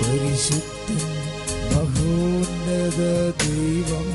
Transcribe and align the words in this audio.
പരിശുദ്ധൻ 0.00 1.20
മഹോന്നത 1.72 3.00
ദൈവം. 3.44 4.08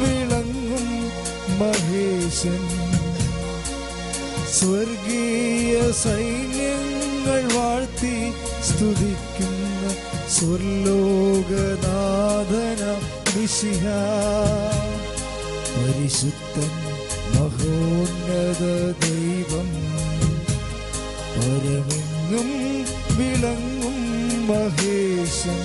വിളങ്ങും 0.00 0.86
മഹേശൻ. 1.58 2.88
സ്വർഗീയ 4.52 5.92
സൈന്യങ്ങൾ 5.92 7.56
വാഴ്ത്തി 7.56 8.32
മഹോന്നത 17.34 18.62
പരമെങ്ങും 22.28 22.50
വിളങ്ങും 23.18 23.98
മഹേശൻ. 24.48 25.60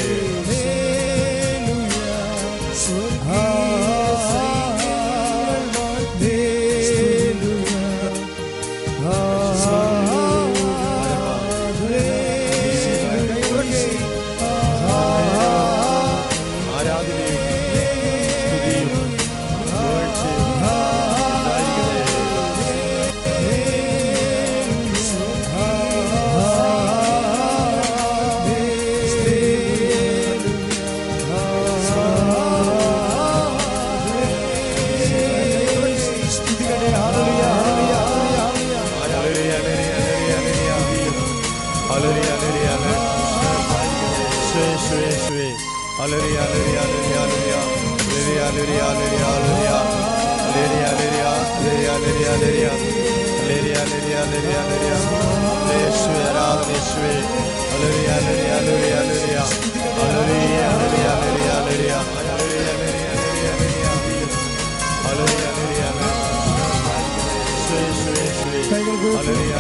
ഹല്ലേലൂയ. 67.91 69.55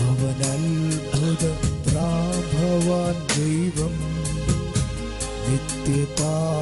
അവൻ 0.00 0.40
അത്ഭുത 0.48 1.42
പ്രാഭവാൻ 1.86 3.16
ദൈവം 3.34 3.94
നിത്യപാതനാം 5.48 6.58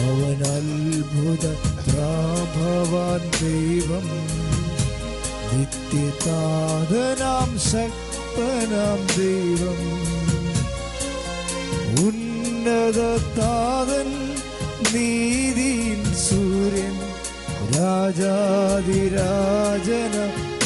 അവൻ 0.07 0.41
അത്ഭുത 0.55 1.45
പ്രാഭവാൻ 1.87 3.21
ദൈവം 3.41 4.05
നിത്യതാതനാം 5.53 7.49
ശക്തനാം 7.59 8.99
ദൈവം. 9.17 9.79
ഉന്നത 12.07 12.99
താതൻ 13.39 14.09
നീതിൻ 14.93 16.05
സൂര്യൻ 16.15 16.95
രാജാതിരാജന 17.77 18.25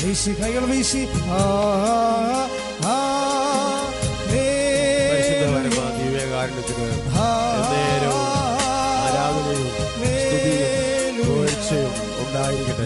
വീശി 0.05 0.31
കൈകൾ 0.31 0.65
വീശി. 0.65 1.03
ആ 1.29 1.31
ആ, 2.85 2.87
ഉണ്ടായിരിക്കട്ടെ. 12.31 12.85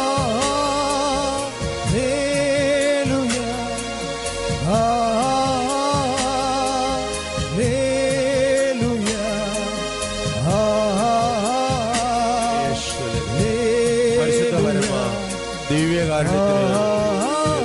ദിവ്യകാരുണ്യത്തിന് 16.23 16.81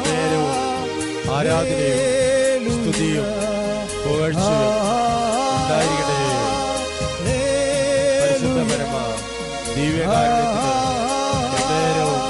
നേരവും 0.07 0.53
ആരാധനയും 1.31 2.65
സ്തുതിയും 2.77 3.27
പുകഴ്ചയും 4.05 4.73
ഉണ്ടായിരിക്കട്ടെ. 5.57 6.17
പരിശുദ്ധ 8.21 8.59
പരമ 8.71 8.95
ദിവ്യകാരുണ്യത്തിന് 9.75 10.73
നേരവും 11.71 12.23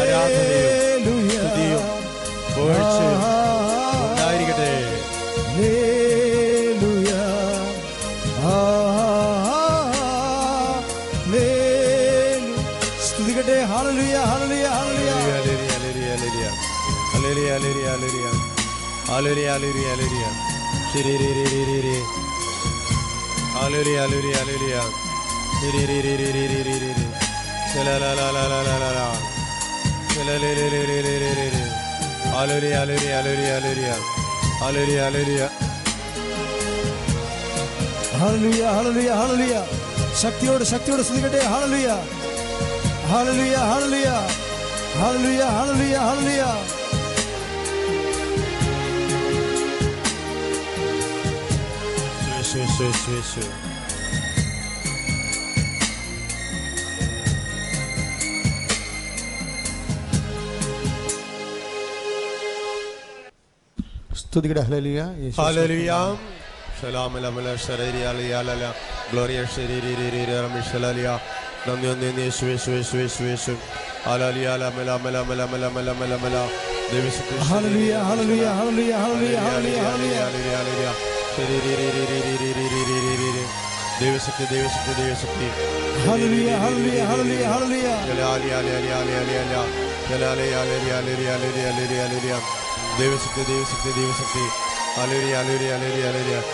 ആരാധനയും 0.00 1.08
സ്തുതിയും 1.32 1.84
പുകഴ്ചയും 2.54 2.99
அலுரி 19.20 19.42
அலுரி 19.52 19.82
அலுரியா 19.92 20.28
சரி 20.90 21.10
ரீ 21.22 21.30
ரீ 21.36 21.42
ரீ 21.52 21.78
ரீ 21.86 21.96
அலுரி 23.62 23.94
அலுரி 24.04 24.30
அலுரியா 24.40 24.84
ரீ 25.62 25.82
ரீ 25.90 25.98
ரீ 26.04 26.14
ரீ 26.20 26.30
ரீ 26.36 26.44
ரீ 26.52 26.62
ரீ 26.68 26.78
ரீ 26.84 27.06
அலுரி 32.40 32.70
அலுரி 32.80 33.10
அலுரி 33.18 33.46
அலுரியா 33.58 33.96
அலுரி 34.68 34.96
அலுரியா 35.08 35.48
ஹலலுயா 38.16 38.68
ஹலலுயா 38.78 39.14
ஹலலுயா 39.22 39.62
சக்தியோடு 40.24 40.64
சக்தியோடு 40.74 41.08
சுதிக்கட்டே 41.08 41.46
hallelujah 41.52 41.96
hallelujah 43.12 43.62
hallelujah 43.72 44.18
hallelujah 45.00 45.48
hallelujah 45.56 46.00
hallelujah 46.08 46.52
യേശു 52.79 52.83
യേശു 53.11 53.41
സ്തുതിക്കട്ടെ 64.21 64.63
ഹല്ലേലൂയ 64.67 65.01
യേശു 65.23 65.37
ഹല്ലേലൂയ 65.41 65.91
സലാം 66.79 67.13
ലമല 67.23 67.49
ശരീരി 67.65 68.01
അലിയാലല 68.09 68.63
ഗ്ലോറിയ 69.11 69.41
ശരീരി 69.55 69.91
രീരി 69.99 70.21
റമിഷലലിയ 70.45 71.09
നന്ദി 71.67 71.87
നന്ദി 71.93 72.23
യേശു 72.25 72.45
യേശു 72.51 72.69
യേശു 72.77 72.95
യേശു 73.03 73.23
യേശു 73.31 73.53
അലലിയ 74.13 74.49
ലമല 74.63 74.91
മല 75.05 75.17
മല 75.29 75.45
മല 75.53 75.67
മല 75.77 75.91
മല 76.01 76.15
മല 76.23 76.35
Deve 84.00 84.18
sıktı, 84.20 84.42
deve 84.50 84.68
sıktı, 84.68 84.90
deve 84.98 85.14
sıktı. 85.14 85.44
Hallelujah, 86.06 86.60
hallelujah, 86.60 87.08
hallelujah, 87.10 87.54
hallelujah. 87.54 88.06
Helal, 88.08 88.40
helal, 88.40 88.64
helal, 88.64 89.06
helal, 89.08 89.28
helal. 89.28 89.68
Helal, 90.08 90.38
helal, 90.38 90.66
helal, 90.66 91.06
helal, 91.06 91.42
helal, 91.56 91.78
helal, 91.90 92.12
helal. 92.22 92.42
Deve 92.98 93.18
sıktı, 93.18 93.40
deve 93.48 93.64
sıktı, 93.64 93.88
deve 93.96 94.12
sıktı. 94.12 94.38
Hallelujah, 94.96 95.38
hallelujah, 95.38 95.76
hallelujah, 95.78 96.08
hallelujah. 96.08 96.44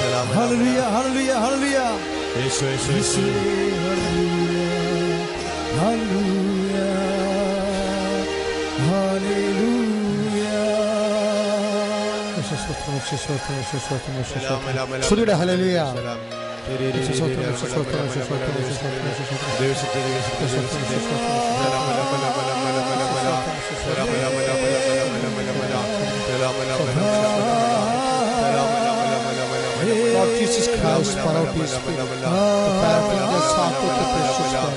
Selam. 0.00 0.26
Hallelujah, 0.36 0.88
hallelujah, 0.94 1.42
Hallelujah, 1.42 1.88
hallelujah, 5.80 6.92
hallelujah. 8.90 9.71
نفس 12.88 13.10
صوته 13.14 13.50
نفس 13.60 13.72
صوته 13.88 15.24
له 15.24 15.34
هللويا 15.42 15.94
Lord 30.12 30.30
Jesus 30.38 30.66
Christ, 30.68 31.18
pour 31.18 31.32
our 31.32 31.46
the 31.46 31.66
fire 32.80 32.98
of 32.98 33.12
the 33.98 34.06
precious 34.12 34.48
blood. 34.52 34.74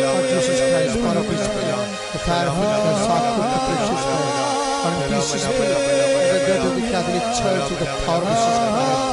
Lord 0.00 0.24
Jesus 0.32 0.58
Christ, 0.70 0.94
for 0.96 1.12
the 1.12 2.18
fire 2.26 2.48
of 2.48 2.56
the 2.56 3.60
precious 3.66 4.02
blood. 4.06 4.46
And 4.86 4.96
peace 5.10 6.15
let 6.35 6.35
us 6.35 6.43
go 6.47 6.55
to 6.63 6.69
the 6.77 6.85
Catholic 6.91 7.25
Church 7.39 7.65
with 7.71 7.81
the 7.83 7.89
power 8.03 8.21
of 8.21 8.29
Jesus 8.31 8.57
Christ. 8.61 9.03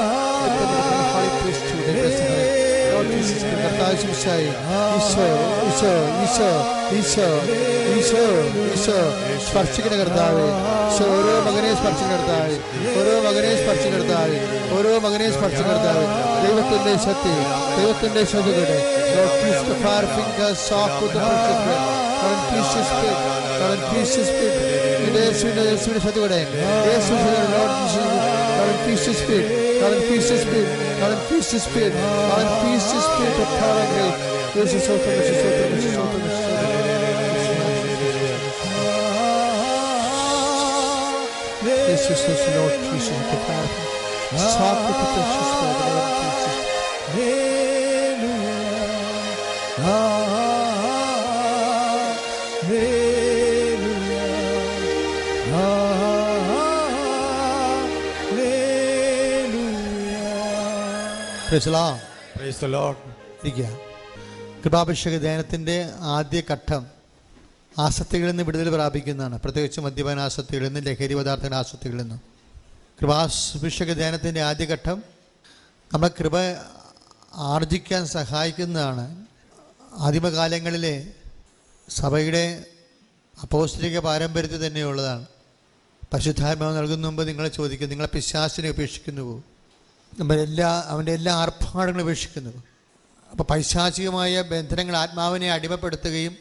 Let 0.41 0.53
them 0.61 0.71
become 0.73 0.99
the 0.99 1.09
Holy 1.15 1.31
Priesthood 1.41 1.85
and 1.89 1.97
blessing 1.99 2.31
her. 2.31 2.47
Lord 2.93 3.07
Jesus 3.15 3.43
Christ, 3.43 3.57
കർത്താവ് 3.59 3.97
ശിംശായി 4.03 4.47
ഈശോ 4.97 5.27
ഈശോ 5.69 5.93
ഈശോ 6.23 6.49
ഈശോ 6.99 7.29
ഈശോ 7.97 8.25
ഈശോ 8.73 8.97
സ്പർശിക്കുന്ന 9.47 9.97
കർത്താവ് 10.01 10.45
ഈശോ 10.87 11.07
ഓരോ 11.17 11.35
മകനെ 11.47 11.71
സ്പർശിക്കുന്ന 11.81 12.17
കർത്താവ് 12.17 12.57
ഓരോ 13.01 13.15
മകനെ 13.27 13.53
സ്പർശിക്കുന്ന 13.61 13.99
കർത്താവ് 14.01 14.37
ഓരോ 14.79 14.93
മകനെ 15.07 15.29
സ്പർശിക്കുന്ന 15.37 15.75
കർത്താവ് 15.75 16.05
ദൈവത്തിന്റെ 16.45 16.95
ശക്തി 17.07 17.35
ദൈവത്തിന്റെ 17.79 18.25
ശക്തിയുടെ 18.35 18.79
Lord, 19.11 19.31
please 19.37 19.63
the 19.69 19.77
fire 19.85 20.09
fingers 20.17 20.59
soft 20.61 20.97
with 21.03 21.13
the 21.15 21.21
precious 21.21 21.61
blood. 21.65 21.85
Lord, 22.23 22.41
please 22.49 22.73
your 22.77 22.85
spirit. 22.91 23.21
Lord, 23.61 23.81
please 23.89 24.13
your 24.19 24.27
spirit. 24.31 24.72
നിന്റെ 25.03 25.21
യേശുവിന്റെ 25.29 25.63
യേശുവിന്റെ 25.71 26.03
ശക്തിയുടെ 26.07 26.39
യേശുവിന്റെ 26.91 27.35
Lord 27.55 27.73
Jesus. 27.81 28.07
Lord, 28.59 28.77
please 28.85 29.05
your 29.09 29.17
spirit. 29.23 29.47
Lord, 29.83 29.99
please 30.09 30.29
your 30.33 30.41
spirit. 30.45 30.71
Lord, 31.03 31.19
please 31.29 31.49
your 31.55 31.63
spirit. 31.67 31.95
Lord, 32.31 32.49
please 32.61 32.87
your 32.95 33.03
spirit 33.09 33.37
of 33.45 33.51
power 33.61 33.81
and 33.85 33.93
grace. 33.95 34.19
യേശു 34.59 34.79
സ്തോത്രം, 34.85 35.13
യേശു 35.19 35.35
സ്തോത്രം, 35.39 35.71
യേശു 35.75 35.91
സ്തോത്രം, 35.95 36.23
യേശു 36.27 36.43
സ്തോത്രം. 36.45 37.69
യേശു 41.91 42.13
സ്തോത്രം, 42.21 42.53
Lord 42.59 42.75
Jesus, 42.87 43.21
the 43.31 43.39
fire. 43.47 43.69
Soft 44.55 44.81
with 44.87 44.99
the 45.01 45.07
precious 45.15 45.51
blood. 45.59 46.42
കൃപാഭിഷേക 64.64 65.18
ധ്യാനത്തിന്റെ 65.18 65.90
ആദ്യ 66.00 66.42
ഘട്ടം 66.52 66.88
ആസക്തികളിൽ 67.80 68.30
നിന്ന് 68.30 68.44
വിടുതൽ 68.44 68.70
പ്രാപിക്കുന്നതാണ്. 68.70 69.38
പ്രത്യേകിച്ച് 69.38 69.80
മദ്യപാന 69.80 70.20
ആസക്തികളിൽ 70.20 70.68
നിന്ന് 70.68 70.90
ലഹരി 70.90 71.14
പദാർത്ഥങ്ങളുടെ 71.14 71.56
ആസക്തികളിൽ 71.56 71.98
നിന്നും. 71.98 72.22
കൃപാഭിഷേക 73.02 73.94
ധ്യാനത്തിന്റെ 73.94 74.42
ആദ്യഘട്ടം 74.42 75.04
നമ്മളെ 75.94 76.12
കൃപ 76.20 76.38
ആർജിക്കാൻ 77.34 78.06
സഹായിക്കുന്നതാണ്. 78.06 79.26
ആദിമകാലങ്ങളിലെ 79.98 81.08
സഭയുടെ 81.90 82.66
അപ്പോസ്റ്റിക 83.42 84.00
പാരമ്പര്യത്തിൽ 84.00 84.68
തന്നെയുള്ളതാണ്. 84.68 85.26
പശുദ്ധാത്മാവ് 86.14 86.78
നൽകുന്ന 86.78 87.08
മുമ്പ് 87.08 87.28
നിങ്ങളെ 87.28 87.50
ചോദിക്കും 87.50 87.90
നിങ്ങളെ 87.90 88.10
പിശാസിനെ 88.14 88.70
ഉപേക്ഷിക്കുന്നുവോ 88.70 89.34
നമ്മൾ 89.34 89.53
എല്ലാ 90.20 90.84
അവന്റെ 90.88 91.12
എല്ലാ 91.12 91.36
ആർഭാടങ്ങളും 91.36 92.04
ഉപേക്ഷിക്കുന്നു 92.04 92.64
അപ്പോൾ 93.32 93.44
പൈശാചികമായ 93.44 94.42
ബന്ധനങ്ങൾ 94.42 94.96
ആത്മാവിനെ 94.96 95.52
അടിമപ്പെടുത്തുകയും 95.52 96.36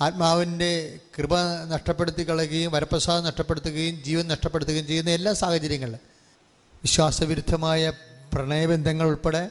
ആത്മാവിന്റെ 0.00 1.00
കൃപ 1.18 1.40
നഷ്ടപ്പെടുത്തി 1.68 2.28
കളയുകയും 2.28 2.72
വരപ്രസാദം 2.72 3.24
നഷ്ടപ്പെടുത്തുകയും 3.24 4.02
ജീവൻ 4.02 4.28
നഷ്ടപ്പെടുത്തുകയും 4.28 4.86
ചെയ്യുന്ന 4.86 5.10
എല്ലാ 5.10 5.32
സാഹചര്യങ്ങളിലും. 5.32 6.00
വിശ്വാസവിരുദ്ധമായ 6.82 7.92
പ്രണയബന്ധങ്ങൾ 8.32 9.06
ഉൾപ്പെടെ 9.06 9.50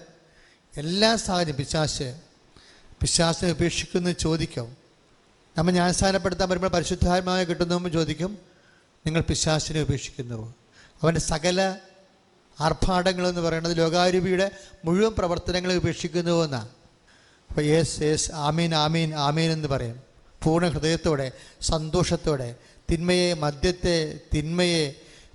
എല്ലാ 0.77 1.15
സാഹചര്യം 1.15 1.55
പിശാശ് 1.55 2.15
പിശാസിനെ 3.01 3.51
ഉപേക്ഷിക്കുന്നു 3.51 4.10
ചോദിക്കും. 4.10 4.77
നമ്മൾ 5.58 5.72
ജ്ഞാനസ്ഥാനപ്പെടുത്താൻ 5.72 6.50
വരുമ്പോൾ 6.50 6.67
പരിശുദ്ധാത്മാവെ 6.67 7.44
കിട്ടുന്നു 7.44 7.89
ചോദിക്കും 7.89 8.38
നിങ്ങൾ 9.05 9.22
പിശാസിനെ 9.22 9.82
ഉപേക്ഷിക്കുന്നു. 9.82 10.55
അവന്റെ 11.03 11.22
സകല 11.22 11.75
ആർഭാടങ്ങളെന്ന് 12.59 13.41
പറയുന്നത് 13.41 13.77
ലോകാരൂപിയുടെ 13.77 14.51
മുഴുവൻ 14.85 15.12
പ്രവർത്തനങ്ങളെ 15.17 15.75
ഉപേക്ഷിക്കുന്നു 15.75 16.43
എന്നാണ് 16.43 16.69
അപ്പോൾ 17.50 17.62
യേസ് 17.62 18.01
യേസ് 18.01 18.31
ആമീൻ 18.31 18.75
ആമീൻ 18.75 19.13
ആമീൻ 19.13 19.51
എന്ന് 19.51 19.67
പറയും. 19.67 20.00
പൂർണ 20.43 20.67
ഹൃദയത്തോടെ 20.67 21.31
സന്തോഷത്തോടെ 21.62 22.55
തിന്മയെ 22.91 23.33
മദ്യത്തെ 23.33 24.19
തിന്മയെ 24.35 24.93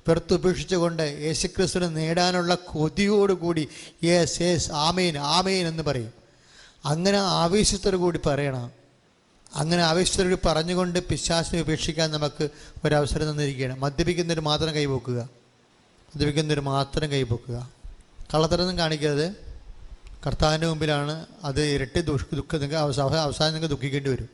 വെറുത്തുപേക്ഷിച്ചുകൊണ്ട് 0.09 1.03
യേശുക്രിസ്തുവിനെ 1.03 1.89
നേടാനുള്ള 1.89 2.55
കൊതിയോടുകൂടി 2.55 3.69
യേസ് 4.05 4.43
യേസ് 4.43 4.73
ആമീൻ 4.73 5.19
ആമീൻ 5.19 5.67
എന്ന് 5.67 5.83
പറയും. 5.83 6.13
അങ്ങനെ 6.85 7.19
ആവേശത്തോടു 7.19 7.97
കൂടി 7.97 8.21
പറയണം. 8.27 8.71
അങ്ങനെ 9.55 9.83
ആവേശത്തോടു 9.83 10.29
കൂടി 10.29 10.49
പറഞ്ഞുകൊണ്ട് 10.49 10.99
പിശാസിനെ 10.99 11.61
ഉപേക്ഷിക്കാൻ 11.61 12.11
നമുക്ക് 12.11 12.49
ഒരവസരം 12.85 13.31
തന്നിരിക്കുകയാണ്. 13.31 13.79
മദ്യപിക്കുന്നതിന് 13.79 14.45
മാത്രം 14.45 14.75
കൈപോക്കുക 14.75 15.40
മദ്യപിക്കുന്നവർ 16.15 16.61
മാത്രം 16.61 17.11
കൈപൊക്കുക 17.11 17.71
കള്ളത്തരൊന്നും 18.35 18.79
കാണിക്കരുത് 18.79 19.37
കർത്താവിന്റെ 20.27 20.67
മുമ്പിലാണ് 20.67 21.27
അത് 21.45 21.63
ഇരട്ടി 21.63 22.01
ദുഃഖ 22.01 22.21
ദുഃഖം 22.35 22.59
നിങ്ങൾക്ക് 22.61 22.77
അവസാനം 22.77 23.21
അവസാനം 23.21 23.53
നിങ്ങൾക്ക് 23.53 23.75
ദുഃഖിക്കേണ്ടി 23.75 24.11
വരും. 24.11 24.29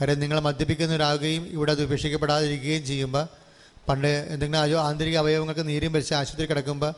കാര്യം 0.00 0.20
നിങ്ങൾ 0.20 0.40
മദ്യപിക്കുന്നവരാകുകയും 0.40 1.46
ഇവിടെ 1.46 1.72
അത് 1.72 1.82
ഉപേക്ഷിക്കപ്പെടാതിരിക്കുകയും 1.82 2.86
ചെയ്യുമ്പോൾ 2.86 3.26
പണ്ട് 3.88 4.08
എന്തെങ്കിലും 4.08 4.62
ആയോ 4.62 4.78
ആന്തരിക 4.78 5.16
അവയവങ്ങൾക്ക് 5.16 5.68
നീരും 5.68 5.92
വലിച്ച് 5.92 6.14
ആശുപത്രി 6.14 6.46
കിടക്കുമ്പോൾ 6.46 6.94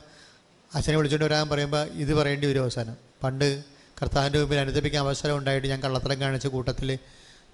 അച്ഛനെ 0.74 0.96
വിളിച്ചുകൊണ്ട് 0.96 1.34
വരാൻ 1.34 1.48
പറയുമ്പോൾ 1.48 1.86
ഇത് 1.86 2.14
പറയേണ്ടി 2.14 2.46
വരും 2.46 2.62
അവസാനം. 2.62 2.96
പണ്ട് 3.24 3.64
കർത്താവിന്റെ 4.02 4.38
മുമ്പിൽ 4.38 4.58
അനുദപിക്കാൻ 4.58 5.04
അവസരം 5.04 5.36
ഉണ്ടായിട്ട് 5.36 5.68
ഞാൻ 5.68 5.80
കള്ളത്തരം 5.82 6.20
കാണിച്ച 6.20 6.46
കൂട്ടത്തിൽ 6.46 6.98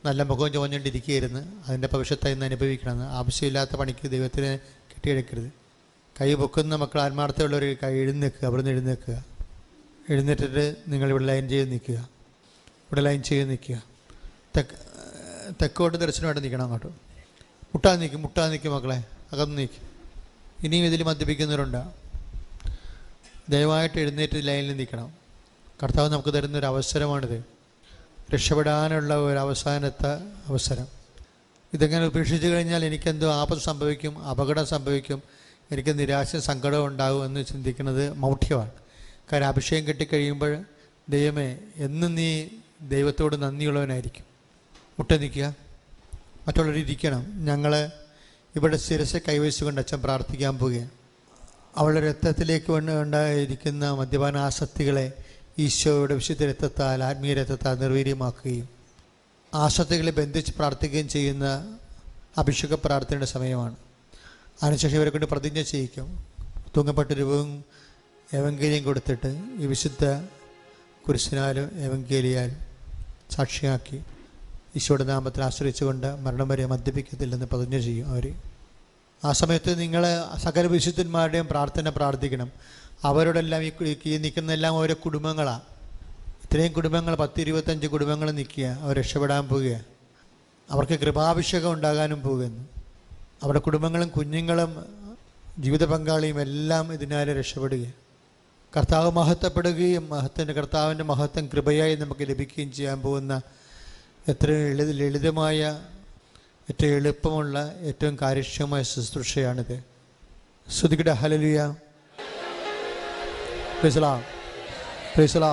നല്ല 0.05 0.23
മുഖവും 0.23 0.53
ചോഞ്ഞുകൊണ്ടിരിക്കുകയായിരുന്നു 0.53 1.63
അതിന്റെ 1.67 1.89
ഭവിഷ്യത്തായി 1.93 2.35
ഇന്ന് 2.35 2.47
അനുഭവിക്കണമെന്ന്. 2.47 3.05
ആവശ്യമില്ലാത്ത 3.05 3.77
പണിക്ക് 3.77 4.11
ദൈവത്തിന് 4.11 4.59
കെട്ടിയെടുക്കരുത്. 4.91 5.64
കൈ 6.21 6.35
പൊക്കുന്ന 6.35 6.75
മക്കൾ 6.75 7.01
ആത്മാർത്ഥമുള്ളവർ 7.01 7.77
കൈ 7.83 7.95
എഴുന്നേൽക്കുക 7.95 8.49
നിന്ന് 8.57 8.71
എഴുന്നേൽക്കുക. 8.71 9.25
എഴുന്നേറ്റിട്ട് 10.11 10.77
നിങ്ങൾ 10.89 11.11
ഇവിടെ 11.11 11.25
ലൈൻ 11.25 11.49
ചെയ്ത് 11.49 11.71
നിൽക്കുക. 11.71 11.95
ഇവിടെ 12.69 13.01
ലൈൻ 13.01 13.23
ചെയ്ത് 13.23 13.51
നിൽക്കുക. 13.51 13.83
തെക്ക് 14.57 14.95
തെക്കോട്ട് 15.63 15.99
ദർശനമായിട്ട് 15.99 16.43
നിൽക്കണം 16.43 16.63
അങ്ങോട്ട്. 16.63 16.87
മുട്ടാതെ 17.65 17.97
നിൽക്കും 17.97 18.23
മുട്ടാതെ 18.23 18.51
നിൽക്കും 18.51 18.73
മക്കളെ. 18.73 19.05
അകന്ന് 19.33 19.59
നിൽക്കും. 19.59 19.89
ഇനിയും 20.65 20.85
ഇതിൽ 20.85 21.03
മദ്യപിക്കുന്നവരുണ്ട്. 21.03 21.83
ദയവായിട്ട് 23.49 23.99
എഴുന്നേറ്റ് 23.99 24.47
ലൈനിൽ 24.47 24.77
നിൽക്കണം. 24.77 25.13
കർത്താവ് 25.83 26.09
നമുക്ക് 26.09 26.35
തരുന്ന 26.35 26.59
ഒരു 26.59 26.67
അവസരമാണിത്. 26.67 27.45
രക്ഷപ്പെടാനുള്ള 28.35 29.15
ഒരു 29.15 29.39
അവസാനത്തെ 29.39 30.15
അവസരം. 30.47 30.87
ഇതെങ്ങനെ 31.75 32.07
ഉപേക്ഷിച്ച് 32.07 32.47
കഴിഞ്ഞാൽ 32.47 32.85
എനിക്കെന്തോ 32.85 33.33
ആപത്ത് 33.33 33.63
സംഭവിക്കും 33.63 34.25
അപകടം 34.25 34.67
സംഭവിക്കും 34.67 35.23
എനിക്ക് 35.75 35.99
നിരാശ 35.99 36.37
സങ്കടം 36.37 36.87
ഉണ്ടാകും 36.87 37.25
എന്ന് 37.25 37.45
ചിന്തിക്കുന്നത് 37.45 38.13
മൗഢ്യമാണ്. 38.13 38.71
കാരണം 39.33 39.49
അഭിഷേകം 39.49 39.89
കിട്ടിക്കഴിയുമ്പോൾ 39.89 40.65
ദൈവമേ 41.09 41.59
എന്നും 41.77 42.15
നീ 42.15 42.47
ദൈവത്തോട് 42.83 43.43
നന്ദിയുള്ളവനായിരിക്കും. 43.43 44.25
മുട്ട 44.99 45.13
നിൽക്കുക. 45.13 45.55
മറ്റുള്ളവർ 46.49 46.79
ഇരിക്കണം. 46.79 47.45
ഞങ്ങൾ 47.45 47.91
ഇവിടെ 48.57 48.77
ശിരസ് 48.77 49.17
കൈവച്ചുകൊണ്ട് 49.29 49.81
അച്ഛൻ 49.81 50.01
പ്രാർത്ഥിക്കാൻ 50.03 50.59
പോവുകയാണ്. 50.59 50.91
അവളുടെ 51.77 52.09
രക്തത്തിലേക്ക് 52.09 52.73
ഉണ്ടായിരിക്കുന്ന 52.73 53.91
മദ്യപാന 53.91 54.37
ആസക്തികളെ 54.37 55.13
ഈശോയുടെ 55.59 56.15
വിശുദ്ധ 56.15 56.43
രക്തത്താൽ 56.45 57.05
ആത്മീയ 57.05 57.35
രക്തത്താൽ 57.35 57.79
നിർവീര്യമാക്കുകയും 57.79 58.69
ആസക്തികളെ 59.55 60.13
ബന്ധിച്ച് 60.13 60.53
പ്രാർത്ഥിക്കുകയും 60.53 61.09
ചെയ്യുന്ന 61.09 61.77
അഭിഷേക 62.39 62.75
പ്രാർത്ഥനയുടെ 62.75 63.27
സമയമാണ്. 63.27 63.84
അതിനുശേഷം 64.63 64.97
ഇവരെ 64.97 65.11
കൊണ്ട് 65.11 65.27
പ്രതിജ്ഞ 65.27 65.63
ചെയ്യിക്കും. 65.63 66.27
തൂങ്ങപ്പെട്ട 66.77 67.13
രൂപവും 67.13 67.65
എവങ്കേലിയും 68.35 68.85
കൊടുത്തിട്ട് 68.85 69.31
ഈ 69.59 69.67
വിശുദ്ധ 69.67 70.05
കുരിശിനാലും 71.07 71.71
എവങ്കേലിയാലും 71.79 72.61
സാക്ഷിയാക്കി 73.31 74.05
ഈശോയുടെ 74.77 75.05
നാമത്തിൽ 75.05 75.43
ആശ്രയിച്ചുകൊണ്ട് 75.43 76.17
മരണം 76.17 76.49
വരെ 76.49 76.67
മദ്യപിക്കത്തില്ലെന്ന് 76.67 77.47
പ്രതിജ്ഞ 77.47 77.79
ചെയ്യും 77.79 78.09
അവർ 78.09 78.35
ആ 79.25 79.33
സമയത്ത് 79.33 79.81
നിങ്ങൾ 79.81 80.05
സകല 80.37 80.67
വിശുദ്ധന്മാരുടെയും 80.67 81.47
പ്രാർത്ഥന 81.47 81.89
പ്രാർത്ഥിക്കണം. 81.89 82.53
അവരോടെല്ലാം 83.05 83.63
ഈ 83.63 83.71
ഈ 84.05 84.17
നിൽക്കുന്നതെല്ലാം 84.17 84.75
ഓരോ 84.75 84.95
കുടുംബങ്ങളാണ് 85.05 85.61
ഇത്രയും 86.45 86.73
കുടുംബങ്ങൾ 86.73 87.15
പത്ത് 87.15 87.41
ഇരുപത്തഞ്ച് 87.41 87.87
കുടുംബങ്ങൾ 87.87 88.31
നിൽക്കുക. 88.31 88.67
അവർ 88.67 88.97
രക്ഷപ്പെടാൻ 88.97 89.49
പോവുക. 89.49 89.81
അവർക്ക് 90.71 90.99
കൃപാഭിഷേകം 91.01 91.73
ഉണ്ടാകാനും 91.73 92.23
പോകുന്നു 92.23 92.74
അവരുടെ 93.43 93.59
കുടുംബങ്ങളും 93.59 94.09
കുഞ്ഞുങ്ങളും 94.09 94.71
ജീവിത 95.59 95.85
പങ്കാളിയും 95.85 96.41
എല്ലാം 96.41 96.93
ഇതിനാലെ 96.93 97.33
രക്ഷപ്പെടുകയും 97.35 97.95
കർത്താവ് 98.77 99.11
മഹത്വപ്പെടുകയും 99.11 100.09
മഹത്തിന്റെ 100.09 100.53
കർത്താവിന്റെ 100.53 101.05
മഹത്വം 101.05 101.47
കൃപയായി 101.47 101.95
നമുക്ക് 101.95 102.29
ലഭിക്കുകയും 102.29 102.73
ചെയ്യാൻ 102.73 103.01
പോകുന്ന 103.01 103.43
എത്ര 104.29 104.51
ലളിത 104.51 104.91
ലളിതമായ 104.91 105.61
ഏറ്റവും 106.71 106.93
എളുപ്പമുള്ള 106.93 107.75
ഏറ്റവും 107.81 108.19
കാര്യക്ഷമമായ 108.23 108.83
ശുശ്രൂഷയാണിത്. 108.83 109.77
ശ്രുതികട 110.71 111.11
ഹലലുയ 111.11 111.61
പ്രിസലാ 113.81 114.13
പ്രിസലാ 115.15 115.53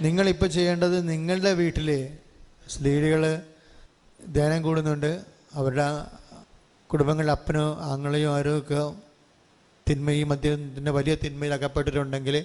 നിങ്ങളിപ്പോൾ 0.00 0.46
ചെയ്യേണ്ടത് 0.46 1.08
നിങ്ങളുടെ 1.08 1.52
വീട്ടിൽ 1.52 1.88
സ്ത്രീകൾ 2.68 3.22
ധ്യാനം 4.32 4.62
കൂടുന്നുണ്ട്. 4.62 5.12
അവരുടെ 5.54 5.86
കുടുംബങ്ങളിലെ 6.92 7.32
അപ്പനോ 7.32 7.78
ആങ്ങളെയോ 7.80 8.30
ആരോ 8.36 8.58
ഒക്കെ 8.58 8.80
തിന്മയും 9.90 10.28
മദ്യത്തിന്റെ 10.28 10.90
വലിയ 10.90 11.14
തിന്മയിൽ 11.24 11.52
അകപ്പെട്ടിട്ടുണ്ടെങ്കിൽ 11.54 12.44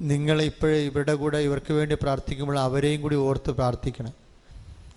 നിങ്ങൾ 0.00 0.42
ഇപ്പോഴേ 0.42 0.78
ഇവരുടെ 0.78 1.14
കൂടെ 1.14 1.38
ഇവർക്ക് 1.38 1.72
വേണ്ടി 1.72 1.94
പ്രാർത്ഥിക്കുമ്പോൾ 2.02 2.58
അവരെയും 2.58 3.02
കൂടി 3.02 3.16
ഓർത്ത് 3.16 3.50
പ്രാർത്ഥിക്കണം. 3.50 4.12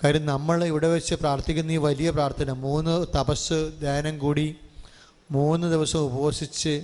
കാര്യം 0.03 0.25
നമ്മൾ 0.25 0.63
ഇവിടെ 0.63 0.87
വെച്ച് 0.87 1.15
പ്രാർത്ഥിക്കുന്ന 1.15 1.71
ഈ 1.71 1.77
വലിയ 1.77 2.09
പ്രാർത്ഥന 2.09 2.51
മൂന്ന് 2.51 3.05
തപസ് 3.17 3.59
ധ്യാനം 3.79 4.17
കൂടി 4.17 4.55
മൂന്ന് 5.31 5.67
ദിവസം 5.67 5.99
ഉപവസിച്ച് 5.99 6.83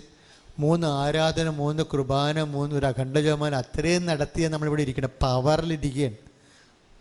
മൂന്ന് 0.60 0.88
ആരാധന 0.88 1.50
മൂന്ന് 1.50 1.84
കുർബാന 1.84 2.44
മൂന്ന് 2.44 2.76
ഒരു 2.76 2.86
അഖണ്ഡജമാൻ 2.86 3.56
അത്രയും 3.56 4.06
നടത്തിയ 4.06 4.48
നമ്മളിവിടെ 4.48 4.82
ഇരിക്കണം. 4.82 5.10
പവറിലിരിക്കുകയാണ് 5.22 6.16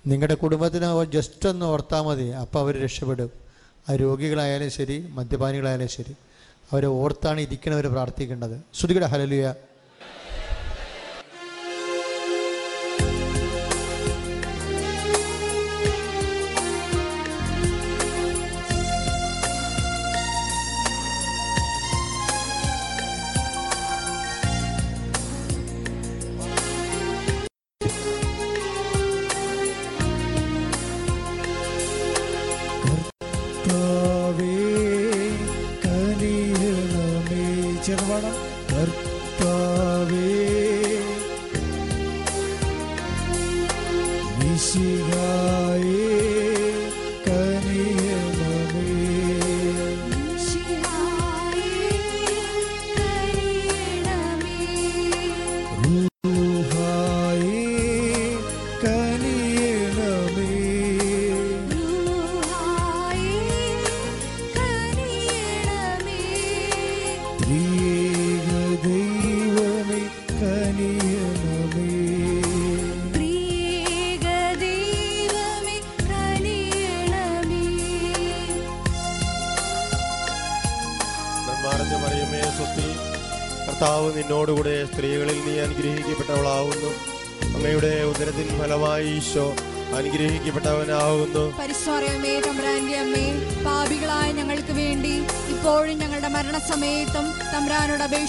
നിങ്ങളുടെ 0.06 0.35
കുടുംബത്തിന് 0.35 1.04
ജസ്റ്റ് 1.12 1.49
ഒന്ന് 1.49 1.66
ഓർത്താൽ 1.66 2.02
മതി 2.02 2.28
അപ്പോൾ 2.28 2.61
അവർ 2.61 2.75
രക്ഷപ്പെടും. 2.85 3.45
ആ 3.90 3.94
രോഗികളായാലും 3.94 4.70
ശരി 4.70 4.96
മദ്യപാനികളായാലും 5.16 5.88
ശരി 5.88 6.14
അവരെ 6.72 6.86
ഓർത്താണ് 7.00 7.40
ഇരിക്കണവർ 7.40 7.86
പ്രാർത്ഥിക്കേണ്ടത്. 7.86 8.56
ശ്രുതികട 8.74 9.04
ഹലലുയ 9.04 9.46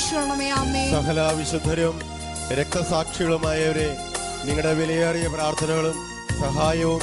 അപേക്ഷിക്കണമേ 0.10 0.48
അമ്മേ 0.58 0.82
സകല 0.92 1.20
വിശുദ്ധരും 1.38 1.96
രക്തസാക്ഷികളുമായവരെ 2.58 3.88
നിങ്ങളുടെ 4.46 4.72
വിലയേറിയ 4.80 5.26
പ്രാർത്ഥനകളും 5.34 5.98
സഹായവും 6.42 7.02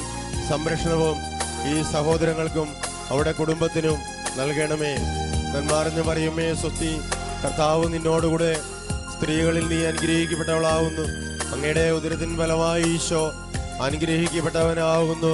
സംരക്ഷണവും 0.49 1.17
ഈ 1.71 1.75
സഹോദരങ്ങൾക്കും 1.93 2.69
അവരുടെ 3.11 3.33
കുടുംബത്തിനും 3.39 3.99
നൽകണമേ. 4.39 4.93
നന്മാർന്ന് 5.53 6.03
പറയുമേ 6.09 6.47
സ്വത്തി 6.63 6.93
കർത്താവ് 7.43 7.85
നിന്നോടുകൂടെ 7.95 8.53
സ്ത്രീകളിൽ 9.13 9.67
നീ 9.73 9.81
അനുഗ്രഹിക്കപ്പെട്ടവളാവുന്നു. 9.91 11.05
അങ്ങയുടെ 11.55 11.85
ഉദരത്തിൻ 11.99 12.33
ഫലമായി 12.41 12.89
ഈശോ 12.95 13.23
അനുഗ്രഹിക്കപ്പെട്ടവനാകുന്നു 13.87 15.33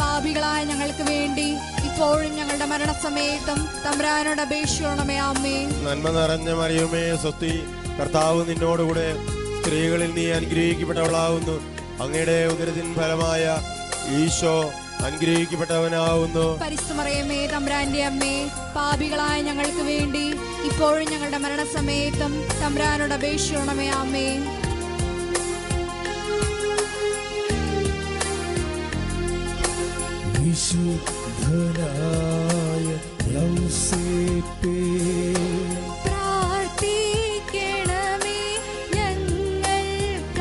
പാപികളായ 0.00 0.60
ഞങ്ങൾക്ക് 0.70 1.04
വേണ്ടി 1.10 1.48
ഇപ്പോഴും 1.96 2.32
ഞങ്ങളുടെ 2.38 2.66
മരണസമയത്തും. 2.70 3.58
തമ്പ്രാനോട് 3.84 4.40
അപേക്ഷിക്കണമേ 4.42 5.14
അമ്മേ 5.26 5.52
നന്മ 5.84 6.08
നിറഞ്ഞ 6.16 6.48
മറിയുമേ 6.58 7.00
സ്വത്തി 7.22 7.52
കർത്താവ് 7.98 8.40
നിന്നോടുകൂടെ 8.48 9.06
സ്ത്രീകളിൽ 9.58 10.10
നീ 10.18 10.24
അനുഗ്രഹിക്കപ്പെട്ടവളാവുന്നു. 10.38 11.54
അങ്ങയുടെ 12.04 12.36
ഉദരത്തിൻ 12.52 12.88
ഫലമായ 12.98 13.44
ഈശോ 14.18 14.54
അനുഗ്രഹിക്കപ്പെട്ടവനാവുന്നു. 15.06 16.44
പരിസ്മറയമേ 16.64 17.40
തമ്പ്രാന്റെ 17.54 18.02
അമ്മേ 18.10 18.34
പാപികളായ 18.76 19.38
ഞങ്ങൾക്ക് 19.48 19.84
വേണ്ടി 19.92 20.26
ഇപ്പോഴും 20.70 21.06
ഞങ്ങളുടെ 21.14 21.40
മരണസമയത്തും 21.46 22.34
തമ്പ്രാനോട് 22.62 23.16
അപേക്ഷിക്കണമേ 23.18 23.88
അമ്മേ 24.02 24.28
വിശുദ്ധനായ 31.46 32.86
യൗസേപ്പേ 33.34 34.78
പ്രാർത്ഥിക്കണമേ 36.04 37.20
ഞങ്ങൾക്കായി. 38.94 40.32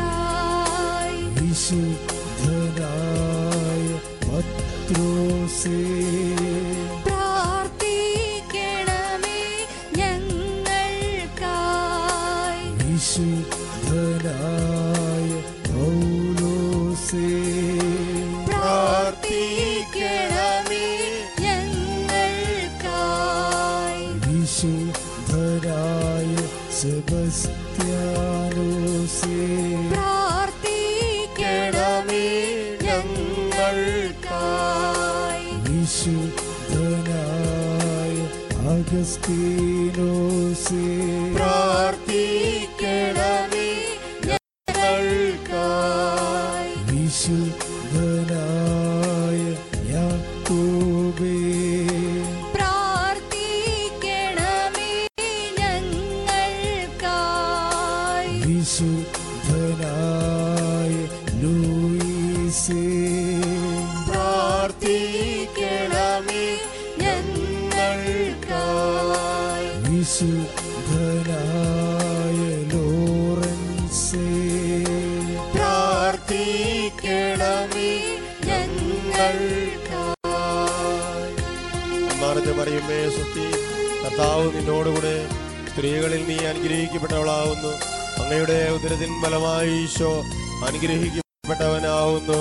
വിശുദ്ധനായ 1.42 2.90
പത്രോസേ. 4.26 5.95
മറിഞ്ഞ 82.26 82.52
പറയുമേ 82.58 83.00
സുത്തി 83.16 83.48
കർത്താവ് 84.02 84.46
നിന്നോടുകൂടെ 84.56 85.16
സ്ത്രീകളിൽ 85.70 86.22
നീ 86.28 86.38
അനുഗ്രഹിക്കപ്പെട്ടവളാവുന്നു. 86.50 87.72
അങ്ങയുടെ 88.20 88.60
ഉദരത്തിൻ 88.76 89.12
ഫലമായി 89.22 89.72
ഈശോ 89.80 90.12
അനുഗ്രഹിക്കപ്പെട്ടവനാവുന്നു. 90.68 92.38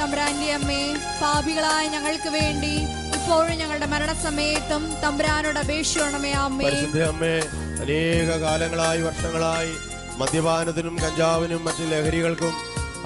തമ്പ്രാന്റെ 0.00 0.48
അമ്മേ 0.56 0.80
പാപികളായ 1.20 1.84
ഞങ്ങൾക്ക് 1.94 2.30
വേണ്ടി 2.36 2.72
ഇപ്പോഴും 3.18 3.54
ഞങ്ങളുടെ 3.60 3.86
മരണസമയത്തും 3.92 4.82
തമ്പ്രാനോട് 5.04 5.58
അപേക്ഷിക്കണമേ 5.62 6.32
അമ്മേ 6.42 6.64
പരിശുദ്ധ 6.66 6.98
അമ്മേ 7.12 7.34
അനേക 7.82 8.30
കാലങ്ങളായി 8.44 9.00
വർഷങ്ങളായി 9.06 9.72
മദ്യപാനത്തിനും 10.20 10.94
കഞ്ചാവിനും 11.04 11.62
മറ്റു 11.66 11.86
ലഹരികൾക്കും 11.92 12.54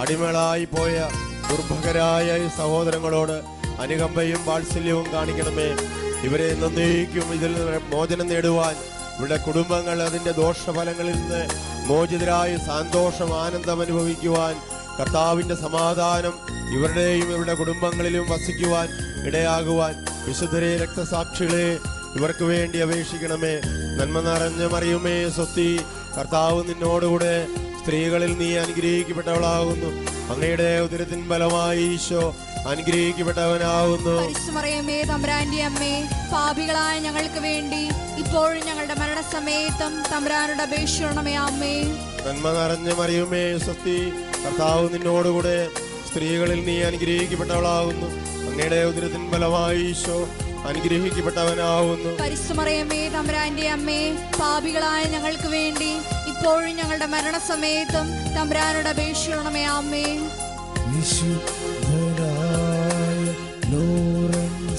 അടിമകളായി 0.02 0.66
പോയ 0.74 0.96
ദുർഭകരായ 1.48 2.28
സഹോദരങ്ങളോട് 2.58 3.36
അനുകമ്പയും 3.80 4.44
വാത്സല്യവും 4.46 5.12
കാണിക്കണമേ. 5.12 5.68
ഇവരെ 6.24 6.54
നന്ദിക്കും 6.54 7.34
ഇതിൽ 7.34 7.54
മോചനം 7.92 8.28
നേടുവാൻ. 8.28 8.74
ഇവിടെ 9.18 9.36
കുടുംബങ്ങൾ 9.36 10.02
അതിന്റെ 10.02 10.30
ദോഷഫലങ്ങളിൽ 10.30 11.12
നിന്ന് 11.12 11.48
മോചിതരായി 11.86 12.56
സന്തോഷം 12.56 13.40
ആനന്ദം 13.40 13.80
അനുഭവിക്കുവാൻ 13.80 14.54
കർത്താവിന്റെ 15.00 15.54
സമാധാനം 15.54 16.34
ഇവരുടെയും 16.76 17.28
ഇവരുടെ 17.32 17.54
കുടുംബങ്ങളിലും 17.54 18.30
വസിക്കുവാൻ 18.30 18.88
ഇടയാകുവാൻ. 19.26 19.94
വിശുദ്ധരെ 20.28 20.76
രക്തസാക്ഷികളെ 20.76 21.78
ഇവർക്ക് 22.16 22.44
വേണ്ടി 22.44 22.78
അപേക്ഷിക്കണമേ. 22.78 23.54
നന്മ 23.98 24.20
നിറഞ്ഞ 24.20 24.74
മറിയുമേ 24.74 25.28
സ്വത്തി 25.28 25.80
കർത്താവ് 26.18 26.64
നിന്നോടുകൂടെ 26.64 27.46
സ്ത്രീകളിൽ 27.82 28.32
നീ 28.38 28.56
അനുഗ്രഹിക്കപ്പെട്ടവളാകുന്നു. 28.56 29.90
അങ്ങയുടെ 30.32 30.80
ഉദരത്തിൻ 30.80 31.28
ബലമായി 31.28 31.82
ഈശോ 31.82 32.36
അനുഗ്രഹിക്കപ്പെട്ടവനാകുന്നു 32.70 34.14
പരിശുമറിയമേ 34.20 34.96
തമ്പ്രാന്റെ 35.10 35.60
അമ്മേ 35.64 35.92
പാപികളായ 36.32 36.94
ഞങ്ങൾക്ക് 37.00 37.40
വേണ്ടി 37.40 37.82
ഇപ്പോഴും 38.22 38.60
ഞങ്ങളുടെ 38.68 38.94
മരണസമയത്തും 38.94 39.92
തമ്പ്രാനോട് 40.12 40.62
അപേക്ഷിക്കണമേ 40.62 41.34
അമ്മേ. 41.40 41.74
നന്മ 42.26 42.46
നിറഞ്ഞ 42.56 42.88
മറിയുമേ 42.98 43.44
സ്വസ്തി. 43.58 43.96
കർത്താവ് 44.42 44.86
നിന്നോടുകൂടെ 44.94 45.56
സ്ത്രീകളിൽ 46.08 46.60
നീ 46.64 46.76
അനുഗ്രഹിക്കപ്പെട്ടവളാകുന്നു 46.82 48.08
അങ്ങയുടെ 48.46 48.80
ഉദരത്തിൻ 48.84 49.24
ഫലമായി 49.32 49.82
ഈശോ 49.90 50.18
അനുഗ്രഹിക്കപ്പെട്ടവനാകുന്നു 50.70 52.10
പരിശുമറിയമേ 52.20 53.02
തമ്പ്രാന്റെ 53.14 53.66
അമ്മേ 53.70 54.00
പാപികളായ 54.40 55.02
ഞങ്ങൾക്ക് 55.14 55.48
വേണ്ടി 55.56 55.92
ഇപ്പോഴും 56.32 56.72
ഞങ്ങളുടെ 56.80 57.08
മരണസമയത്തും 57.14 58.06
തമ്പ്രാനോട് 58.36 58.88
അപേക്ഷിക്കണമേ 58.88 59.64
അമ്മേ. 59.72 60.06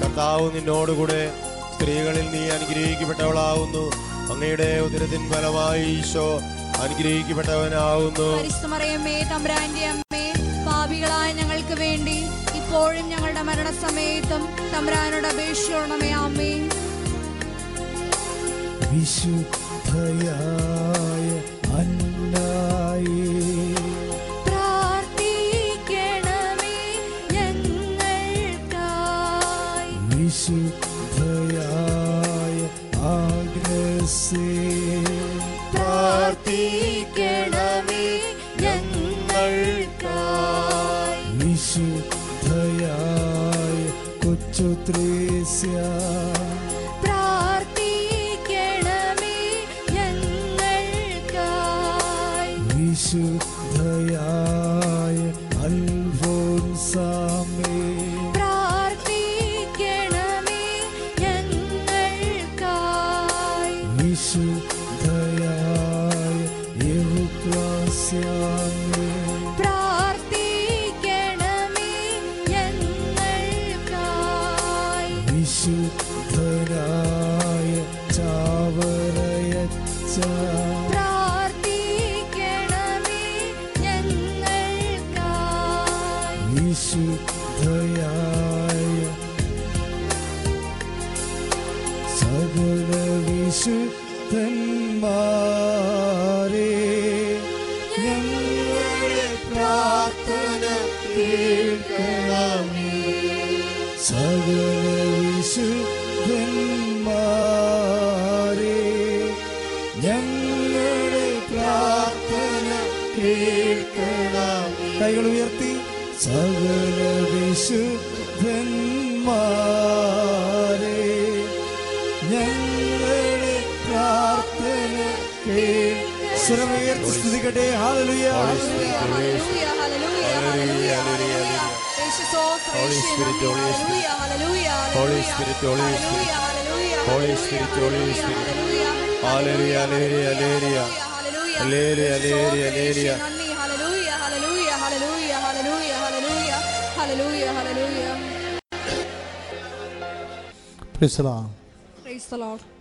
കർത്താവ് 0.00 0.46
നിന്നോടുകൂടെ 0.56 1.22
സ്ത്രീകളിൽ 1.74 2.26
നീ 2.36 2.42
അനുഗ്രഹിക്കപ്പെട്ടവളാവുന്നു. 2.56 3.84
അങ്ങയുടെ 4.32 4.70
ഉദരത്തിൻ 4.86 5.24
ഫലമായി 5.32 5.84
ഈശോ 5.98 6.26
അനുഗ്രഹിക്കപ്പെട്ടവനാവുന്നു. 6.84 8.28
പരിശുമറിയമ്മേ 8.38 9.16
തമ്പ്രാന്റെ 9.34 9.84
അമ്മേ 9.92 10.24
പാപികളായ 10.68 11.28
ഞങ്ങൾക്ക് 11.40 11.76
വേണ്ടി 11.84 12.18
ഇപ്പോഴും 12.74 13.08
ഞങ്ങളുടെ 13.10 13.42
മരണസമയത്തും 13.48 14.42
തമ്പ്രാനോട് 14.72 15.26
അപേക്ഷിക്കണമേ 15.28 16.08
അമ്മേ 16.20 16.52
വിശുദ്ധയായ 18.88 20.24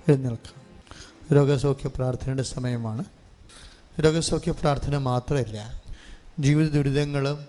എഴുന്നേൽക്കാം 0.10 0.56
രോഗസൗഖ്യ 1.36 1.90
പ്രാർത്ഥനയുടെ 1.90 2.44
സമയമാണ്. 2.44 3.06
രോഗസൗഖ്യ 4.00 4.52
പ്രാർത്ഥന 4.52 4.98
മാത്രമല്ല 4.98 5.82
ജീവിത 6.40 6.72
ദുരിതങ്ങളും 6.72 7.46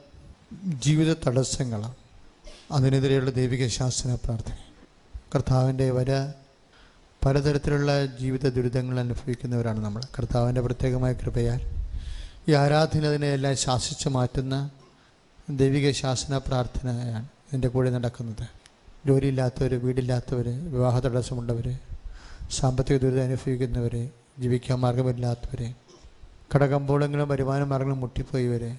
ജീവിത 0.64 1.16
തടസ്സങ്ങളും 1.26 1.94
അതിനെതിരെയുള്ള 2.72 3.30
ദൈവിക 3.30 3.66
ശാസന 3.68 4.14
പ്രാർത്ഥന. 4.14 4.56
കർത്താവിന്റെ 5.34 5.90
വര 5.90 6.32
പലതരത്തിലുള്ള 7.24 8.06
ജീവിത 8.06 8.48
ദുരിതങ്ങൾ 8.48 8.98
അനുഭവിക്കുന്നവരാണ് 9.00 9.84
നമ്മൾ. 9.84 10.02
കർത്താവിന്റെ 10.18 10.60
പ്രത്യേകമായ 10.60 11.12
കൃപയാൽ 11.12 11.60
ഈ 12.48 12.52
ആരാധന 12.52 13.54
ശാസിച്ചു 13.54 14.08
മാറ്റുന്ന 14.08 14.70
ദൈവിക 15.50 15.90
ശാസന 15.90 16.36
പ്രാർത്ഥനയാണ് 16.36 17.28
എന്റെ 17.52 17.68
കൂടെ 17.68 17.90
നടക്കുന്നത്. 17.90 18.63
ജോലിയില്ലാത്തവർ 19.06 19.74
വീടില്ലാത്തവർ 19.74 20.72
വിവാഹ 20.72 20.98
തടസ്സമുള്ളവർ 20.98 21.78
സാമ്പത്തിക 22.50 22.96
ദുരിതം 22.96 23.22
അനുഭവിക്കുന്നവർ 23.22 24.08
ജീവിക്കാൻ 24.38 24.80
മാർഗമില്ലാത്തവർ 24.80 25.74
കടകമ്പോളങ്ങളും 26.54 27.28
വരുമാന 27.28 27.62
മാർഗങ്ങളും 27.62 28.00
മുട്ടിപ്പോയവർ 28.00 28.78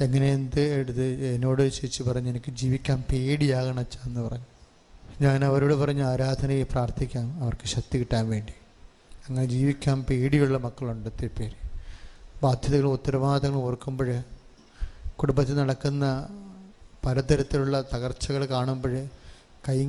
എങ്ങനെ 0.00 0.32
എന്ത് 0.32 0.60
എടുത്ത് 0.60 1.04
എന്നോട് 1.34 1.72
ചേച്ചി 1.72 2.02
പറഞ്ഞ് 2.02 2.28
എനിക്ക് 2.28 2.50
ജീവിക്കാൻ 2.50 3.04
പേടിയാകണം 3.12 3.78
അച്ഛാ" 3.78 4.00
എന്ന് 4.06 4.20
പറഞ്ഞു. 4.20 4.44
ഞാൻ 5.20 5.44
അവരോട് 5.44 5.74
പറഞ്ഞ് 5.74 6.02
ആരാധനയെ 6.02 6.62
പ്രാർത്ഥിക്കാം 6.62 7.42
അവർക്ക് 7.42 7.66
ശക്തി 7.66 7.98
കിട്ടാൻ 7.98 8.28
വേണ്ടി. 8.28 8.52
അങ്ങനെ 9.28 9.46
ജീവിക്കാൻ 9.46 10.02
പേടിയുള്ള 10.02 10.58
മക്കളുണ്ട് 10.58 11.08
ഒത്തിരി 11.08 11.30
പേര്. 11.38 11.52
ബാധ്യതകളും 12.42 12.92
ഉത്തരവാദിത്തങ്ങളും 12.92 13.64
ഓർക്കുമ്പോൾ 13.64 14.22
കുടുംബത്തിൽ 15.16 15.54
നടക്കുന്ന 15.54 16.28
പലതരത്തിലുള്ള 17.06 17.84
തകർച്ചകൾ 17.94 18.46
കാണുമ്പോൾ 18.46 19.08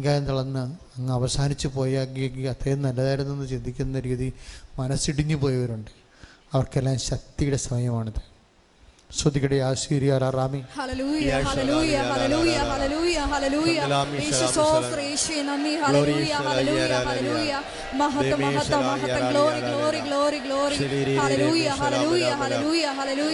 കായം 0.03 0.25
തളർന്ന് 0.25 0.59
അങ്ങ് 0.99 1.13
അവസാനിച്ച് 1.13 1.67
പോയ 1.67 2.03
അത്രയും 2.49 2.81
നല്ലതായിരുന്നു 2.81 3.33
എന്ന് 3.33 3.47
ചിന്തിക്കുന്ന 3.47 3.99
രീതി 3.99 4.33
മനസ്സിടിഞ്ഞു 4.79 5.35
പോയവരുണ്ട്. 5.35 5.91
അവർക്കെല്ലാം 6.53 6.97
ശക്തിയുടെ 6.99 7.57
സമയമാണിത്. 7.57 8.38
ശ്രദ്ധിക്കട്ടെ 9.09 9.57
ആ 9.59 9.69
സീരിയ 9.81 10.17
ramie? 10.35 10.59
Glory 15.81 16.13
glory 20.01 20.39
glory 20.39 20.75
hallelujah 21.21 21.69
hallelujah 21.81 22.27
hallelujah 22.41 22.85
hallelujah 22.99 23.31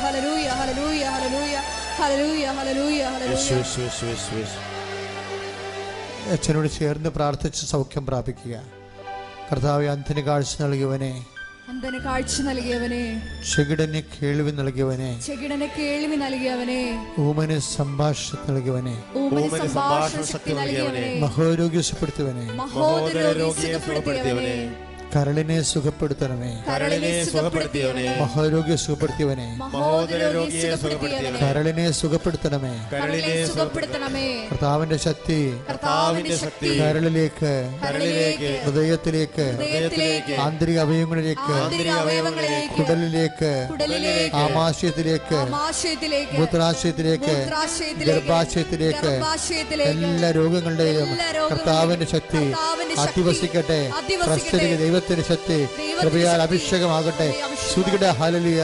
hallelujah 0.00 0.19
hallelujah 0.20 0.48
hallelujah 0.60 1.04
hallelujah 1.14 1.54
hallelujah 1.98 2.46
hallelujah 2.56 3.02
hallelujah 3.12 3.36
അച്ഛനോട് 6.34 6.68
ചേർന്ന് 6.76 7.10
പ്രാർത്ഥിച്ച് 7.16 7.62
സൗഖ്യം 7.70 8.04
പ്രാപിക്കുക. 8.08 8.54
കർത്താവ് 9.48 9.86
അന്തിന് 9.92 10.22
കാഴ്ച 10.26 10.52
നൽകിയവനെ. 10.62 11.12
അന്തന് 11.70 11.98
കാഴ്ച 12.06 12.34
കേൾവി 12.48 13.02
കേൾവി 14.14 14.50
ശക്തി 20.32 20.52
കരളിനെ 25.16 25.62
സുഖപ്പെടുത്തണമേ. 25.62 26.64
കരളിനെ 26.68 27.24
സുഖപ്പെടുത്തിയവനെ. 27.24 28.16
മഹോരോഗ്യ 28.20 28.76
സുഖപ്പെടുത്തിയവനെ. 28.76 29.54
മഹോദര 29.56 30.30
രോഗിയെ 30.30 30.76
സുഖപ്പെടുത്തിയവനെ. 30.76 31.38
കരളിനെ 31.38 31.90
സുഖപ്പെടുത്തണമേ. 31.90 32.88
കരളിനെ 32.92 33.46
സുഖപ്പെടുത്തണമേ. 33.46 34.48
കർത്താവിന്റെ 34.50 34.96
ശക്തി. 34.96 35.60
കർത്താവിന്റെ 35.70 36.36
ശക്തി. 36.36 36.80
കരളിലേക്ക്. 36.80 37.78
കരളിലേക്ക്. 37.82 38.62
ഹൃദയത്തിലേക്ക്. 38.64 39.42
ഹൃദയത്തിലേക്ക്. 39.42 40.40
ആന്തരിക 40.40 40.78
അവയവങ്ങളിലേക്ക്. 40.78 41.52
ആന്തരിക 41.52 41.90
അവയവങ്ങളിലേക്ക്. 41.90 42.82
കുടലിലേക്ക്. 42.82 43.66
കുടലിലേക്ക്. 43.70 44.36
ആമാശയത്തിലേക്ക്. 44.36 45.34
ആമാശയത്തിലേക്ക്. 45.34 46.38
മൂത്രാശയത്തിലേക്ക്. 46.38 47.26
മൂത്രാശയത്തിലേക്ക്. 47.26 48.26
ഗർഭാശയത്തിലേക്ക്. 48.26 49.06
ഗർഭാശയത്തിലേക്ക്. 49.06 49.90
എല്ലാ 49.92 50.30
രോഗങ്ങളുടെയും 50.30 51.08
കർത്താവിന്റെ 51.50 52.06
ശക്തി 52.06 52.50
കർത്താവിന്റെ 52.50 52.96
ശക്തി 52.96 53.10
അധിവസിക്കട്ടെ. 53.10 53.90
അധിവസിക്കട്ടെ. 53.96 54.26
പ്രസ്തുതിക 54.26 54.74
ദൈവത്തിന്റെ 55.00 55.24
ശക്തി 55.28 55.56
കൃപയാൽ 56.00 56.38
അഭിഷേകമാകട്ടെ. 56.44 57.28
ശ്രുതികട 57.66 58.04
ഹലലിയ 58.18 58.60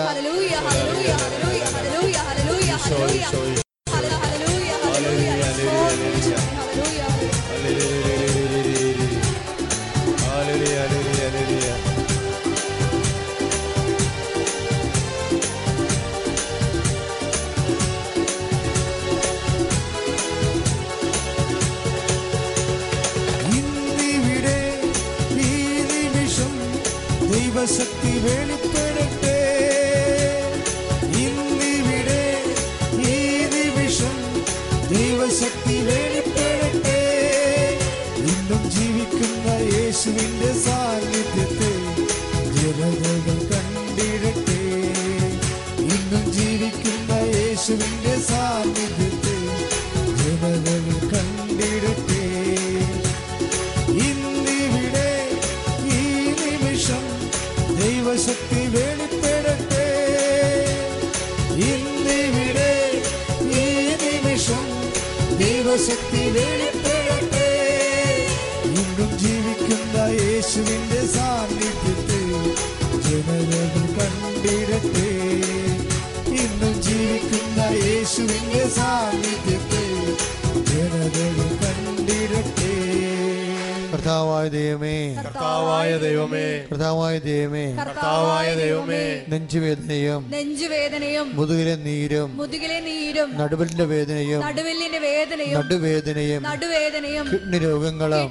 നടുവലിന്റെ 93.57 93.87
വേദനയും 93.87 94.40
നടുവലിന്റെ 94.47 95.01
വേദനയും 95.07 95.55
നടുവേദനയും 95.59 96.42
നടുവേദനയും 96.47 97.27
കിഡ്നി 97.33 97.59
രോഗങ്ങളും 97.64 98.31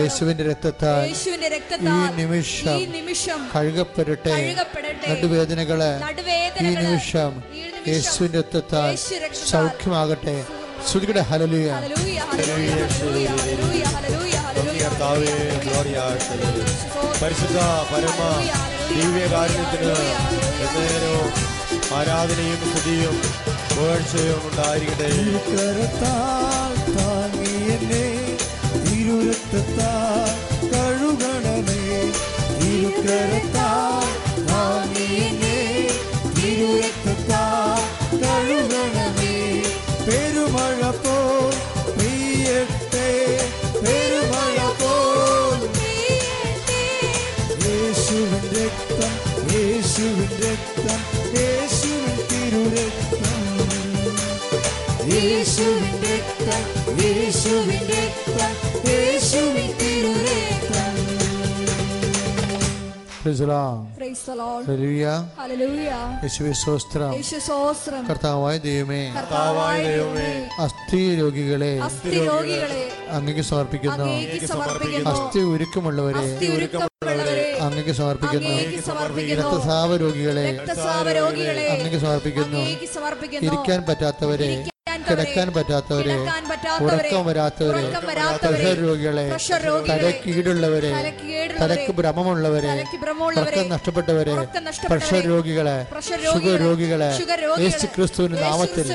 യേശുവിന്റെ 0.00 0.44
രക്തത്താൽ 0.50 1.00
യേശുവിന്റെ 1.08 1.48
രക്തത്താൽ 1.48 1.98
ഈ 2.02 2.16
നിമിഷം 2.20 2.76
ഈ 2.76 2.86
നിമിഷം 2.96 3.40
കഴുകപ്പെടട്ടെ 3.54 4.36
നടുവേദനകളെ 5.10 5.90
നടുവേദനകളെ 6.04 6.68
ഈ 6.68 6.76
നിമിഷം 6.82 7.32
യേശുവിന്റെ 7.90 8.38
രക്തത്താൽ 8.40 8.92
സൗഖ്യമാകട്ടെ. 9.50 10.36
ശ്രുതികട 10.86 11.18
ഗ്ലോറിയ 15.64 15.98
പരിശുദ്ധ 17.20 17.58
പരമ 17.90 18.20
ദിവ്യകാരുണ്യത്തിന് 18.90 19.94
ആരാധനയും 21.96 22.60
സ്തുതിയും 22.66 23.16
പുകഴ്ചയും 23.76 24.42
ഉണ്ടായിരിക്കട്ടെ 24.46 25.08
കരത്താൽ 25.48 26.74
യേശുവിന്റെ 55.46 56.14
യേശുവിന്റെ 57.00 58.02
കർത്താവായ 68.08 68.58
ദൈവമേ. 68.58 70.48
അസ്ഥി 71.80 72.10
രോഗികളെ 72.26 72.90
അങ്ങക്ക് 73.10 73.40
സമർപ്പിക്കുന്നു. 73.40 75.10
അസ്ഥി 76.18 76.46
ഉരുക്കമുള്ളവരെ 76.46 77.58
അങ്ങക്ക് 77.60 77.92
സമർപ്പിക്കുന്നു. 77.92 78.54
രക്തസാവ 79.50 79.96
രോഗികളെ 79.96 81.66
അങ്ങക്ക് 81.74 81.96
സമർപ്പിക്കുന്നു. 81.96 82.58
ഇരിക്കാൻ 83.46 83.84
പറ്റാത്തവരെ. 83.88 84.50
കിടക്കാൻ 85.08 85.48
പറ്റാത്തവരെ 85.56 86.14
ഉറക്കം 86.86 87.22
വരാത്തവരെ 87.28 87.82
പ്രഷർ 88.42 88.76
രോഗികളെ 88.82 89.24
തലക്കീടുള്ളവരെ 89.90 90.92
തലക്ക് 91.62 91.92
ഭ്രമമുള്ളവരെ 91.98 92.72
ഉറക്കം 93.38 93.66
നഷ്ടപ്പെട്ടവരെ 93.74 94.34
പ്രഷർ 94.86 95.22
രോഗികളെ 95.32 95.76
ഷുഗർ 96.26 96.58
രോഗികളെ 96.66 97.10
യേശു 97.64 97.86
ക്രിസ്തുവിന്റെ 97.94 98.40
നാമത്തിൽ 98.42 98.86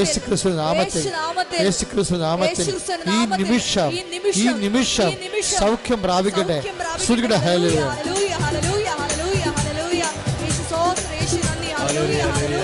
യേശു 0.00 0.18
ക്രിസ്തു 0.26 0.50
നാമത്തിൽ 0.60 1.04
യേശു 1.64 1.84
ക്രിസ്തു 1.92 2.16
നാമത്തിൽ 2.24 2.66
ഈ 3.14 3.20
നിമിഷം 3.34 3.90
ഈ 4.38 4.48
നിമിഷം 4.64 5.10
സൗഖ്യം 5.54 5.98
പ്രാപിക്കട്ടെ. 6.02 6.58
സുധികട 7.06 7.34
ഹലൂയ 7.44 7.80
ഹലൂയ 7.96 8.30
ഹലൂയ 8.44 8.86
ഹലൂയ 9.58 10.02
യേശു 10.42 10.62
സോത്ര 10.70 11.04
നന്ദി. 11.42 11.70
ഹലൂയ 11.80 12.22
ഹലൂയ 12.30 12.55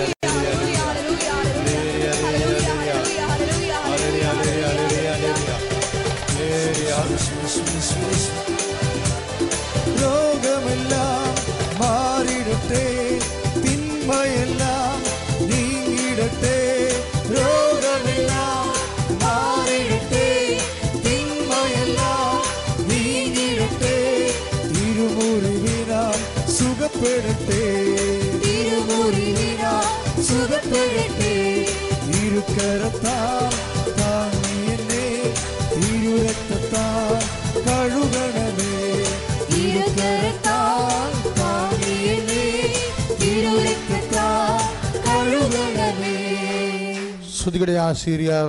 Jesús, 47.43 47.59
gracias, 47.59 47.99
Siria. 47.99 48.41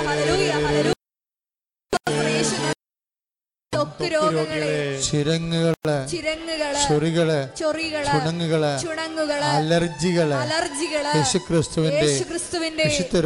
Aleluya. 0.00 0.91
ചിരങ്ങുകൾ 5.12 5.88
ചിരങ്ങുകൾ 6.12 6.72
ചൊറികൾ 6.84 7.28
ചൊറികൾ 7.60 8.02
ചുണങ്ങുകൾ 8.12 8.62
ചുണങ്ങുകൾ 8.84 9.40
അലർജികൾ 9.50 10.30
അലർജികൾ 10.42 11.04
യേശുക്രിസ്തുവിന്റെ 11.16 12.06
യേശുക്രിസ്തുവിന്റെ 12.06 12.84
വിശുദ്ധ 12.88 13.16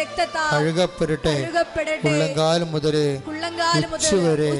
രക്തത്താൽ 0.00 0.50
കഴുകപ്പെടട്ടെ. 0.52 1.34
ഉള്ളങ്കാൽ 2.10 2.60
മുതൽ 2.72 2.96
ഉച്ചവരെ 3.96 4.50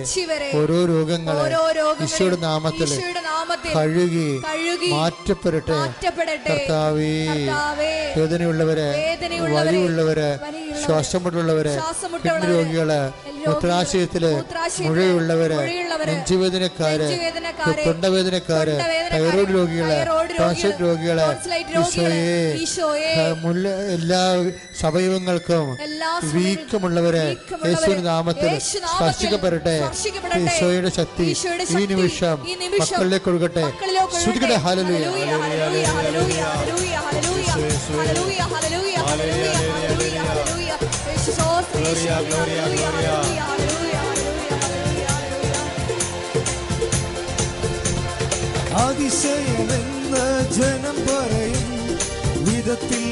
ഓരോ 0.60 0.78
രോഗങ്ങളെ 0.90 1.44
ഈശോയുടെ 2.06 2.48
നാമത്തിൽ 2.48 2.90
കഴുകി 3.76 4.28
മാറ്റപ്പെടട്ടെ. 4.94 5.78
കർത്താവേ 6.48 7.14
വേദനയുള്ളവരെ 8.16 8.88
വഴിയുള്ളവരെ 9.54 10.30
ശ്വാസമുട്ടുള്ളവരെ 10.84 11.74
രോഗികൾ 12.50 12.90
മുത്രാശയത്തിൽ 13.46 14.24
മുഴയുള്ളവര് 14.86 15.58
നെഞ്ചു 16.08 16.34
നെഞ്ചുവേദനക്കാര് 16.40 17.06
തൊണ്ടവേദനക്കാര് 17.86 18.74
തൈറോയ്ഡ് 19.14 19.52
രോഗികൾ 19.56 19.90
ടോൺസൈറ്റ് 20.38 20.82
രോഗികൾ 20.84 21.18
എല്ലാ 23.96 24.22
സവയവങ്ങൾക്കും 24.80 25.66
വീക്കമുള്ളവര് 26.36 27.24
യേശുവിന്റെ 27.66 28.04
നാമത്തിൽ 28.08 28.52
സ്പർശിക്കപ്പെടട്ടെ. 28.90 29.76
ഈശോയുടെ 30.42 30.90
ശക്തി 30.98 31.26
ഈ 31.74 31.86
നിമിഷം 31.92 32.38
മക്കളിലേക്ക് 32.82 33.26
കൊടുക്കട്ടെ 33.28 33.66
ശ്രുതികട 34.20 34.52
ഹലലുയ 34.64 35.04
ഹലലുയ 35.06 35.34
ഹലലുയ 35.90 36.40
ഹലലുയ 38.00 38.40
ഹലലുയ 39.02 39.50
അതിശയമെന്ന് 48.80 50.24
ജനം 50.54 50.96
പറയും 51.06 51.68
വിധത്തിൽ 52.46 53.06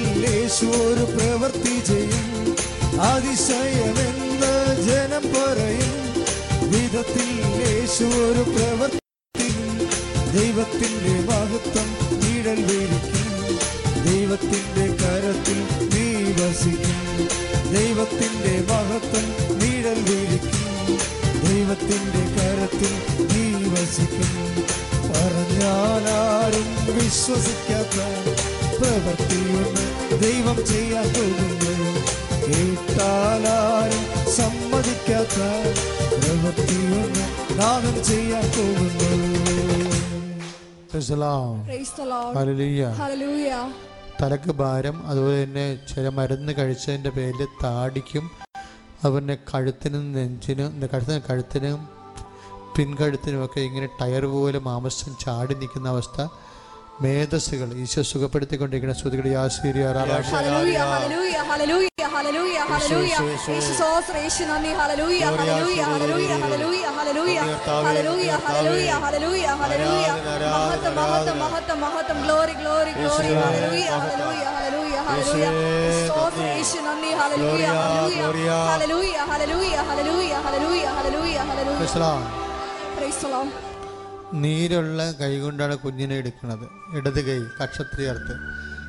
ഒരു 0.63 1.05
പ്രവൃത്തി 1.05 1.85
ചെയ്യും. 1.85 2.57
അതിശയമെന്ന് 3.01 4.53
ജനം 4.87 5.25
പറയും 5.33 5.95
വിധത്തിൽ 6.73 7.31
ഒരു 8.03 8.43
പ്രവൃത്തി 8.51 9.49
ദൈവത്തിന്റെ 10.35 11.15
മഹത്വം 11.31 11.89
നിഴൽ 12.23 12.61
വീരിക്കും. 12.63 13.27
ദൈവത്തിന്റെ 14.05 14.87
കരത്തിൽ 15.03 15.59
നീ 15.93 16.07
വസിക്കും. 16.33 17.01
ദൈവത്തിന്റെ 17.73 18.55
മഹത്വം 18.73 19.27
നിഴൽ 19.59 19.99
വീരിക്കും. 20.11 20.65
ദൈവത്തിന്റെ 21.49 22.25
കരത്തിൽ 22.37 22.93
നീ 23.33 23.47
വസിക്കും. 23.69 24.38
പറഞ്ഞാലാരും 25.29 26.69
വിശ്വസിക്കാത്ത 26.97 27.97
പ്രവൃത്തിയൊന്ന് 28.79 29.85
ദൈവം 30.23 30.67
ചെയ്യാൻ 30.67 31.07
പോകുന്നു. 31.09 31.73
കേട്ടാലും 32.47 34.05
സമ്മതിക്കാത്ത 34.31 35.39
പ്രവൃത്തിയൊന്ന് 36.13 37.25
നാമം 37.61 38.05
ചെയ്യാൻ 38.05 38.47
പോകുന്നു. 38.57 39.11
തലക്ക് 44.21 44.53
ഭാരം 44.53 45.07
അതുപോലെ 45.07 45.45
തന്നെ 45.45 45.79
ചില 45.95 46.09
മരുന്ന് 46.09 46.53
കഴിച്ചതിന്റെ 46.59 47.11
പേരിൽ 47.11 47.47
താടിക്കും 47.65 48.31
അതുപോലെ 49.05 49.39
കഴുത്തിനും 49.55 50.13
നെഞ്ചിനും 50.13 50.71
കഴുത്തിനും 50.87 51.23
കഴുത്തിനും 51.31 51.98
പിൻകഴുത്തിനുമൊക്കെ 52.79 53.61
ഇങ്ങനെ 53.69 53.89
ടയർ 54.01 54.27
പോലെ 54.35 54.61
മാംസം 54.69 55.15
ചാടി 55.25 55.55
നിൽക്കുന്ന 55.63 55.89
അവസ്ഥ 55.95 56.19
മേധസ്സുകൾ. 57.03 57.69
ഈശോ 57.83 58.03
സുഖപ്പെടുത്തിക്കൊണ്ടിരിക്കുന്ന 58.11 58.95
ശ്രുതികളുടെ 59.01 59.33
യാസീരിയാറാറാ 59.37 60.17
Hallelujah, 81.81 82.48
നീരുള്ള 84.33 85.13
കൈ 85.21 85.41
കൊണ്ടാണ് 85.41 85.77
കുഞ്ഞിനെ 85.77 86.15
എടുക്കുന്നത്. 86.17 86.97
ഇടത് 86.97 87.21
കൈ 87.25 87.39
കക്ഷത്തിൽ 87.63 88.05
ചേർത്ത് 88.05 88.35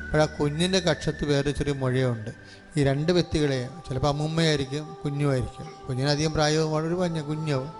അപ്പോൾ 0.04 0.22
ആ 0.22 0.24
കുഞ്ഞിന്റെ 0.24 0.80
കക്ഷത്ത് 0.80 1.24
വേറെ 1.24 1.50
ചെറിയ 1.50 1.72
മുഴയുണ്ട്. 1.72 2.30
ഈ 2.76 2.84
രണ്ട് 2.84 3.12
വ്യക്തികളെ 3.12 3.68
ചിലപ്പോൾ 3.88 4.08
അമ്മുമ്മയായിരിക്കും 4.08 4.96
കുഞ്ഞുമായിരിക്കും. 5.04 5.66
കുഞ്ഞിനധികം 5.88 6.32
പ്രായവും 6.32 6.72
വളരെ 6.72 6.94
പഞ്ഞ 6.94 7.20
കുഞ്ഞാവും 7.20 7.70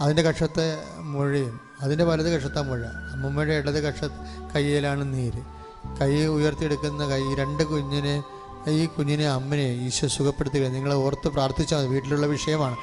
അതിന്റെ 0.00 0.22
കക്ഷത്തെ 0.22 0.78
മുഴയും. 0.98 1.60
അതിന്റെ 1.80 2.04
വലത് 2.04 2.34
കക്ഷത്തെ 2.34 2.62
മുഴ. 2.62 2.82
അമ്മുമ്മയുടെ 2.84 3.52
ഇടത് 3.52 3.82
കക്ഷ 3.82 4.04
കയ്യിലാണ് 4.54 5.14
നീര്. 5.14 5.42
കൈ 6.00 6.26
ഉയർത്തിയെടുക്കുന്ന 6.26 7.08
കൈ 7.08 7.34
രണ്ട് 7.34 7.62
കുഞ്ഞിനെ 7.62 8.22
ഈ 8.66 8.86
കുഞ്ഞിനെ 8.86 9.28
അമ്മനെ 9.28 9.62
ഈശോ 9.62 10.06
സുഖപ്പെടുത്തുക 10.06 10.60
നിങ്ങളെ 10.60 10.94
ഓർത്ത് 10.94 11.28
പ്രാർത്ഥിച്ചാൽ 11.28 11.78
മതി. 11.78 11.86
വീട്ടിലുള്ള 11.86 12.26
വിഷയമാണ്. 12.26 12.76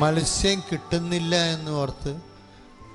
മത്സ്യം 0.00 0.62
കിട്ടുന്നില്ല 0.72 1.36
എന്ന് 1.36 1.70
ഓർത്ത് 1.70 2.16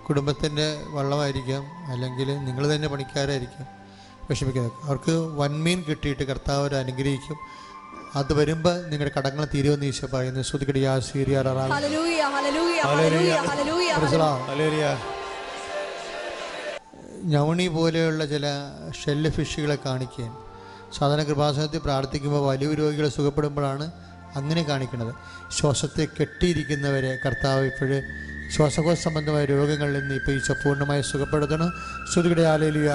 കുടുംബത്തിന്റെ 0.07 0.81
വള്ളമായിരിക്കാം. 0.89 1.91
അല്ലെങ്കിൽ 1.91 2.37
നിങ്ങൾ 2.37 2.75
തന്നെ 2.75 2.87
പണിക്കാരായിരിക്കാം. 2.87 3.84
വിഷമിക്കുന്നത്. 4.29 4.71
അവർക്ക് 4.83 5.11
വൻമീൻ 5.11 5.83
കിട്ടിയിട്ട് 5.89 6.23
കർത്താവ് 6.23 6.59
അവർ 6.59 6.75
അനുഗ്രഹിക്കും. 6.75 7.37
അത് 8.15 8.33
വരുമ്പോൾ 8.33 8.87
നിങ്ങളുടെ 8.89 9.19
കടങ്ങൾ 9.19 9.47
തീരുമെന്ന് 9.55 9.85
ഈശോ 9.85 10.07
പറയുന്നു. 10.13 10.41
ശ്രുതികടി 10.41 10.81
ആ 10.83 10.99
സീരിയാറാ 10.99 11.51
Hallelujah, 11.51 12.29
hallelujah, 12.35 12.83
hallelujah, 12.83 13.39
hallelujah, 13.49 13.97
hallelujah. 13.99 14.45
ഹല്ലേലൂയ 14.49 14.97
ഞവണി 17.23 17.67
പോലെയുള്ള 17.67 18.25
ചില 18.25 18.47
ഷെല്ല് 19.05 19.29
ഫിഷുകളെ 19.29 19.77
കാണിക്കുകയും 19.85 20.37
സാധാരണ 20.97 21.23
കൃപാസനത്തിൽ 21.23 21.79
പ്രാർത്ഥിക്കുമ്പോൾ 21.79 22.47
വലിയ 22.47 22.73
രോഗികളെ 22.73 23.09
സുഖപ്പെടുമ്പോഴാണ് 23.09 23.91
അങ്ങനെ 24.35 24.63
കാണിക്കുന്നത്. 24.63 25.15
ശ്വാസത്തെ 25.51 26.07
കെട്ടിയിരിക്കുന്നവരെ 26.19 27.17
കർത്താവ് 27.25 27.65
ഇപ്പോഴ് 27.65 28.01
ശ്വാസകോശ 28.51 28.97
സംബന്ധമായ 28.97 29.45
രോഗങ്ങളിൽ 29.45 29.99
നിന്ന് 29.99 30.15
ഇപ്പൊ 30.15 30.31
ഈശോ 30.31 30.53
പൂർണമായി 30.53 31.01
സുഖപ്പെടുത്തണം 31.01 31.73
ശ്രുതിയുടെ 32.13 32.41
ആലയിലൂയ 32.41 32.91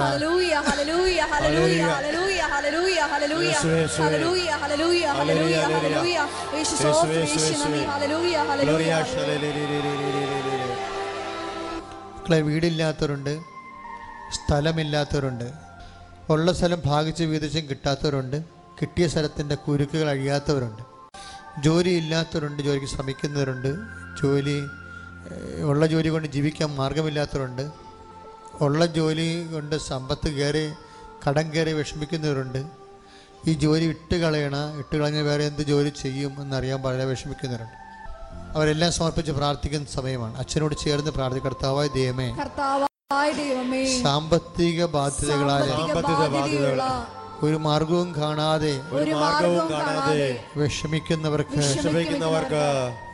വീടില്ലാത്തവരുണ്ട്. 12.41 13.39
സ്ഥലമില്ലാത്തവരുണ്ട്. 14.33 15.51
ഉള്ള 16.29 16.53
സ്ഥലം 16.53 16.81
ഭാഗിച്ച് 16.85 17.23
വീതിച്ചും 17.23 17.69
കിട്ടാത്തവരുണ്ട്. 17.69 18.43
കിട്ടിയ 18.81 19.07
സ്ഥലത്തിന്റെ 19.07 19.55
കുരുക്കുകൾ 19.55 20.09
അഴിയാത്തവരുണ്ട്. 20.09 20.83
ജോലിയില്ലാത്തവരുണ്ട് 21.61 22.63
ജോലിക്ക് 22.63 22.87
ശ്രമിക്കുന്നവരുണ്ട്. 22.87 23.75
ജോലി 24.23 24.63
ഉള്ള 25.61 25.85
ജോലി 25.85 26.07
കൊണ്ട് 26.07 26.27
ജീവിക്കാൻ 26.27 26.75
മാർഗമില്ലാത്തവരുണ്ട് 26.75 27.71
ഉള്ള 28.61 28.85
ജോലി 28.85 29.53
കൊണ്ട് 29.53 29.75
സമ്പത്ത് 29.75 30.29
കയറി 30.29 30.73
കടം 31.27 31.53
കയറി 31.53 31.73
വിഷമിക്കുന്നവരുണ്ട്. 31.73 32.65
ഈ 33.47 33.53
ജോലി 33.53 33.85
ഇട്ട് 33.85 34.15
കളയണ 34.15 34.77
ഇട്ട് 34.77 34.97
കളഞ്ഞ 34.97 35.21
വേറെ 35.21 35.43
എന്ത് 35.43 35.61
ജോലി 35.61 35.89
ചെയ്യും 35.89 36.41
എന്നറിയാൻ 36.41 36.81
വളരെ 36.81 37.05
വിഷമിക്കുന്നവരുണ്ട്. 37.05 37.81
അവരെല്ലാം 38.57 38.91
സമർപ്പിച്ച് 38.91 39.31
പ്രാർത്ഥിക്കുന്ന 39.31 39.85
സമയമാണ്. 39.85 40.37
അച്ഛനോട് 40.37 40.75
ചേർന്ന് 40.83 41.11
പ്രാർത്ഥിക്കും 41.11 41.51
കർത്താവായ 41.51 41.87
ദൈവമേ. 41.87 42.31
കർത്താവായ 42.31 43.31
ദൈവമേ. 43.31 44.01
സാമ്പത്തിക 44.01 44.85
ബാധ്യതയുള്ള 44.85 47.07
ഒരു 47.41 47.57
മാർഗവും 47.65 48.09
കാണാതെ 48.17 48.71
ഒരു 48.97 49.13
മാർഗവും 49.15 49.63
കാണാതെ 49.71 50.27
വിഷമിക്കുന്നവർക്ക് 50.57 51.59
വിഷമിക്കുന്നവർക്ക് 51.61 52.61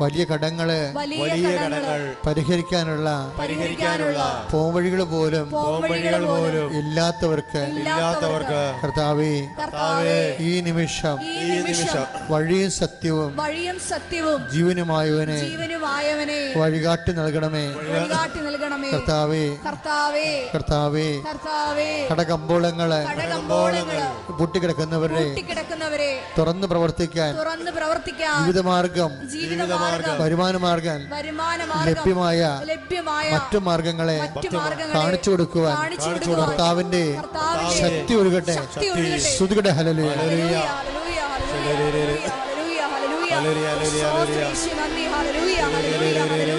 വലിയ 0.01 0.23
കടങ്ങൾ 0.31 0.69
വലിയ 0.97 1.51
കടങ്ങൾ 1.55 2.01
പരിഹരിക്കാനുള്ള 2.27 3.09
പരിഹരിക്കാനുള്ള 3.39 4.19
പോംവഴികൾ 4.51 5.01
പോലും 5.13 5.45
പോംവഴികൾ 5.55 6.23
പോലും 6.31 6.67
ഇല്ലാത്തവർക്ക് 6.79 7.61
ഇല്ലാത്തവർക്ക് 7.73 8.61
കർത്താവേ 8.83 9.31
കർത്താവേ 9.61 10.17
ഈ 10.47 10.53
നിമിഷം 10.67 11.17
ഈ 11.27 11.35
നിമിഷം 11.57 12.05
വഴിയും 12.31 12.71
സത്യവും 12.79 13.31
വഴിയും 13.41 13.79
സത്യവും 13.89 14.39
ജീവനുമായവനെ 14.53 15.39
ജീവനുമായവനെ 15.45 16.39
വഴികാട്ടി 16.57 17.11
നൽകണമേ. 17.13 17.65
വഴികാട്ടി 17.79 18.39
നൽകണമേ. 18.39 18.89
കർത്താവേ 18.93 19.43
കർത്താവേ 19.65 20.27
കർത്താവേ 20.53 21.07
കർത്താവേ 21.27 21.89
കടകമ്പോളങ്ങളെ 22.11 22.99
കടകമ്പോളങ്ങൾ 23.09 23.99
പൂട്ടിക്കിടക്കുന്നവരുടെ 24.37 25.23
തുറന്ന് 25.27 26.33
തുറന്നു 26.37 26.67
പ്രവർത്തിക്കാൻ 26.71 27.31
തുറന്ന് 27.39 27.71
പ്രവർത്തിക്കാൻ 27.77 28.35
ജീവിതമാർഗം 28.39 29.11
ജീവിതമാർഗം 29.35 30.17
വരുമാന 30.23 30.55
മാർഗം 30.65 30.99
വരുമാന 31.15 31.59
മാർഗം 31.71 31.89
ലഭ്യമായ 31.89 32.41
ലഭ്യമായ 32.71 33.27
മറ്റു 33.35 33.59
മാർഗങ്ങളെ 33.67 34.17
കാണിച്ചു 34.97 35.29
കൊടുക്കുവാൻ 35.31 35.75
കർത്താവിന്റെ 36.41 37.03
ശക്തി 37.81 38.13
ഒഴുകട്ടെ. 38.21 38.55
ശ്രുതികടെ 39.35 39.71
hallelujah 39.77 40.09
hallelujah, 40.19 40.57
hallelujah, 40.71 41.19
hallelujah, 41.43 42.79
hallelujah, 42.93 43.33
hallelujah. 44.13 44.41
Hallelujah, 45.67 46.19
hallelujah, 46.23 46.56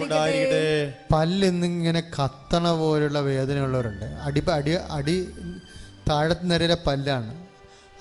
ഉണ്ടായിരിക്കട്ടെ. 0.05 0.93
പല്ലിന്നിങ്ങനെ 1.13 2.01
കത്തണ 2.01 2.73
പോലുള്ള 2.73 3.21
വേദനയുള്ളവരുണ്ട്. 3.21 4.05
അടി 4.05 4.43
അടി 4.51 4.77
അടി 4.91 5.29
താഴത്ത് 6.11 6.51
നിരയിലെ 6.51 6.77
പല്ലാണ്. 6.87 7.35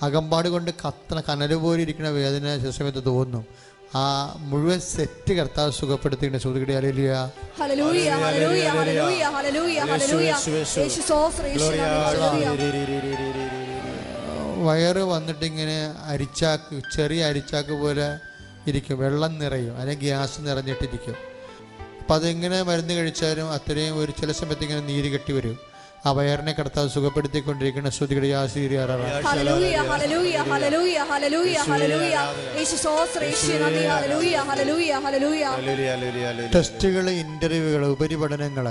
അകമ്പാട് 0.02 0.48
കൊണ്ട് 0.48 0.70
കത്തണ 0.70 1.20
കനൽ 1.20 1.54
പോലെ 1.54 1.82
ഇരിക്കുന്ന 1.82 2.10
വേദന 2.10 2.62
ശിവസമയത്ത് 2.62 3.04
തോന്നുന്നു. 3.04 3.04
തോന്നും 3.04 3.74
ആ 3.96 4.36
മുഴുവൻ 4.38 4.80
സെറ്റ് 4.80 5.32
കർത്താവ് 5.32 5.72
സുഖപ്പെടുത്തിയിട്ട് 5.72 6.72
അലലിയ 6.72 7.30
വയറ് 14.64 15.02
വന്നിട്ടിങ്ങനെ 15.12 15.78
അരിച്ചാക്ക് 16.04 16.82
ചെറിയ 16.96 17.24
അരിച്ചാക്ക് 17.24 17.74
പോലെ 17.82 18.08
ഇരിക്കും. 18.66 18.98
വെള്ളം 18.98 19.38
നിറയും. 19.38 19.74
അല്ലെങ്കിൽ 19.80 20.06
ഗ്യാസ് 20.06 20.40
നിറഞ്ഞിട്ടിരിക്കും. 20.40 21.16
അപ്പം 22.00 22.14
അതെങ്ങനെ 22.14 22.62
മരുന്ന് 22.62 22.94
കഴിച്ചാലും 22.94 23.52
അത്രയും 23.52 23.98
ഒരു 23.98 24.12
ചില 24.20 24.32
സമയത്ത് 24.32 24.62
ഇങ്ങനെ 24.62 24.80
നീര് 24.80 25.08
കെട്ടി 25.12 25.32
വരും. 25.32 25.58
ആ 26.06 26.10
വയറിനെ 26.10 26.52
കടത്താൻ 26.52 26.86
സുഖപ്പെടുത്തിക്കൊണ്ടിരിക്കുന്ന 26.88 27.90
ഹല്ലേലൂയ, 29.26 29.76
ഹല്ലേലൂയ. 31.10 32.16
ടെസ്റ്റുകൾ 36.54 37.10
ഇന്റർവ്യൂകൾ 37.10 37.86
ഉപരിപഠനങ്ങൾ 37.86 38.66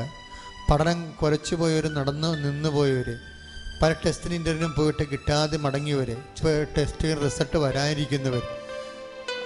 പഠനം 0.71 0.99
കുറച്ചു 1.21 1.55
പോയവർ 1.55 1.85
നടന്ന് 1.93 2.29
നിന്ന് 2.45 2.69
പോയവർ 2.69 3.09
പല 3.81 3.93
ടെസ്റ്റിന് 4.05 4.33
ഇന്റർവ്യൂവിനും 4.33 4.73
പോയിട്ട് 4.77 5.03
കിട്ടാതെ 5.03 5.57
മടങ്ങിയവർ 5.57 6.17
ടെസ്റ്റ് 6.77 7.25
റിസൾട്ട് 7.25 7.57
വരാനിരിക്കുന്നവർ 7.57 8.41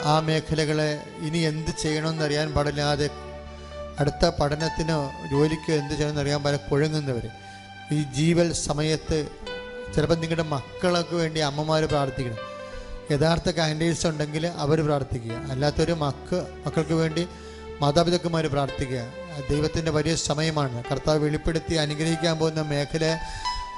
ആ 0.04 0.20
മേഖലകളെ 0.20 1.04
ഇനി 1.18 1.38
എന്ത് 1.38 1.72
ചെയ്യണമെന്നറിയാൻ 1.82 2.52
പാടില്ലാതെ 2.52 3.10
അടുത്ത 4.00 4.30
പഠനത്തിനോ 4.30 5.12
ജോലിക്കോ 5.32 5.74
എന്ത് 5.74 5.94
ചെയ്യണമെന്ന് 5.94 6.22
അറിയാൻ 6.22 6.44
പല 6.44 6.56
കുഴങ്ങുന്നവർ 6.56 7.28
ഈ 7.92 8.04
ജീവൽ 8.04 8.54
സമയത്ത് 8.54 9.28
ചിലപ്പോൾ 9.96 10.16
നിങ്ങളുടെ 10.16 10.44
മക്കൾക്ക് 10.44 11.16
വേണ്ടി 11.16 11.40
അമ്മമാർ 11.40 11.86
പ്രാർത്ഥിക്കണം. 11.86 12.38
യഥാർത്ഥ 13.12 13.50
കാൻഡിഡേറ്റ്സ് 13.50 14.08
ഉണ്ടെങ്കിൽ 14.08 14.48
അവർ 14.48 14.86
പ്രാർത്ഥിക്കുക. 14.86 15.32
അല്ലാത്തൊരു 15.32 15.94
മക്ക 15.94 16.36
മക്കൾക്ക് 16.68 16.94
വേണ്ടി 16.94 17.28
മാതാപിതാക്കന്മാർ 17.82 18.48
പ്രാർത്ഥിക്കുക. 18.48 19.02
ദൈവത്തിന്റെ 19.50 19.92
വലിയ 19.92 20.16
സമയമാണ്. 20.16 20.84
കർത്താവ് 20.92 21.20
വെളിപ്പെടുത്തി 21.20 21.76
അനുഗ്രഹിക്കാൻ 21.76 22.38
പോകുന്ന 22.38 22.62
മേഖല 22.62 23.18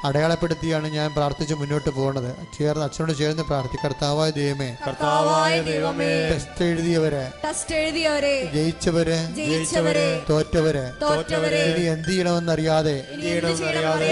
അടയാളപ്പെടുത്തിയാണ് 0.05 0.87
ഞാൻ 0.87 1.13
പ്രാർത്ഥിച്ച് 1.13 1.53
മുന്നോട്ട് 1.53 1.89
പോകുന്നത്. 1.89 2.35
ചേർന്ന് 2.59 2.83
അച്ഛനോട് 2.85 3.17
ചേർന്ന് 3.17 3.43
പ്രാർത്ഥി. 3.43 3.77
കർത്താവായ 3.85 4.29
ദൈവമേ. 4.31 4.75
കർത്താവായ 4.87 5.61
ദൈവമേ. 5.61 6.29
ടെസ്റ്റ് 6.29 6.63
എഴുതിയവരെ. 6.65 7.31
ടെസ്റ്റ് 7.45 7.75
എഴുതിയവരെ. 7.75 8.51
ജയിച്ചവരെ. 8.53 9.17
ജയിച്ചവരെ. 9.35 10.23
തോറ്റവരെ. 10.29 10.91
തോറ്റവരെ. 11.01 11.63
ഇനി 11.75 11.85
എന്ത് 11.85 12.07
ചെയ്യണമെന്ന് 12.07 12.51
അറിയാതെ 12.51 12.95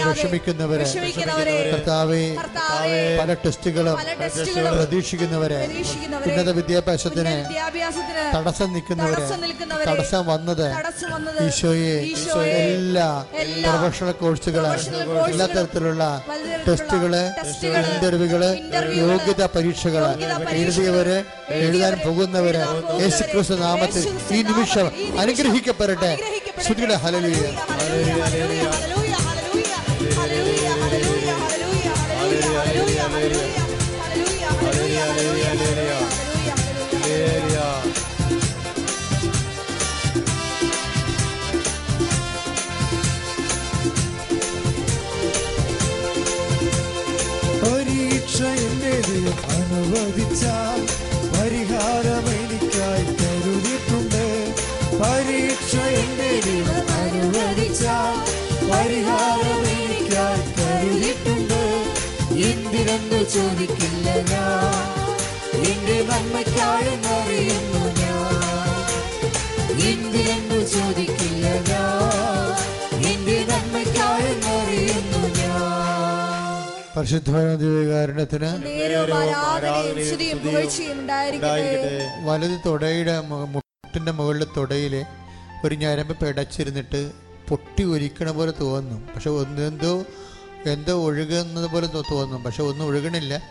വിഷമിക്കുന്നവരെ. 0.08 0.84
കർത്താവെ 1.72 2.38
പല 3.20 3.34
ടെസ്റ്റുകളും 3.34 3.96
പ്രതീക്ഷിക്കുന്നവരെ. 4.78 5.60
ഉന്നത 6.26 6.50
വിദ്യാഭ്യാസത്തിന് 6.50 7.36
തടസ്സം 8.36 8.74
നിൽക്കുന്നവരെ. 8.74 9.14
തടസ്സം 9.86 10.26
വന്നത് 10.28 10.68
ഈശോയെ. 11.44 11.96
എല്ലാ 12.84 13.26
പ്രൊഫഷണൽ 13.78 14.12
കോഴ്സുകളും. 14.12 14.72
എല്ലാ 15.28 15.48
തരത്തിലുള്ള 15.78 16.06
ടെസ്റ്റുകൾ 16.58 17.14
ഇന്റർവ്യൂകൾ 17.88 18.44
യോഗ്യത 19.02 19.44
പരീക്ഷകൾ 19.56 20.04
എഴുതിയവര് 20.52 21.18
എഴുതാൻ 21.58 21.94
പോകുന്നവര് 22.06 22.64
യേശുക്രിസ്തു 23.02 23.56
നാമത്തിൽ 23.58 24.04
ഈ 24.32 24.42
നിമിഷം 24.42 24.88
അനുഗ്രഹിക്കപ്പെടട്ടെ. 25.20 26.12
ശ്രുതിയുടെ 26.64 26.96
ഹലലിയ 26.96 27.44
അനുവദിച്ചാൽ 50.40 50.82
പരിഹാരം 51.34 52.26
പരീക്ഷ 55.02 55.72
എന്റെ 55.96 56.30
ദൈവം 56.46 56.90
അനുവദിച്ചാൽ 56.98 58.18
പരിഹാരം 58.72 59.64
എനിക്കായി 59.74 60.44
ചോദിക്കില്ല 63.34 64.08
ഞാൻ. 64.32 64.86
എന്റെ 65.66 65.98
നന്മയ്ക്കായെന്നറിയുന്നു 66.10 67.27
ഉണ്ടായിരിക്കട്ടെ. 80.92 82.08
വലത് 82.24 82.60
തുടയുടെ 82.66 83.22
മുട്ടിന്റെ 83.22 84.12
മുകളിലെ 84.12 84.48
തുടയിലെ 84.58 85.06
ഒരു 85.66 85.76
ഞരമ്പ് 85.76 86.18
പിടച്ചിരുന്നിട്ട് 86.20 87.12
പൊട്ടി 87.50 87.84
ഒരിക്കണ 87.84 88.32
പോലെ 88.32 88.54
തോന്നും 88.62 89.08
പക്ഷെ 89.16 89.30
ഒന്ന് 89.30 89.62
എന്തോ 89.62 90.06
എന്തോ 90.66 90.94
ഒഴുകുന്നത് 91.06 91.70
പോലെ 91.70 91.88
തോന്നും 91.88 92.44
പക്ഷെ 92.44 92.64
ഒന്നും 92.64 92.86
ഒഴുകണില്ല. 92.86 93.42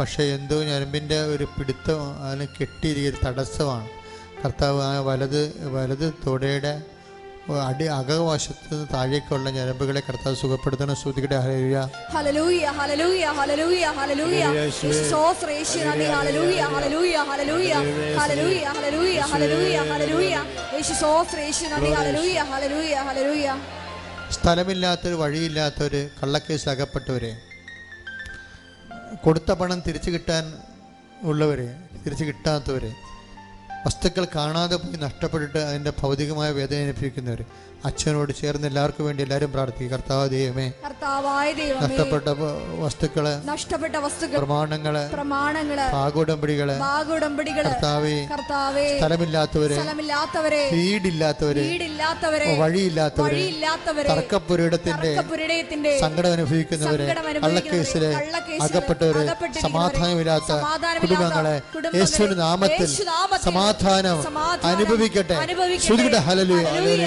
പക്ഷെ 0.00 0.22
എന്തോ 0.22 0.62
ഞരമ്പിന്റെ 0.62 1.22
ഒരു 1.22 1.44
പിടുത്തം 1.44 2.24
അതിന് 2.24 2.46
കെട്ടിയിരിക്കുന്ന 2.60 3.30
തടസ്സമാണ്. 3.30 3.88
കർത്താവ് 4.44 4.82
ആ 4.82 5.00
വലത് 5.00 5.68
വലത് 5.68 6.12
തുടയുടെ 6.26 6.82
അടി 7.64 7.86
അകവശത്ത് 7.94 8.76
താഴേക്കുള്ള 8.92 9.48
ഞരമ്പുകളെ 9.56 10.00
കർത്താവ് 10.06 10.36
സുഖപ്പെടുത്തണം. 10.42 10.96
ശ്രുതികടെ 11.00 11.38
ഹലലൂയ 11.44 11.74
ഹലലൂയ 12.14 12.64
ഹലലൂയ 12.78 13.24
ഹലലൂയ 13.38 13.84
ഹലലൂയ 13.98 14.42
സോ 15.10 15.20
റേഷ്യ 15.50 15.80
നദി 15.88 16.06
ഹലലൂയ 16.14 16.60
hallelujah 16.74 17.16
hallelujah 17.30 17.72
hallelujah 18.18 18.62
hallelujah 18.70 19.20
hallelujah 19.32 19.76
ഹലലൂയ 19.90 20.32
യേശു 20.74 20.94
സോ 21.02 21.10
റേഷ്യ 21.40 21.66
നദി 21.74 21.90
ഹലലൂയ 21.98 22.38
ഹലലൂയ 22.52 22.94
ഹലലൂയ 23.08 23.46
സ്ഥലമില്ലാത്തൊരു 24.36 25.16
വഴിയില്ലാത്തൊരു 25.22 26.02
കള്ളക്കേസ് 26.20 26.68
അകപ്പെട്ടവരെ 26.72 27.32
കൊടുത്ത 29.24 29.52
പണം 29.60 29.80
തിരിച്ചു 29.86 30.10
കിട്ടാൻ 30.10 30.44
ഉള്ളവരെ 31.30 31.68
തിരിച്ചു 32.04 32.24
കിട്ടാത്തവരെ 32.24 32.90
വസ്തുക്കൾ 33.86 34.24
കാണാതെ 34.34 34.76
പോയി 34.76 34.98
നഷ്ടപ്പെട്ടിട്ട് 34.98 35.58
അതിന്റെ 35.60 35.92
ഭൗതികമായ 36.00 36.50
വേദന 36.50 36.78
അനുഭവിക്കുന്നവർ 36.82 37.40
അച്ഛനോട് 37.84 38.30
ചേർന്ന് 38.38 38.66
എല്ലാവർക്കും 38.68 39.04
വേണ്ടി 39.06 39.22
എല്ലാവരും 39.24 39.50
പ്രാർത്ഥിക്കും 39.54 39.92
കർത്താവ് 39.94 40.28
ദൈവമേ 40.32 40.66
നഷ്ടപ്പെട്ട 41.84 42.28
വസ്തുക്കൾ 42.82 43.26
നഷ്ടപ്പെട്ട 43.48 43.96
വസ്തുക്കൾ 44.04 44.36
പ്രമാണങ്ങൾ 44.38 44.94
പ്രമാണങ്ങൾ 45.14 45.78
ഭാഗോടമ്പടികൾ 45.96 46.70
ഭാഗുടമ്പടികൾ 46.84 47.64
കർത്താവേ 47.66 48.14
കർത്താവേ 48.32 48.86
സ്ഥലമില്ലാത്തവരെ 48.94 49.76
സ്ഥലമില്ലാത്തവരെ 49.78 50.62
വീടില്ലാത്തവരെ 50.74 51.64
വീടില്ലാത്തവരെ 51.66 52.48
വഴിയില്ലാത്തവരെ 52.62 53.36
വഴിയില്ലാത്തവരെ 53.36 54.08
തർക്കപ്പുരയിടത്തിന്റെ 54.12 55.12
തർക്കപുരയത്തിന്റെ 55.14 55.92
സങ്കടം 56.04 56.32
അനുഭവിക്കുന്നവരെ 56.32 57.06
കള്ളക്കേസിൽ 57.36 58.04
അകപ്പെട്ടവര് 58.64 59.24
സമാധാനമില്ലാത്ത 59.64 60.52
കുടുംബങ്ങളെ 61.04 61.56
യേശുവിന്റെ 61.98 62.36
നാമത്തിൽ 62.42 62.88
സമാധാനം 63.44 64.18
അനുഭവിക്കട്ടെ. 64.70 65.36
ഹലലു 65.84 66.18
ഹലലു 66.26 66.56
ഹലലുയ 66.66 67.06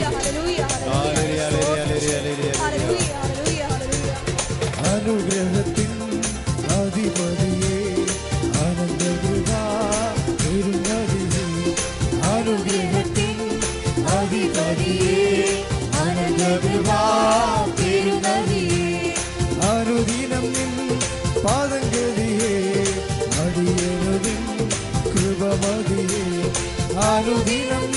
அனுதினம் 27.21 27.89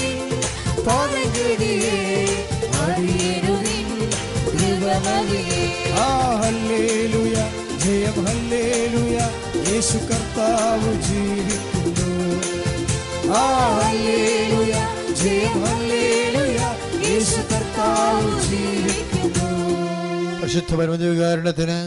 பதகிறே 0.87 1.75
அறியனுதின் 2.81 3.93
கிருபமதியே 4.49 5.61
ആ 6.01 6.09
ஹல்லேலுயா 6.41 7.45
ஜெயம் 7.85 8.21
ஹல்லேலுயா 8.27 9.27
യേശു 9.67 9.99
കർത്താവ് 10.11 10.93
ജീവിക്കുന്നു. 11.09 12.11
പരിശുദ്ധ 20.39 20.73
പരമവികാരണത്തിന് 20.75 21.79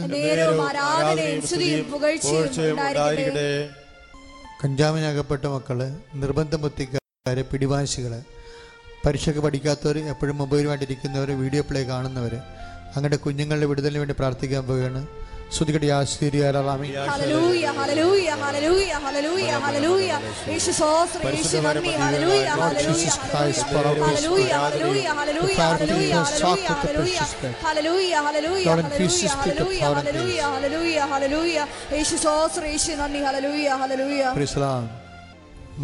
കഞ്ചാമിനകപ്പെട്ട 4.62 5.44
മക്കൾ 5.46 5.78
നിർബന്ധം 6.14 6.62
എത്തിക്കുക 6.66 6.96
വളരെ 7.28 7.42
പിടിവാശികൾ 7.52 8.12
പരീക്ഷയ്ക്ക് 9.04 9.42
പഠിക്കാത്തവർ 9.46 9.96
എപ്പോഴും 10.12 10.36
മൊബൈലുമായിട്ട് 10.42 10.86
ഇരിക്കുന്നവർ 10.88 11.30
വീഡിയോ 11.42 11.62
പ്ലേ 11.68 11.82
കാണുന്നവർ 11.90 12.34
അങ്ങനെ 12.96 13.16
കുഞ്ഞുങ്ങളുടെ 13.24 13.66
വിടുതലിന് 13.70 14.00
വേണ്ടി 14.02 14.14
പ്രാർത്ഥിക്കാൻ 14.20 14.62
പോവുകയാണ്. 14.68 15.00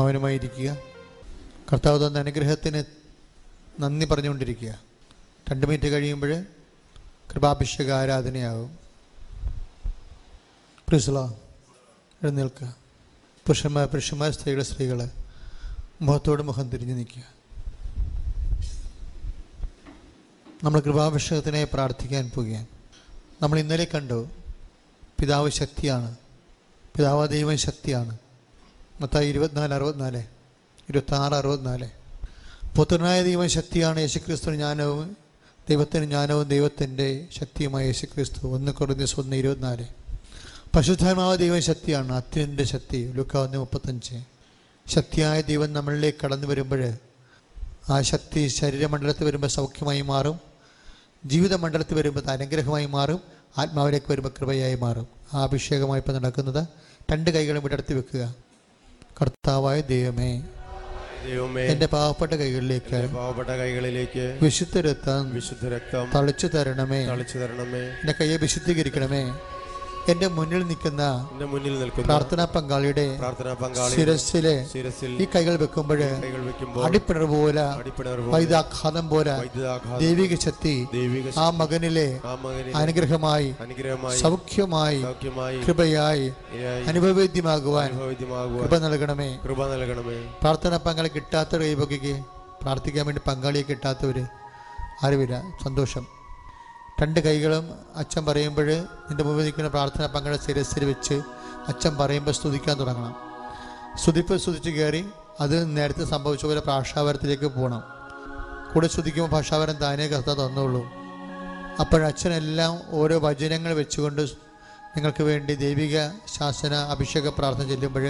മൗനമായിരിക്കുക. 0.01 0.71
കർത്താവ് 1.75 2.07
തന്ന 2.07 2.19
അനുഗ്രഹത്തിന് 2.19 2.85
നന്ദി 3.81 4.07
പറഞ്ഞുകൊണ്ടിരിക്കുക. 4.07 4.81
രണ്ട് 5.51 5.67
മിനിറ്റ് 5.67 5.93
കഴിയുമ്പോൾ 5.93 6.43
കൃപാഭിഷേക 7.33 7.91
ആരാധനയാകും. 7.91 8.79
പ്രിസ്ലാം 10.89 11.35
എഴുന്നേൽക്കുക. 12.23 12.77
പുരുഷന്മാർ 13.47 13.87
പുരുഷന്മാർ 13.87 14.31
സ്ത്രീകൾ 14.31 14.63
സ്ത്രീകൾ 14.63 15.11
മുഖത്തോട് 16.03 16.43
മുഖം 16.43 16.71
തിരിഞ്ഞു 16.71 16.95
നിൽക്കുക. 16.95 17.23
നമ്മൾ 20.65 20.81
കൃപാഭിഷേകത്തിനായി 20.81 21.67
പ്രാർത്ഥിക്കാൻ 21.73 22.31
പോവുകയാണ്. 22.35 22.67
നമ്മൾ 23.43 23.59
ഇന്നലെ 23.59 23.85
കണ്ടു 23.85 24.29
പിതാവ് 25.21 25.51
ശക്തിയാണ്. 25.51 26.17
പിതാവ് 26.97 27.29
ദൈവം 27.29 27.59
ശക്തിയാണ്. 27.59 28.19
മൊത്തം 29.01 29.23
ഇരുപത്തിനാല് 29.23 29.75
അറുപത്തിനാല്. 29.75 30.34
ഇരുപത്താറ് 30.89 31.35
അറുപത്തിനാല്. 31.35 31.89
പുത്രനായ 32.77 33.23
ദൈവം 33.23 33.49
ശക്തിയാണ് 33.49 34.01
യേശുക്രിസ്തു 34.01 34.51
ജ്ഞാനവും 34.51 35.17
ദൈവത്തിന് 35.69 36.05
ജ്ഞാനവും 36.05 36.49
ദൈവത്തിന്റെ 36.49 37.27
ശക്തിയുമായ 37.41 37.85
യേശുക്രിസ്തു. 37.85 38.47
ഒന്ന് 38.47 38.73
കുറഞ്ഞ 38.73 39.05
ഒന്ന് 39.19 39.37
ഇരുപത്തിനാല്. 39.37 39.85
പശുധാത്മാവ് 40.77 41.39
ദൈവം 41.39 41.63
ശക്തിയാണ് 41.63 42.13
അത്യന്റെ 42.13 42.65
ശക്തി. 42.65 43.13
ലുക്ക 43.13 43.37
ഒന്ന് 43.37 43.59
മുപ്പത്തഞ്ച്. 43.59 44.25
ശക്തിയായ 44.87 45.41
ദൈവം 45.41 45.73
നമ്മളിലേക്ക് 45.73 46.19
കടന്നു 46.25 46.47
വരുമ്പോൾ 46.47 46.93
ആ 47.91 48.01
ശക്തി 48.01 48.49
ശരീരമണ്ഡലത്തിൽ 48.49 49.25
വരുമ്പോൾ 49.25 49.47
സൗഖ്യമായി 49.47 50.01
മാറും 50.01 50.41
ജീവിതമണ്ഡലത്തിൽ 51.27 51.95
വരുമ്പോൾ 51.95 52.31
അനുഗ്രഹമായി 52.31 52.87
മാറും 52.87 53.21
ആത്മാവിലേക്ക് 53.59 54.13
വരുമ്പോൾ 54.13 54.29
കൃപയായി 54.41 54.75
മാറും. 54.75 55.09
ആ 55.35 55.43
അഭിഷേകമായി 55.43 56.01
ഇപ്പം 56.01 56.15
നടക്കുന്നത് 56.15 56.67
രണ്ട് 57.13 57.31
കൈകളും 57.31 57.63
വിടർത്തി 57.63 57.95
വെക്കുക. 57.95 58.35
കർത്താവായ 59.23 59.81
ദൈവമേ. 59.81 60.43
എന്റെ 61.61 61.87
പാവപ്പെട്ട 61.87 62.33
കൈകളിലേക്ക് 62.33 63.09
പാവപ്പെട്ട 63.15 63.49
കൈകളിലേക്ക് 63.49 64.39
വിശുദ്ധ 64.43 64.79
രക്തം 64.79 65.35
വിശുദ്ധ 65.35 65.69
രക്തം 65.69 66.11
തളിച്ചു 66.15 66.47
തരണമേ. 66.47 67.07
തളിച്ചു 67.07 67.39
തരണമേ. 67.39 67.79
എന്റെ 67.79 68.15
കയ്യെ 68.21 68.37
വിശുദ്ധീകരിക്കണമേ. 68.37 69.33
എന്റെ 70.13 70.29
മുന്നിൽ 70.29 70.63
നിൽക്കുന്ന 70.69 71.03
എന്റെ 71.33 71.47
മുന്നിൽ 71.53 71.75
നിൽക്കുന്ന 71.81 72.07
പ്രാർത്ഥനാ 72.09 72.45
പങ്കാളിയുടെ 72.55 73.05
പ്രാർത്ഥനാ 73.21 73.53
പങ്കാളി 73.63 73.95
ശിരസിലെ 73.95 74.55
ശിരസിൽ 74.73 75.13
ഈ 75.23 75.27
കൈകൾ 75.35 75.55
വെക്കുമ്പോൾ 75.63 76.01
അടിപ്പിണർ 76.87 77.25
പോലെ 77.33 77.67
വൈദാഘാതം 78.35 79.07
പോലെ 79.13 79.35
ദൈവിക 80.03 80.37
ശക്തി 80.47 80.75
ആ 81.45 81.47
മകനിലെ 81.61 82.09
അനുഗ്രഹമായി 82.81 83.49
അനുഗ്രഹമായി 83.65 84.21
സൗഖ്യമായി 84.23 85.01
കൃപയായി 85.67 86.27
അനുഭവവേദ്യമാകുവാൻ 86.91 87.91
അനുഭവദ്യമാകുവാൻ 87.91 88.63
കൃപ 88.65 88.79
നൽകണമേ. 88.85 89.31
കൃപ 89.47 89.61
നൽകണമേ. 89.73 90.19
പ്രാർത്ഥന 90.43 90.77
പങ്കാളി 90.87 91.11
കിട്ടാത്ത 91.17 91.53
കൈവകയ്ക്ക് 91.63 92.15
പ്രാർത്ഥിക്കാൻ 92.63 93.05
വേണ്ടി 93.07 93.23
പങ്കാളിയെ 93.29 93.65
കിട്ടാത്തവര് 93.71 94.25
അറിവില്ല 95.07 95.37
സന്തോഷം. 95.65 96.05
രണ്ട് 97.01 97.21
കൈകളും 97.27 97.65
അച്ഛൻ 98.01 98.23
പറയുമ്പോൾ 98.27 98.69
നിന്റെ 99.07 99.23
മുമ്പിൽ 99.27 99.45
നിൽക്കുന്ന 99.47 99.69
പ്രാർത്ഥന 99.77 100.05
പങ്കാളി 100.15 100.39
ശിരസിൽ 100.47 100.83
വെച്ച് 100.91 101.17
അച്ഛൻ 101.71 101.93
പറയുമ്പോൾ 102.01 102.35
സ്തുതിക്കാൻ 102.39 102.75
തുടങ്ങണം. 102.81 103.15
സ്തുതിപ്പ് 104.03 104.35
സ്തുതിച്ച് 104.45 104.71
കയറി 104.77 105.03
അത് 105.45 105.57
നേരത്തെ 105.77 106.05
സംഭവിച്ച 106.13 106.45
പോലെ 106.49 106.63
ഭാഷാവരത്തിലേക്ക് 106.71 107.49
പോകണം 107.57 107.83
കൂടെ 108.73 108.89
സ്തുതിക്കുമ്പോൾ 108.95 109.31
ഭാഷാവരം 109.35 109.77
താനേ 109.83 110.07
കർത്ത 110.13 110.31
തന്നുള്ളൂ 110.41 110.83
അപ്പോഴച്ഛനെല്ലാം 111.83 112.73
ഓരോ 113.01 113.17
വചനങ്ങൾ 113.27 113.73
വെച്ചുകൊണ്ട് 113.81 114.23
നിങ്ങൾക്ക് 114.95 115.23
വേണ്ടി 115.29 115.55
ദൈവിക 115.65 115.99
ശാസന 116.35 116.75
അഭിഷേക 116.95 117.29
പ്രാർത്ഥന 117.39 117.65
ചെല്ലുമ്പോൾ 117.73 118.05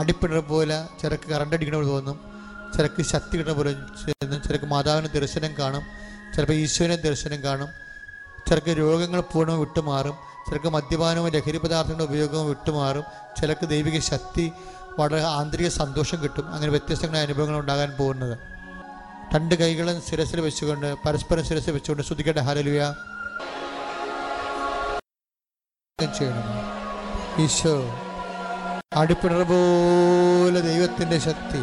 അടിപ്പിണർ 0.00 0.40
പോലെ 0.52 0.78
ചിലക്ക് 1.00 1.26
കറണ്ട് 1.32 1.54
അടിക്കണ 1.56 1.76
പോലെ 1.78 1.90
തോന്നും 1.94 2.18
ചിലക്ക് 2.74 3.02
ശക്തി 3.12 3.34
കിട്ടുന്ന 3.38 3.54
പോലെ 3.60 3.72
ചിലക്ക് 4.46 4.68
മാതാവിന് 4.74 5.08
ദർശനം 5.18 5.52
കാണും 5.60 5.84
ചിലപ്പോൾ 6.34 6.56
ഈശോനെ 6.64 6.96
ദർശനം 7.08 7.40
കാണും. 7.46 7.70
ചിലക്ക് 8.52 8.78
രോഗങ്ങൾ 8.78 9.20
പൂർണവും 9.20 9.60
വിട്ടുമാറും 9.60 10.16
ചിലർക്ക് 10.46 10.70
മദ്യപാനവും 10.74 11.28
ലഹരി 11.32 11.58
പദാർത്ഥങ്ങളുടെ 11.58 12.04
ഉപയോഗവും 12.10 12.48
വിട്ടുമാറും 12.48 13.04
ചിലർക്ക് 13.40 13.66
ദൈവിക 13.68 13.98
ശക്തി 14.00 14.52
വളരെ 14.98 15.22
ആന്തരിക 15.22 15.68
സന്തോഷം 15.68 16.22
കിട്ടും. 16.22 16.54
അങ്ങനെ 16.54 16.70
വ്യത്യസ്തങ്ങളായ 16.70 17.24
അനുഭവങ്ങൾ 17.24 17.58
ഉണ്ടാകാൻ 17.58 17.90
പോകുന്നത്. 17.98 18.34
രണ്ട് 19.34 19.54
കൈകളും 19.54 20.02
ശിരസിൽ 20.10 20.40
വെച്ചുകൊണ്ട് 20.40 20.94
പരസ്പരം 21.06 21.44
ശിരസിൽ 21.44 21.72
വെച്ചുകൊണ്ട് 21.72 22.02
ശ്രുതിക്കട്ടെ 22.02 22.40
ഹരലുയ 22.40 22.80
ഈശോ 27.44 27.76
അടിപ്പിണർ 28.96 29.42
പോലെ 29.52 30.60
ദൈവത്തിന്റെ 30.60 31.18
ശക്തി. 31.28 31.62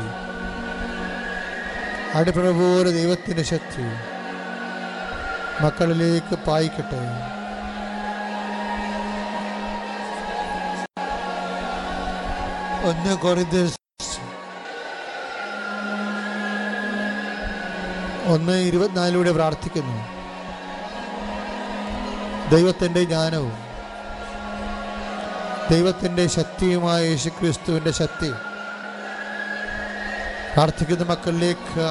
അടിപ്പിണർ 2.18 2.54
പോലെ 2.62 2.92
ദൈവത്തിന്റെ 2.92 3.44
ശക്തി. 3.44 3.86
മക്കളിലേക്ക് 5.62 6.36
പായിക്കട്ടെ. 6.36 7.02
ഒന്ന് 12.90 13.16
കൊറിന്ത് 13.18 13.74
ഒന്ന് 18.26 18.52
ഇരുപത്തിനാലിലൂടെ 18.52 19.32
പ്രാർത്ഥിക്കുന്നു. 19.32 19.98
ദൈവത്തിന്റെ 22.50 23.04
ജ്ഞാനവും 23.04 23.58
ദൈവത്തിന്റെ 25.72 26.28
ശക്തിയുമായ 26.28 27.04
യേശുക്രിസ്തുവിന്റെ 27.06 27.92
ശക്തി. 27.92 28.32
പ്രാർത്ഥിക്കുന്ന 30.54 31.04
മക്കളിലേക്ക് 31.04 31.84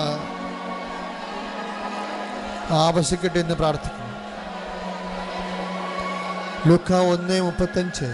ആവശ്യിക്കട്ടെ 2.71 3.39
എന്ന് 3.39 3.55
പ്രാർത്ഥിക്കുന്നു. 3.55 4.09
ലുക്ക 6.69 6.93
ഒന്ന് 6.93 7.41
മുപ്പത്തഞ്ച്. 7.41 8.05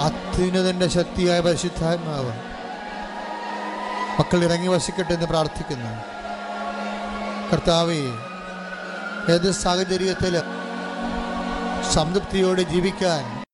അത്യുന്നതന്റെ 0.00 0.88
ശക്തിയായ 0.88 1.40
പരിശുദ്ധാത്മാവ് 1.40 2.32
മക്കൾ 4.18 4.44
ഇറങ്ങി 4.44 4.68
വസിക്കട്ടെ 4.68 5.12
എന്ന് 5.12 5.26
പ്രാർത്ഥിക്കുന്നു. 5.26 5.90
കർത്താവേ 7.52 8.02
ഏത് 9.34 9.50
സാഹചര്യത്തിൽ 9.50 10.42
സംതൃപ്തിയോടെ 11.92 12.62
ജീവിക്കാൻ 12.62 13.44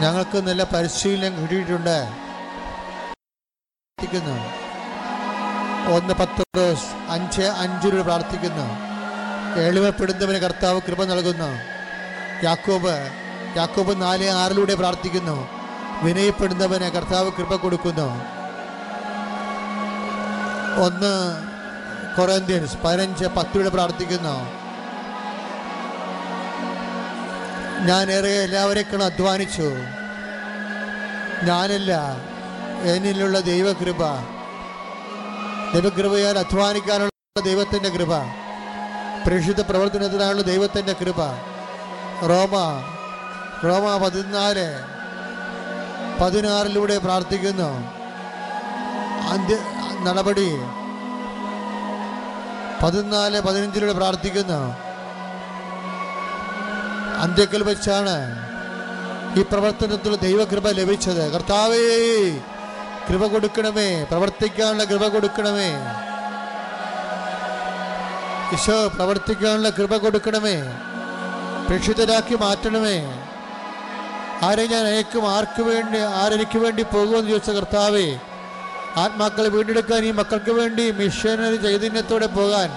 ഞങ്ങൾക്ക് 0.00 0.38
നല്ല 0.38 0.64
പരിശീലനം 0.64 1.42
കിട്ടിയിട്ടുണ്ട്. 1.42 2.08
പ്രാർത്ഥിക്കുന്നു. 3.80 4.59
ഒന്ന് 5.88 6.14
പത്ത് 6.14 6.76
അഞ്ച് 7.08 7.42
അഞ്ചിലൂടെ 7.42 8.02
പ്രാർത്ഥിക്കുന്നു. 8.02 8.90
എളിമപ്പെടുന്നവന് 9.60 10.36
കർത്താവ് 10.36 10.80
കൃപ 10.80 11.04
നൽകുന്നു. 11.04 11.60
യാക്കോബ് 12.44 13.10
യാക്കോബ് 13.56 14.02
നാല് 14.02 14.30
ആറിലൂടെ 14.30 14.74
പ്രാർത്ഥിക്കുന്നു. 14.74 15.48
വിനയപ്പെടുന്നവന് 16.02 16.84
കർത്താവ് 16.84 17.32
കൃപ 17.32 17.56
കൊടുക്കുന്നു. 17.56 18.24
ഒന്ന് 20.84 21.42
കൊറന്ത്യൻസ് 22.16 22.76
പതിനഞ്ച് 22.84 23.24
പത്തിലൂടെ 23.24 23.68
പ്രാർത്ഥിക്കുന്നു. 23.68 24.60
ഞാൻ 27.86 28.10
ഏറെ 28.10 28.28
എല്ലാവരേക്കാളും 28.28 29.04
അധ്വാനിച്ചു. 29.04 29.72
ഞാനല്ല 31.42 32.00
എന്നിലുള്ള 32.82 33.40
ദൈവകൃപ. 33.40 34.00
ദൈവകൃപയാൽ 35.74 36.38
അധ്വാനിക്കാനുള്ള 36.38 37.40
ദൈവത്തിന്റെ 37.40 37.88
കൃപ. 37.88 38.18
പ്രേക്ഷിത 39.26 39.60
പ്രവർത്തനത്തിനായുള്ള 39.60 40.42
ദൈവത്തിന്റെ 40.42 40.92
കൃപ. 40.92 41.16
റോമ 42.28 42.82
റോമ 43.64 43.96
പതിനാല് 43.96 44.66
പതിനാറിലൂടെ 46.22 46.98
പ്രാർത്ഥിക്കുന്നു. 46.98 47.92
അന്ത്യ 49.30 49.56
നടപടി. 50.02 50.56
പതിനാല് 52.84 53.40
പതിനഞ്ചിലൂടെ 53.40 53.92
പ്രാർത്ഥിക്കുന്നു. 53.92 54.76
അന്ത്യക്കൽ 57.20 57.62
വെച്ചാണ് 57.62 58.48
ഈ 59.38 59.42
പ്രവർത്തനത്തിൽ 59.42 60.16
ദൈവകൃപ 60.16 60.68
ലഭിച്ചത്. 60.68 61.32
കർത്താവേ 61.32 62.40
കൃപ 63.10 63.26
കൊടുക്കണമേ. 63.26 64.04
പ്രവർത്തിക്കാനുള്ള 64.04 64.84
കൃപ 64.84 65.06
കൊടുക്കണമേ. 65.06 65.70
ഈശോ 68.54 68.88
പ്രവർത്തിക്കാനുള്ള 68.88 69.70
കൃപ 69.70 69.96
കൊടുക്കണമേ. 69.96 70.54
പ്രേക്ഷിതരാക്കി 71.68 72.34
മാറ്റണമേ. 72.34 73.22
ആരെ 74.42 74.66
ഞാൻ 74.66 74.84
അയക്കും? 74.86 75.30
ആർക്ക് 75.30 75.62
വേണ്ടി? 75.62 75.98
ആരെനിക്ക് 75.98 76.58
വേണ്ടി 76.58 76.82
പോകുമെന്ന് 76.82 77.30
ചോദിച്ച 77.30 77.50
കർത്താവേ 77.50 78.18
ആത്മാക്കളെ 78.96 79.48
വീണ്ടെടുക്കാൻ 79.48 80.04
ഈ 80.04 80.10
മക്കൾക്ക് 80.10 80.50
വേണ്ടി 80.50 80.90
മിഷനറി 80.90 81.56
ചൈതന്യത്തോടെ 81.56 82.26
പോകാൻ 82.26 82.70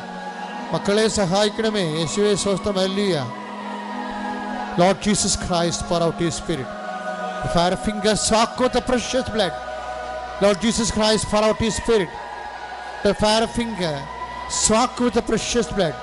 മക്കളെ 0.73 1.07
സഹായിക്കണമേ. 1.07 1.86
യേശുവെ 1.99 2.36
സ്വസ്ഥം 2.36 2.79
അല്ലിയ 2.79 3.31
Lord 4.79 5.03
Jesus 5.05 5.39
Christ 5.39 5.88
pour 5.88 6.03
out 6.03 6.23
His 6.23 6.31
spirit 6.31 7.49
fire 7.53 7.75
finger 7.75 8.15
Sako 8.15 8.67
the 8.67 8.81
precious 8.89 9.31
blood. 9.31 9.72
Lord 10.41 10.59
Jesus 10.61 10.91
Christ, 10.91 11.27
pour 11.27 11.43
out 11.43 11.57
His 11.57 11.75
Spirit. 11.75 12.09
The 13.03 13.13
fire 13.13 13.47
finger 13.47 14.01
soak 14.49 14.99
with 14.99 15.13
the 15.13 15.21
precious 15.21 15.71
blood. 15.71 15.95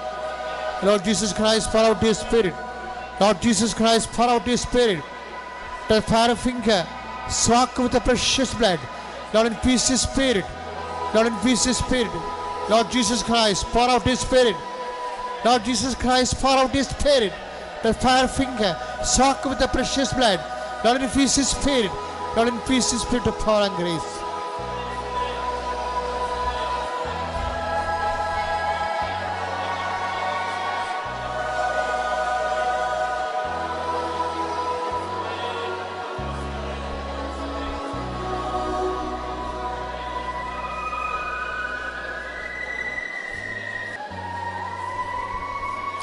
Lord 0.83 1.05
Jesus 1.05 1.33
Christ, 1.33 1.71
pour 1.71 1.81
out 1.81 2.01
His 2.01 2.19
Spirit. 2.19 2.55
Lord 3.21 3.41
Jesus 3.43 3.75
Christ, 3.75 4.11
pour 4.13 4.27
out 4.27 4.43
His 4.43 4.63
Spirit. 4.63 5.03
The 5.89 6.01
fire 6.03 6.35
finger 6.37 6.87
soak 7.29 7.77
with 7.79 7.93
the 7.93 8.01
precious 8.01 8.55
blood. 8.55 8.81
Lord, 9.35 9.49
infuse 9.49 9.89
His 9.89 10.03
Spirit. 10.03 10.45
Lord, 11.15 11.27
infuse 11.27 11.65
His 11.65 11.79
Spirit. 11.79 12.11
Lord 12.69 12.91
Jesus 12.91 13.23
Christ, 13.23 13.67
pour 13.67 13.89
out 13.89 14.03
His 14.03 14.21
Spirit. 14.21 14.57
Lord 15.45 15.65
Jesus 15.65 15.95
Christ, 15.95 16.41
pour 16.41 16.51
out 16.51 16.71
His 16.71 16.89
Spirit. 16.89 17.33
The 17.83 17.95
fire 17.95 18.29
finger, 18.29 18.77
soak 19.03 19.45
with 19.45 19.59
the 19.59 19.67
precious 19.69 20.13
blood. 20.13 20.41
Lord, 20.85 21.03
infuse 21.03 21.37
His 21.37 21.49
Spirit. 21.49 21.91
Lord, 22.37 22.49
infuse 22.49 22.91
His 22.91 23.03
Spirit 23.03 23.27
of 23.27 23.39
power 23.41 23.63
and 23.63 23.77
grace. 23.77 24.20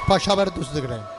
paşa 0.08 0.38
beri 0.38 0.56
düzdüre. 0.56 1.17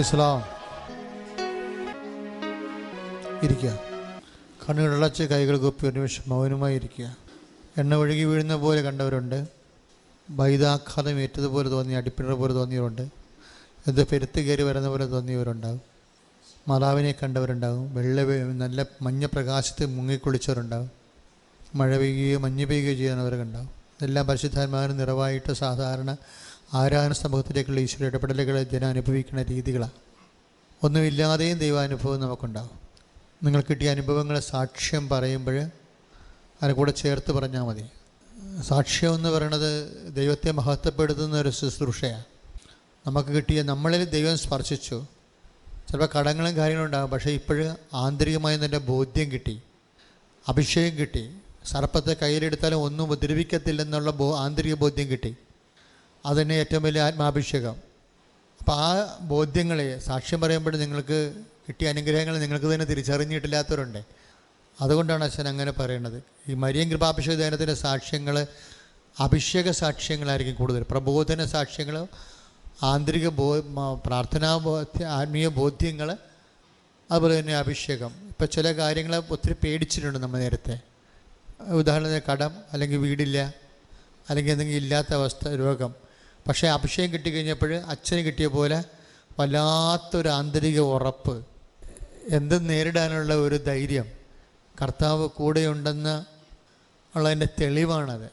ഇസ്ലാം 0.00 0.40
ഇരിക്കുക. 3.42 3.70
കണ്ണുകളടച്ച് 4.62 5.22
കൈകൾ 5.22 5.56
കുപ്പി 5.56 5.86
ഒരു 5.86 5.94
നിമിഷം 5.94 6.24
മൗനമായി 6.28 6.74
ഇരിക്കുക. 6.74 7.16
എണ്ണ 7.78 7.94
ഒഴുകി 7.94 8.24
വീഴുന്ന 8.24 8.56
പോലെ 8.56 8.80
കണ്ടവരുണ്ട്. 8.82 9.38
വൈദാഘാതം 10.30 11.20
ഏറ്റതുപോലെ 11.20 11.68
തോന്നി 11.68 11.94
അടിപ്പിണർ 11.94 12.32
പോലെ 12.32 12.54
തോന്നിയവരുണ്ട്. 12.54 13.04
എന്ത് 13.88 14.06
പെരുത്ത് 14.06 14.40
കയറി 14.40 14.62
വരുന്ന 14.62 14.88
പോലെ 14.88 15.06
തോന്നിയവരുണ്ടാകും 15.06 15.80
മാതാവിനെ 16.68 17.14
കണ്ടവരുണ്ടാകും 17.22 17.94
വെള്ള 17.94 18.22
നല്ല 18.62 18.86
മഞ്ഞ 19.02 19.26
പ്രകാശത്തിൽ 19.26 19.86
മുങ്ങിക്കുളിച്ചവരുണ്ടാകും 19.86 20.90
മഴ 21.74 21.96
പെയ്യുകയോ 21.98 22.38
മഞ്ഞ് 22.38 22.66
പെയ്യുകയോ 22.66 22.94
ചെയ്യുന്നവരൊക്കെ 22.94 23.44
ഉണ്ടാകും 23.44 23.70
ഇതെല്ലാം 23.96 24.26
പരിശുദ്ധാത്മാവിന് 24.26 25.00
നിറവായിട്ട് 25.00 25.52
സാധാരണ 25.52 26.16
ആരാധന 26.74 27.12
സമൂഹത്തിലേക്കുള്ള 27.12 27.80
ഈശ്വര 27.80 28.06
ഇടപെടലുകൾ 28.06 28.62
ജനം 28.62 28.88
അനുഭവിക്കുന്ന 28.88 29.42
രീതികളാണ് 29.42 29.90
ഒന്നുമില്ലാതെയും 30.82 31.58
ദൈവാനുഭവം 31.58 32.20
നമുക്കുണ്ടാകും 32.20 32.70
നിങ്ങൾ 33.42 33.62
കിട്ടിയ 33.70 33.90
അനുഭവങ്ങളെ 33.90 34.40
സാക്ഷ്യം 34.40 35.08
പറയുമ്പോൾ 35.08 35.58
അതിനെ 36.62 36.72
കൂടെ 36.72 36.90
ചേർത്ത് 36.90 37.32
പറഞ്ഞാൽ 37.32 37.62
മതി. 37.62 37.84
സാക്ഷ്യം 38.62 39.14
എന്ന് 39.14 39.28
പറയുന്നത് 39.28 39.96
ദൈവത്തെ 40.14 40.50
മഹത്വപ്പെടുത്തുന്ന 40.50 41.40
ഒരു 41.40 41.50
ശുശ്രൂഷയാണ്. 41.50 42.24
നമുക്ക് 43.06 43.28
കിട്ടിയ 43.28 43.62
നമ്മളിൽ 43.62 44.04
ദൈവം 44.04 44.38
സ്പർശിച്ചു. 44.38 45.06
ചിലപ്പോൾ 45.88 46.18
കടങ്ങളും 46.18 46.56
കാര്യങ്ങളും 46.56 46.86
ഉണ്ടാകും. 46.86 47.10
പക്ഷേ 47.10 47.30
ഇപ്പോഴും 47.30 47.76
ആന്തരികമായി 47.94 48.56
തന്നെ 48.56 48.78
ബോധ്യം 48.78 49.32
കിട്ടി. 49.32 49.62
അഭിഷേകം 50.48 50.98
കിട്ടി. 50.98 51.34
സർപ്പത്തെ 51.64 52.16
കയ്യിലെടുത്താലും 52.22 52.76
ഒന്നും 52.76 53.04
ഉപദ്രവിക്കത്തില്ലെന്നുള്ള 53.04 54.10
ബോ 54.10 54.38
ആന്തരിക 54.38 54.74
ബോധ്യം 54.74 55.08
കിട്ടി. 55.08 55.36
അതുതന്നെ 56.26 56.54
ഏറ്റവും 56.54 56.82
വലിയ 56.82 57.00
ആത്മാഭിഷേകം. 57.00 57.76
അപ്പോൾ 58.60 58.72
ആ 58.72 59.18
ബോധ്യങ്ങളെ 59.20 59.98
സാക്ഷ്യം 59.98 60.40
പറയുമ്പോൾ 60.40 60.76
നിങ്ങൾക്ക് 60.76 61.34
കിട്ടിയ 61.68 61.88
അനുഗ്രഹങ്ങൾ 61.88 62.38
നിങ്ങൾക്ക് 62.38 62.66
തന്നെ 62.66 62.86
തിരിച്ചറിഞ്ഞിട്ടില്ലാത്തവരുണ്ട്. 62.86 64.04
അതുകൊണ്ടാണ് 64.80 65.24
അച്ഛൻ 65.24 65.48
അങ്ങനെ 65.48 65.72
പറയുന്നത് 65.72 66.22
ഈ 66.48 66.54
മരിയൻ 66.54 66.90
കൃപാഭിഷേക 66.90 67.34
ദൈനത്തിന്റെ 67.34 67.74
സാക്ഷ്യങ്ങൾ 67.74 68.46
അഭിഷേക 69.18 69.70
സാക്ഷ്യങ്ങളായിരിക്കും 69.70 70.54
കൂടുതൽ. 70.54 70.86
പ്രബോധന 70.90 71.44
സാക്ഷ്യങ്ങൾ 71.44 72.06
ആന്തരിക 72.82 73.28
ബോ 73.28 73.60
പ്രാർത്ഥനാ 74.06 74.56
ബോധ്യ 74.56 75.04
ആത്മീയ 75.04 75.48
ബോധ്യങ്ങൾ 75.48 76.16
അതുപോലെ 77.10 77.40
തന്നെ 77.40 77.56
അഭിഷേകം. 77.56 78.12
ഇപ്പോൾ 78.28 78.44
ചില 78.44 78.72
കാര്യങ്ങൾ 78.72 79.16
ഒത്തിരി 79.16 79.52
പേടിച്ചിട്ടുണ്ട് 79.52 80.18
നമ്മൾ 80.18 80.38
നേരത്തെ. 80.38 80.80
ഉദാഹരണത്തിന് 81.68 82.20
കടം 82.32 82.52
അല്ലെങ്കിൽ 82.72 82.98
വീടില്ല 82.98 83.54
അല്ലെങ്കിൽ 84.28 84.52
എന്തെങ്കിലും 84.52 84.78
ഇല്ലാത്ത 84.78 85.14
അവസ്ഥ 85.14 85.48
രോഗം. 85.48 86.07
പക്ഷേ 86.48 86.68
അഭിഷേകം 86.68 87.12
കിട്ടിക്കഴിഞ്ഞപ്പോൾ 87.12 87.74
അച്ഛന് 87.74 88.18
കിട്ടിയ 88.18 88.46
പോലെ 88.46 88.84
വല്ലാത്തൊരു 89.40 90.28
ആന്തരിക 90.28 90.80
ഉറപ്പ്. 90.80 91.46
എന്ത് 92.28 92.68
നേരിടാനുള്ള 92.68 93.34
ഒരു 93.34 93.56
ധൈര്യം. 93.56 94.04
കർത്താവ് 94.82 95.28
കൂടെയുണ്ടെന്ന് 95.28 96.24
ഉള്ളതിന്റെ 97.16 97.48
തെളിവാണത്. 97.60 98.30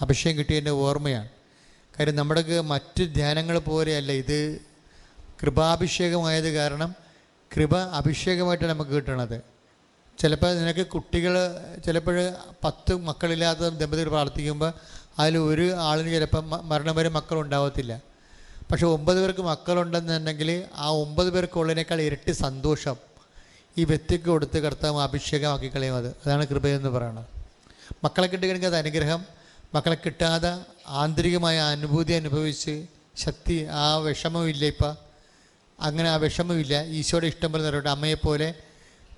അഭിഷേകം 0.00 0.38
കിട്ടിയതിന്റെ 0.38 0.70
ഓർമ്മയാണ്. 0.70 1.28
കാര്യം 1.98 2.16
നമ്മുടെ 2.16 2.60
മറ്റ് 2.60 3.14
ധ്യാനങ്ങൾ 3.14 3.58
പോലെയല്ല 3.58 4.12
ഇത് 4.12 4.60
കൃപാഭിഷേകമായത് 5.42 6.54
കാരണം 6.54 6.94
കൃപ 7.56 7.78
അഭിഷേകമായിട്ട് 7.78 8.64
നമുക്ക് 8.64 8.90
കിട്ടണത്. 8.90 9.42
ചിലപ്പോൾ 10.18 10.54
നിനക്ക് 10.54 10.86
കുട്ടികൾ 10.86 11.34
ചിലപ്പോൾ 11.86 12.34
പത്ത് 12.64 12.94
മക്കളില്ലാത്ത 12.96 13.58
ദമ്പതികൾ 13.58 14.08
പ്രാർത്ഥിക്കുമ്പോൾ 14.08 14.72
അതിൽ 15.18 15.38
ഒരു 15.38 15.72
ആളിന് 15.72 16.10
ചിലപ്പം 16.10 16.68
മരണം 16.68 16.96
വരെ 16.96 17.08
മക്കളുണ്ടാവത്തില്ല. 17.08 18.00
പക്ഷേ 18.70 18.86
ഒമ്പത് 18.86 19.20
പേർക്ക് 19.20 19.40
മക്കളുണ്ടെന്നുണ്ടെങ്കിൽ 19.40 20.64
ആ 20.74 20.88
ഒമ്പത് 20.88 21.30
പേർക്കുള്ളതിനേക്കാൾ 21.30 22.00
ഇരട്ടി 22.00 22.32
സന്തോഷം 22.32 22.96
ഈ 23.78 23.84
വ്യക്തിക്ക് 23.84 24.24
കൊടുത്ത് 24.24 24.58
കർത്താവ് 24.58 25.02
അഭിഷേകമാക്കി 25.02 25.76
കളയും 25.76 25.96
അത്. 25.96 26.08
അതാണ് 26.08 26.46
കൃപയെന്ന് 26.46 26.88
പറയുന്നത് 26.88 27.26
മക്കളെ 28.04 28.26
കിട്ടുകയാണെങ്കിൽ 28.26 28.66
അത് 28.66 28.76
അനുഗ്രഹം. 28.76 29.24
മക്കളെ 29.74 29.96
കിട്ടാതെ 30.06 30.58
ആന്തരികമായ 30.86 31.58
അനുഭൂതി 31.58 32.12
അനുഭവിച്ച് 32.12 32.86
ശക്തി 33.16 33.66
ആ 33.70 33.96
വിഷമമില്ല 33.96 34.64
ഇപ്പം. 34.64 34.96
അങ്ങനെ 35.80 36.10
ആ 36.10 36.16
വിഷമമില്ല. 36.16 36.84
ഈശോയുടെ 36.86 37.26
ഇഷ്ടം 37.26 37.52
പോലെ 37.52 37.64
നിറയട്ടെ. 37.64 37.88
അമ്മയെപ്പോലെ 37.88 38.54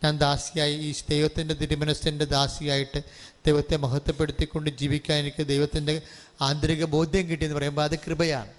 ഞാൻ 0.05 0.19
ദാസിയായി. 0.19 0.75
ഈ 0.75 0.95
ദൈവത്തിന്റെ 1.11 1.55
തിരുമനസ്സിന്റെ 1.55 2.25
ദാസിയായിട്ട് 2.25 3.03
ദൈവത്തെ 3.47 3.77
മഹത്വപ്പെടുത്തിക്കൊണ്ട് 3.77 4.71
ജീവിക്കാൻ 4.71 5.19
എനിക്ക് 5.19 5.47
ദൈവത്തിന്റെ 5.47 6.03
ആന്തരിക 6.41 6.85
ബോധ്യം 6.85 7.29
കിട്ടിയെന്ന് 7.29 7.57
പറയുമ്പോൾ 7.57 7.83
അത് 7.83 7.99
കൃപയാണ്. 7.99 8.51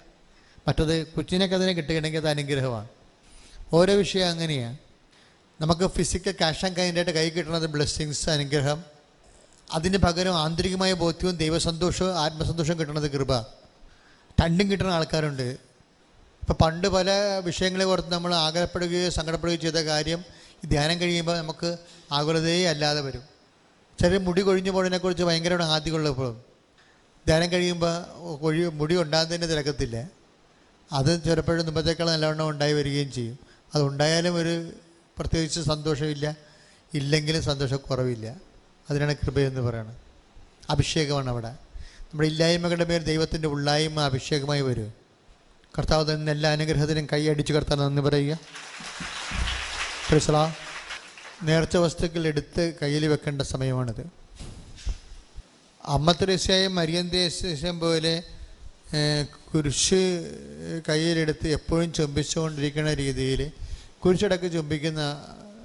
മറ്റത് 0.68 1.06
കൊച്ചിനൊക്കെ 1.06 1.56
അതിനെ 1.56 1.72
കിട്ടുകയാണെങ്കിൽ 1.72 2.18
അത് 2.18 2.28
അനുഗ്രഹമാണ്. 2.28 2.88
ഓരോ 3.72 3.94
വിഷയം 3.94 4.28
അങ്ങനെയാണ് 4.28 4.78
നമുക്ക് 5.60 5.86
ഫിസിക്കൽ 5.86 6.32
ക്യാഷ് 6.32 6.64
ആൻഡ് 6.64 6.76
കൈൻഡായിട്ട് 6.76 7.10
കൈ 7.10 7.28
കിട്ടുന്നത് 7.28 7.66
ബ്ലെസ്സിങ്സ് 7.66 8.30
അനുഗ്രഹം. 8.30 8.84
അതിന് 9.72 9.98
പകരം 9.98 10.38
ആന്തരികമായ 10.38 10.92
ബോധ്യവും 10.92 11.36
ദൈവസന്തോഷവും 11.36 12.18
ആത്മസന്തോഷവും 12.18 12.80
കിട്ടുന്നത് 12.80 13.10
കൃപ. 13.10 13.40
രണ്ടും 14.40 14.70
കിട്ടുന്ന 14.70 14.90
ആൾക്കാരുണ്ട്. 14.90 15.42
ഇപ്പം 15.42 16.54
പണ്ട് 16.54 16.88
പല 16.88 17.10
വിഷയങ്ങളെ 17.44 17.84
ഓർത്ത് 17.84 18.12
നമ്മൾ 18.12 18.34
ആഗ്രഹപ്പെടുകയോ 18.34 19.10
സങ്കടപ്പെടുകയോ 19.10 19.56
ചെയ്ത 19.56 19.74
കാര്യം 19.74 20.24
ധ്യാനം 20.64 21.00
കഴിയുമ്പോൾ 21.00 21.38
നമുക്ക് 21.38 21.76
ആകുലതയെ 22.12 22.68
അല്ലാതെ 22.68 23.00
വരും. 23.00 23.31
ചില 24.02 24.16
മുടി 24.16 24.42
കൊഴിഞ്ഞു 24.42 24.70
പോയതിനെക്കുറിച്ച് 24.70 25.24
ഭയങ്കര 25.24 25.62
ആദ്യമുള്ളപ്പോഴും 25.62 26.40
ധ്യാനം 27.26 27.52
കഴിയുമ്പോൾ 27.52 28.36
കൊഴി 28.36 28.66
മുടി 28.66 28.96
ഉണ്ടാകുന്നതിന്റെ 29.02 29.46
തിരക്കത്തില്ല. 29.46 30.08
അത് 30.92 31.22
ചിലപ്പോഴും 31.24 31.66
മുമ്പത്തേക്കാൾ 31.66 32.10
നല്ലവണ്ണം 32.10 32.48
ഉണ്ടായി 32.48 32.72
വരികയും 32.72 33.12
ചെയ്യും. 33.12 33.38
അതുണ്ടായാലും 33.74 34.34
ഒരു 34.34 34.72
പ്രത്യേകിച്ച് 35.18 35.60
സന്തോഷമില്ല. 35.60 36.36
ഇല്ലെങ്കിലും 36.94 37.42
സന്തോഷക്കുറവില്ല 37.42 38.36
അതിനാണ് 38.90 39.16
കൃപയെന്ന് 39.16 39.60
പറയുന്നത് 39.60 39.96
അഭിഷേകമാണ് 40.70 41.30
അവിടെ. 41.30 41.48
നമ്മുടെ 41.48 42.28
ഇല്ലായ്മകളുടെ 42.28 42.84
മേൽ 42.84 43.04
ദൈവത്തിന്റെ 43.04 43.48
ഉള്ളായ്മ 43.48 44.00
അഭിഷേകമായി 44.00 44.60
വരും. 44.60 44.92
കർത്താവ് 45.78 46.14
തന്നെ 46.14 46.32
എല്ലാ 46.32 46.50
അനുഗ്രഹത്തിനും 46.50 47.06
കൈയടിച്ച് 47.12 47.52
കർത്താവ് 47.52 47.80
നന്ദി 47.80 48.02
പറയുക. 48.02 48.38
ക്രിസ്ല 50.10 50.54
നേർച്ച 51.42 51.76
വസ്തുക്കൾ 51.76 52.26
എടുത്ത് 52.26 52.74
കയ്യിൽ 52.82 53.06
വെക്കേണ്ട 53.06 53.42
സമയമാണിത്. 53.42 54.04
അമ്മ 55.84 56.12
തെരേസയും 56.12 56.74
മരിയൻ 56.74 57.08
ദേശം 57.08 57.80
പോലെ 57.80 58.22
കുരിശ് 59.50 60.00
കയ്യിലെടുത്ത് 60.88 61.48
എപ്പോഴും 61.48 61.92
ചുംബിച്ചുകൊണ്ടിരിക്കുന്ന 61.92 62.94
രീതിയിൽ 62.94 63.50
കുരിശടക്ക് 64.04 64.52
ചുംബിക്കുന്ന 64.52 65.02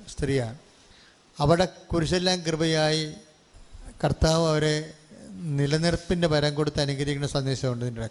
സ്ത്രീയാണ്. 0.10 0.58
അവിടെ 1.40 1.66
കുരിശെല്ലാം 1.66 2.40
കൃപയായി 2.42 3.14
കർത്താവ് 4.04 4.48
അവരെ 4.50 4.76
നിലനിർപ്പിന്റെ 5.32 6.28
വരം 6.28 6.56
കൊടുത്ത് 6.56 6.82
അനുഗ്രഹിക്കുന്ന 6.82 7.28
സന്ദേശമുണ്ട് 7.28 7.86
ഇതിന്റെ 7.86 8.10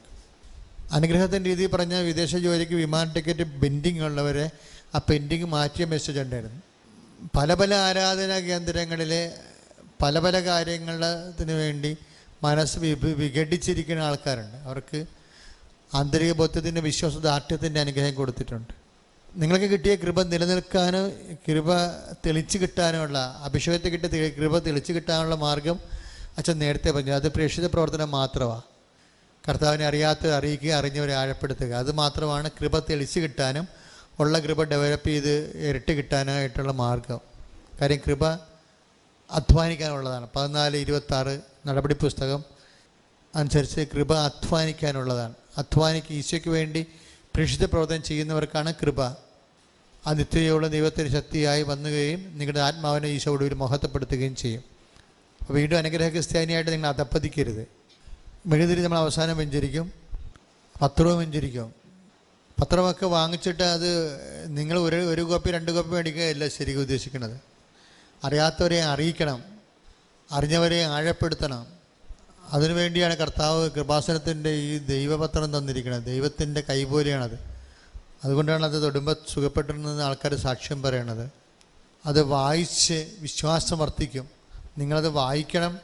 അനുഗ്രഹത്തിന്റെ 0.93 1.51
രീതി 1.51 1.67
പറഞ്ഞാൽ 1.67 2.03
വിദേശ 2.05 2.37
ജോലിക്ക് 2.37 2.73
വിമാന 2.73 3.13
ടിക്കറ്റ് 3.13 3.43
ബെൻഡിങ് 3.43 4.03
ഉള്ളവരെ 4.03 4.51
ആ 4.95 4.99
പെൻഡിങ് 5.11 5.45
മാറ്റിയ 5.45 5.85
മെസ്സേജ് 5.85 6.21
ഉണ്ടായിരുന്നു. 6.21 6.61
പല 7.37 7.55
പല 7.55 7.75
ആരാധനാ 7.75 8.39
കേന്ദ്രങ്ങളിലെ 8.39 9.35
പല 10.03 10.19
പല 10.19 10.45
കാര്യത്തിന് 10.45 11.53
വേണ്ടി 11.53 11.97
മനസ്സ് 12.43 12.79
വിഘടിച്ചിരിക്കുന്ന 12.79 14.01
ആൾക്കാരുണ്ട്. 14.01 14.57
അവർക്ക് 14.57 15.07
ആന്തരിക 15.95 16.33
ബോധ്യത്തിന്റെ 16.33 16.81
വിശ്വാസദാർഢ്യത്തിന്റെ 16.81 17.81
അനുഗ്രഹം 17.81 18.15
കൊടുത്തിട്ടുണ്ട്. 18.15 18.73
നിങ്ങൾക്ക് 19.35 19.67
കിട്ടിയ 19.67 19.95
കൃപ 19.95 20.23
നിലനിൽക്കാനും 20.23 21.13
കൃപ 21.49 21.67
തെളിച്ച് 22.27 22.59
കിട്ടാനുമുള്ള 22.59 23.41
അഭിഷേകത്തെ 23.43 23.89
കിട്ടിയ 23.89 24.29
കൃപ 24.29 24.59
തെളിച്ച് 24.59 24.93
കിട്ടാനുള്ള 24.93 25.35
മാർഗം 25.35 25.81
അച്ഛൻ 26.39 26.59
നേരത്തെ 26.59 26.91
പറഞ്ഞു. 26.91 27.13
അത് 27.13 27.33
പ്രേക്ഷിത 27.33 27.67
പ്രവർത്തനം 27.67 28.11
മാത്രമാണ് 28.11 28.63
കർത്താവിനെ 29.49 29.87
അറിയാത്തവരെ 29.87 30.35
അറിയിക്കുക 30.35 30.71
അറിഞ്ഞവരെ 30.71 31.15
ആഴപ്പെടുത്തുക. 31.15 31.73
അത് 31.73 31.93
മാത്രമാണ് 31.93 32.51
കൃപ 32.61 32.79
തെളിച്ച് 32.79 33.21
കിട്ടാനും 33.21 33.69
ഉള്ള 34.21 34.39
കൃപ 34.39 34.63
ഡെവലപ്പ് 34.63 35.09
ചെയ്ത് 35.09 35.57
ഇരട്ടി 35.69 35.95
കിട്ടാനായിട്ടുള്ള 35.95 36.73
മാർഗം. 36.73 37.21
കാര്യം 37.81 37.99
കൃപ 38.07 38.27
അധ്വാനിക്കാനുള്ളതാണ്. 39.31 40.29
പതിനാല് 40.37 40.77
ഇരുപത്താറ് 40.77 41.41
നടപടി 41.67 41.95
പുസ്തകം 41.95 42.45
അനുസരിച്ച് 43.37 43.81
കൃപ 43.81 44.15
അധ്വാനിക്കാനുള്ളതാണ്. 44.15 45.35
അധ്വാനിക്ക് 45.59 46.13
ഈശോയ്ക്ക് 46.13 46.49
വേണ്ടി 46.49 46.87
പ്രേക്ഷിത 47.35 47.65
പ്രവർത്തനം 47.65 48.03
ചെയ്യുന്നവർക്കാണ് 48.03 48.75
കൃപ. 48.83 49.03
ആ 50.07 50.13
നിത്യതയുള്ള 50.13 50.69
ദൈവത്തിന്റെ 50.69 51.13
ശക്തിയായി 51.13 51.63
വന്നുകയും 51.63 52.39
നിങ്ങളുടെ 52.39 52.61
ആത്മാവിനെ 52.61 53.09
ഈശോ 53.09 53.33
ഒടുവിൽ 53.33 53.55
മഹത്വപ്പെടുത്തുകയും 53.55 54.37
ചെയ്യും. 54.37 54.65
അപ്പോൾ 55.41 55.55
വീണ്ടും 55.55 55.77
അനുഗ്രഹ 55.77 56.09
ക്രിസ്ത്യാനിയായിട്ട് 56.09 56.71
നിങ്ങൾ 56.71 56.89
അതപ്പതിക്കരുത്. 56.89 57.69
മെഴുതിരി 58.47 58.81
നമ്മൾ 58.81 58.99
അവസാനം 58.99 59.37
വെഞ്ചരിക്കും. 59.37 59.93
പത്രവും 60.83 61.19
വെഞ്ചരിക്കും. 61.19 61.86
പത്രമൊക്കെ 62.61 63.07
വാങ്ങിച്ചിട്ട് 63.07 63.63
അത് 63.63 63.89
നിങ്ങൾ 64.47 64.79
ഒരു 64.79 64.97
ഒരു 64.97 65.23
കോപ്പി 65.23 65.51
രണ്ട് 65.51 65.73
കോപ്പി 65.73 65.91
മേടിക്കുകയല്ല 65.91 66.49
ശരിക്കും 66.49 66.81
ഉദ്ദേശിക്കുന്നത്. 66.81 67.41
അറിയാത്തവരെ 68.25 68.83
അറിയിക്കണം. 68.83 69.45
അറിഞ്ഞവരെ 70.33 70.85
ആഴപ്പെടുത്തണം. 70.85 71.67
അതിനുവേണ്ടിയാണ് 72.53 73.17
കർത്താവ് 73.17 73.71
കൃപാസനത്തിന്റെ 73.71 74.51
ഈ 74.51 74.79
ദൈവപത്രം 74.79 75.59
തന്നിരിക്കുന്നത്. 75.59 76.05
ദൈവത്തിന്റെ 76.05 76.61
കൈപോലെയാണത് 76.61 77.39
അതുകൊണ്ടാണ് 78.25 78.67
അത് 78.67 78.83
തൊടുമ്പോൾ 78.83 79.17
സുഖപ്പെട്ടിരുന്ന 79.29 80.01
ആൾക്കാർ 80.01 80.35
സാക്ഷ്യം 80.35 80.83
പറയണത്. 80.83 81.31
അത് 82.07 82.23
വായിച്ച് 82.23 83.11
വിശ്വാസം 83.19 83.79
വർദ്ധിക്കും. 83.79 84.29
നിങ്ങളത് 84.79 85.09
വായിക്കണം 85.09 85.79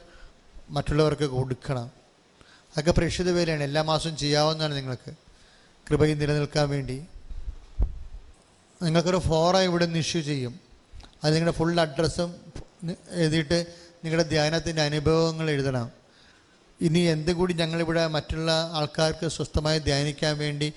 മറ്റുള്ളവർക്ക് 0.69 1.23
കൊടുക്കണം. 1.23 1.85
അതൊക്കെ 1.85 2.91
പ്രേക്ഷിത 2.91 3.31
വേലയാണ്. 3.31 3.63
എല്ലാ 3.63 3.81
മാസവും 3.81 4.17
ചെയ്യാവുന്നതാണ് 4.17 4.75
നിങ്ങൾക്ക്. 4.75 5.22
കൃപയിൽ 5.89 6.17
നിലനിൽക്കാൻ 6.17 6.69
വേണ്ടി. 6.69 7.05
നിങ്ങൾക്കൊരു 8.83 9.17
ഫോറ 9.17 9.57
ഇവിടെ 9.57 9.85
നിന്ന് 9.85 9.99
ഇഷ്യൂ 9.99 10.21
ചെയ്യും. 10.21 10.59
അത് 11.23 11.35
നിങ്ങളുടെ 11.35 11.57
ഫുൾ 11.57 11.79
അഡ്രസ്സും 11.79 12.35
എഴുതിയിട്ട് 13.09 13.65
നിങ്ങളുടെ 14.03 14.29
ധ്യാനത്തിന്റെ 14.29 14.81
അനുഭവങ്ങൾ 14.81 15.49
എഴുതണം. 15.49 15.91
ഇനി 16.81 16.99
എന്തുകൂടി 16.99 17.53
ഞങ്ങളിവിടെ 17.53 18.07
മറ്റുള്ള 18.07 18.69
ആൾക്കാർക്ക് 18.73 19.27
സ്വസ്ഥമായി 19.27 19.79
ധ്യാനിക്കാൻ 19.79 20.37
വേണ്ടി 20.37 20.73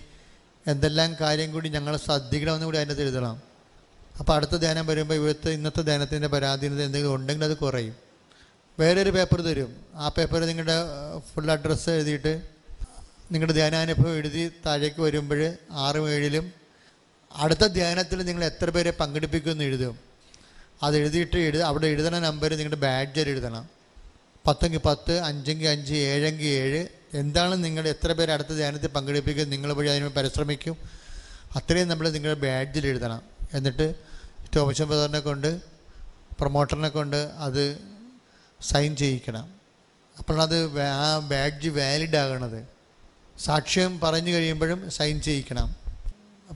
എന്തെല്ലാം 0.66 1.16
കാര്യം 1.20 1.52
കൂടി 1.52 1.68
ഞങ്ങൾ 1.68 1.96
ശ്രദ്ധിക്കണമെന്ന് 1.96 2.64
കൂടി 2.64 2.78
അതിനകത്ത് 2.78 3.02
എഴുതണം. 3.02 3.42
അപ്പോൾ 4.18 4.32
അടുത്ത 4.32 4.50
ധ്യാനം 4.50 4.86
വരുമ്പോൾ 4.86 5.14
ഇവിടുത്തെ 5.14 5.50
ഇന്നത്തെ 5.50 5.82
ധ്യാനത്തിന്റെ 5.82 6.28
പരാധീനത 6.28 6.82
എന്തെങ്കിലും 6.82 7.14
ഉണ്ടെങ്കിൽ 7.14 7.44
അത് 7.44 7.56
കുറയും. 7.56 7.94
വേറൊരു 8.78 9.10
പേപ്പർ 9.10 9.40
തരും. 9.40 9.76
ആ 9.94 10.08
പേപ്പർ 10.08 10.40
നിങ്ങളുടെ 10.40 10.72
ഫുൾ 11.34 11.50
അഡ്രസ്സ് 11.50 11.90
എഴുതിയിട്ട് 11.90 12.55
നിങ്ങളുടെ 13.32 13.52
ധ്യാനാനുഭവം 13.52 14.16
എഴുതി 14.16 14.52
താഴേക്ക് 14.66 15.00
വരുമ്പോൾ 15.00 15.52
ആറും 15.70 16.10
ഏഴിലും 16.10 16.52
അടുത്ത 17.36 17.66
ധ്യാനത്തിൽ 17.66 18.22
നിങ്ങൾ 18.22 18.44
എത്ര 18.44 18.70
പേരെ 18.70 18.90
പങ്കെടുപ്പിക്കുമെന്ന് 18.90 19.64
എഴുതും. 19.64 19.98
അത് 20.82 20.96
എഴുതിയിട്ട് 20.96 21.36
എഴുതി 21.36 21.62
അവിടെ 21.62 21.86
എഴുതണ 21.86 22.18
നമ്പർ 22.18 22.50
നിങ്ങളുടെ 22.50 22.76
ബാഡ്ജർ 22.76 23.28
എഴുതണം. 23.28 23.68
പത്തെങ്കിൽ 24.46 24.78
പത്ത് 24.78 25.20
അഞ്ചെങ്കിൽ 25.20 25.68
അഞ്ച് 25.68 25.94
ഏഴെങ്കിൽ 25.94 26.44
ഏഴ്. 26.44 26.86
എന്താണ് 27.14 27.64
നിങ്ങൾ 27.64 27.88
എത്ര 27.88 28.12
പേരെ 28.12 28.32
അടുത്ത 28.32 28.48
ധ്യാനത്തിൽ 28.48 28.88
പങ്കെടുപ്പിക്കും? 28.88 29.50
നിങ്ങൾ 29.50 29.72
വഴി 29.72 29.88
അതിന് 29.88 30.08
പരിശ്രമിക്കും. 30.08 30.76
അത്രയും 31.56 31.88
നമ്മൾ 31.88 32.08
നിങ്ങളുടെ 32.08 32.40
ബാഡ്ജിൽ 32.40 32.86
എഴുതണം. 32.86 33.22
എന്നിട്ട് 33.54 33.94
തോമസ് 34.56 34.82
ബ്രദറിനെ 34.82 35.20
കൊണ്ട് 35.20 35.60
പ്രൊമോട്ടറിനെ 36.38 36.88
കൊണ്ട് 36.88 37.16
അത് 37.16 37.78
സൈൻ 38.62 38.96
ചെയ്യിക്കണം. 38.96 39.48
അപ്പോഴത് 40.18 40.42
അത് 40.42 40.80
ആ 40.80 41.18
ബാഡ്ജ് 41.18 41.68
വാലിഡ് 41.68 42.16
ആകണത്. 42.16 42.75
സാക്ഷ്യം 43.38 44.00
പറഞ്ഞു 44.00 44.32
കഴിയുമ്പോഴും 44.32 44.90
സൈൻ 44.90 45.20
ചെയ്യിക്കണം. 45.20 45.76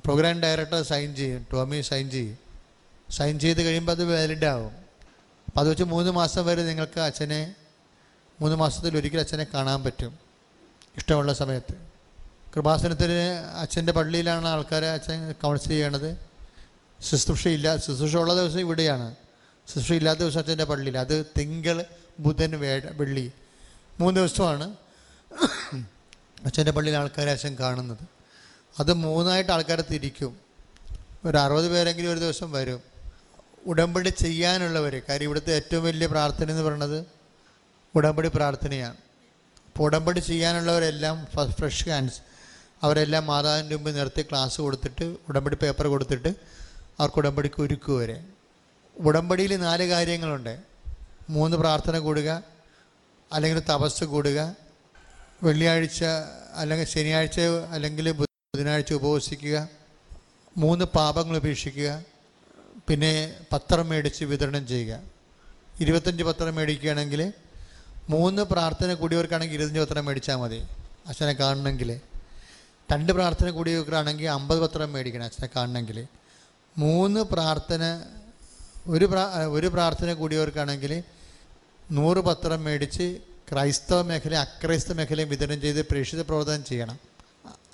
പ്രോഗ്രാം 0.04 0.40
ഡയറക്ടർ 0.40 0.82
സൈൻ 0.82 1.14
ചെയ്യും 1.14 1.46
ടോമി 1.52 1.80
സൈൻ 1.80 2.10
ചെയ്യും. 2.10 2.38
സൈൻ 3.10 3.38
ചെയ്ത് 3.38 3.62
കഴിയുമ്പോൾ 3.62 3.92
അത് 3.92 4.16
വാലിഡ് 4.16 4.44
ആവും. 4.44 4.72
അപ്പോൾ 5.46 5.60
അത് 5.60 5.70
വെച്ച് 5.70 5.84
മൂന്ന് 5.84 6.10
മാസം 6.10 6.46
വരെ 6.46 6.62
നിങ്ങൾക്ക് 6.62 7.00
അച്ഛനെ 7.00 7.54
മൂന്ന് 8.40 8.56
മാസത്തിൽ 8.56 8.96
ഒരിക്കൽ 8.96 9.18
അച്ഛനെ 9.18 9.46
കാണാൻ 9.54 9.84
പറ്റും. 9.84 10.18
ഇഷ്ടമുള്ള 10.96 11.32
സമയത്ത്. 11.32 11.74
കൃപാസനത്തിന് 12.56 13.44
അച്ഛന്റെ 13.60 13.92
പള്ളിയിലാണ് 13.92 14.48
ആൾക്കാരെ 14.48 14.90
അച്ഛൻ 14.90 15.32
കൗൺസിൽ 15.32 15.68
ചെയ്യണത്. 15.68 16.18
ശുശ്രൂഷയില്ല 17.00 17.76
ശുശ്രൂഷ 17.76 18.16
ഉള്ള 18.16 18.34
ദിവസം 18.34 18.60
ഇവിടെയാണ്. 18.60 19.14
ശുശ്രൂഷ 19.68 19.92
ഇല്ലാത്ത 19.92 20.18
ദിവസം 20.18 20.38
അച്ഛന്റെ 20.38 20.64
പള്ളിയിൽ 20.64 20.98
അത് 20.98 21.26
തിങ്കൾ 21.38 21.84
ബുധൻ 22.20 22.60
വേ 22.60 22.78
വെള്ളി. 22.78 23.32
മൂന്ന് 24.00 24.20
ദിവസമാണ്. 24.20 24.76
അച്ഛന്റെ 26.46 26.72
പള്ളിയിൽ 26.72 26.96
ആൾക്കാരെ 26.96 27.30
അച്ഛൻ 27.30 27.56
കാണുന്നത്. 27.60 27.98
അത് 28.80 28.92
മൂന്നായിട്ട് 28.92 29.50
ആൾക്കാരെ 29.50 29.84
തിരിക്കും. 29.90 30.36
ഒരു 31.24 31.38
അറുപത് 31.38 31.70
പേരെങ്കിലും 31.70 32.12
ഒരു 32.12 32.18
ദിവസം 32.18 32.52
വരും. 32.52 32.80
ഉടമ്പടി 33.66 34.08
ചെയ്യാനുള്ളവർ 34.08 35.02
കാര്യം 35.08 35.24
ഇവിടുത്തെ 35.24 35.54
ഏറ്റവും 35.54 35.84
വലിയ 35.84 36.06
പ്രാർത്ഥന 36.06 36.50
എന്ന് 36.50 36.62
പറയുന്നത് 36.62 37.06
ഉടമ്പടി 37.94 38.28
പ്രാർത്ഥനയാണ്. 38.28 38.96
അപ്പോൾ 39.66 39.84
ഉടമ്പടി 39.84 40.20
ചെയ്യാനുള്ളവരെല്ലാം 40.20 41.26
ഫ്രഷ് 41.50 41.88
ഹാൻഡ്സ്. 41.88 42.20
അവരെല്ലാം 42.82 43.26
മാതാവിന്റെ 43.26 43.74
മുമ്പ് 43.74 43.98
നിർത്തി 43.98 44.22
ക്ലാസ് 44.22 44.60
കൊടുത്തിട്ട് 44.60 45.16
ഉടമ്പടി 45.28 45.56
പേപ്പർ 45.56 45.86
കൊടുത്തിട്ട് 45.86 46.34
അവർക്ക് 47.00 47.18
ഉടമ്പടിക്ക് 47.18 47.62
ഒരുക്കുക 47.62 47.98
വരെ. 47.98 48.24
ഉടമ്പടിയിൽ 48.98 49.56
നാല് 49.56 49.88
കാര്യങ്ങളുണ്ട്. 49.88 50.60
മൂന്ന് 51.30 51.56
പ്രാർത്ഥന 51.56 51.98
കൂടുക 51.98 52.42
അല്ലെങ്കിൽ 53.32 53.60
തപസ് 53.60 54.04
കൂടുക 54.04 54.56
വെള്ളിയാഴ്ച 55.42 56.04
അല്ലെങ്കിൽ 56.54 56.86
ശനിയാഴ്ച 56.86 57.40
അല്ലെങ്കിൽ 57.70 58.10
ബുധനാഴ്ച 58.10 58.92
ഉപവസിക്കുക. 58.92 59.68
മൂന്ന് 60.56 60.84
പാപങ്ങൾ 60.84 61.36
ഉപേക്ഷിക്കുക. 61.36 62.04
പിന്നെ 62.88 63.12
പത്രം 63.52 63.88
മേടിച്ച് 63.88 64.24
വിതരണം 64.24 64.66
ചെയ്യുക. 64.66 65.00
ഇരുപത്തഞ്ച് 65.80 66.24
പത്രം 66.24 66.54
മേടിക്കുകയാണെങ്കിൽ 66.54 67.32
മൂന്ന് 68.08 68.42
പ്രാർത്ഥന 68.42 68.94
കൂടിയവർക്കാണെങ്കിൽ 68.94 69.54
ഇരുപത്തഞ്ച് 69.54 69.80
പത്രം 69.80 70.04
മേടിച്ചാൽ 70.04 70.36
മതി. 70.36 70.66
അച്ഛനെ 71.06 71.32
കാണണമെങ്കിൽ. 71.32 72.00
രണ്ട് 72.92 73.12
പ്രാർത്ഥന 73.12 73.50
കൂടിയവർക്കാണെങ്കിൽ 73.50 74.28
അമ്പത് 74.28 74.60
പത്രം 74.60 74.92
മേടിക്കണം 74.92 75.24
അച്ഛനെ 75.24 75.48
കാണണമെങ്കിൽ. 75.56 76.06
മൂന്ന് 76.78 77.20
പ്രാർത്ഥന 77.20 78.02
ഒരു 78.86 79.04
പ്രാ 79.04 79.24
ഒരു 79.46 79.66
പ്രാർത്ഥന 79.66 80.12
കൂടിയവർക്കാണെങ്കിൽ 80.12 81.02
നൂറ് 81.90 82.18
പത്രം 82.18 82.64
മേടിച്ച് 82.64 83.29
ക്രൈസ്തവ 83.50 84.02
മേഖല 84.02 84.34
അക്രൈസ്തവ 84.34 84.94
മേഖലയും 84.94 85.28
വിതരണം 85.28 85.60
ചെയ്ത് 85.60 85.86
പ്രേക്ഷിത 85.86 86.20
പ്രവർത്തനം 86.20 86.64
ചെയ്യണം. 86.64 86.98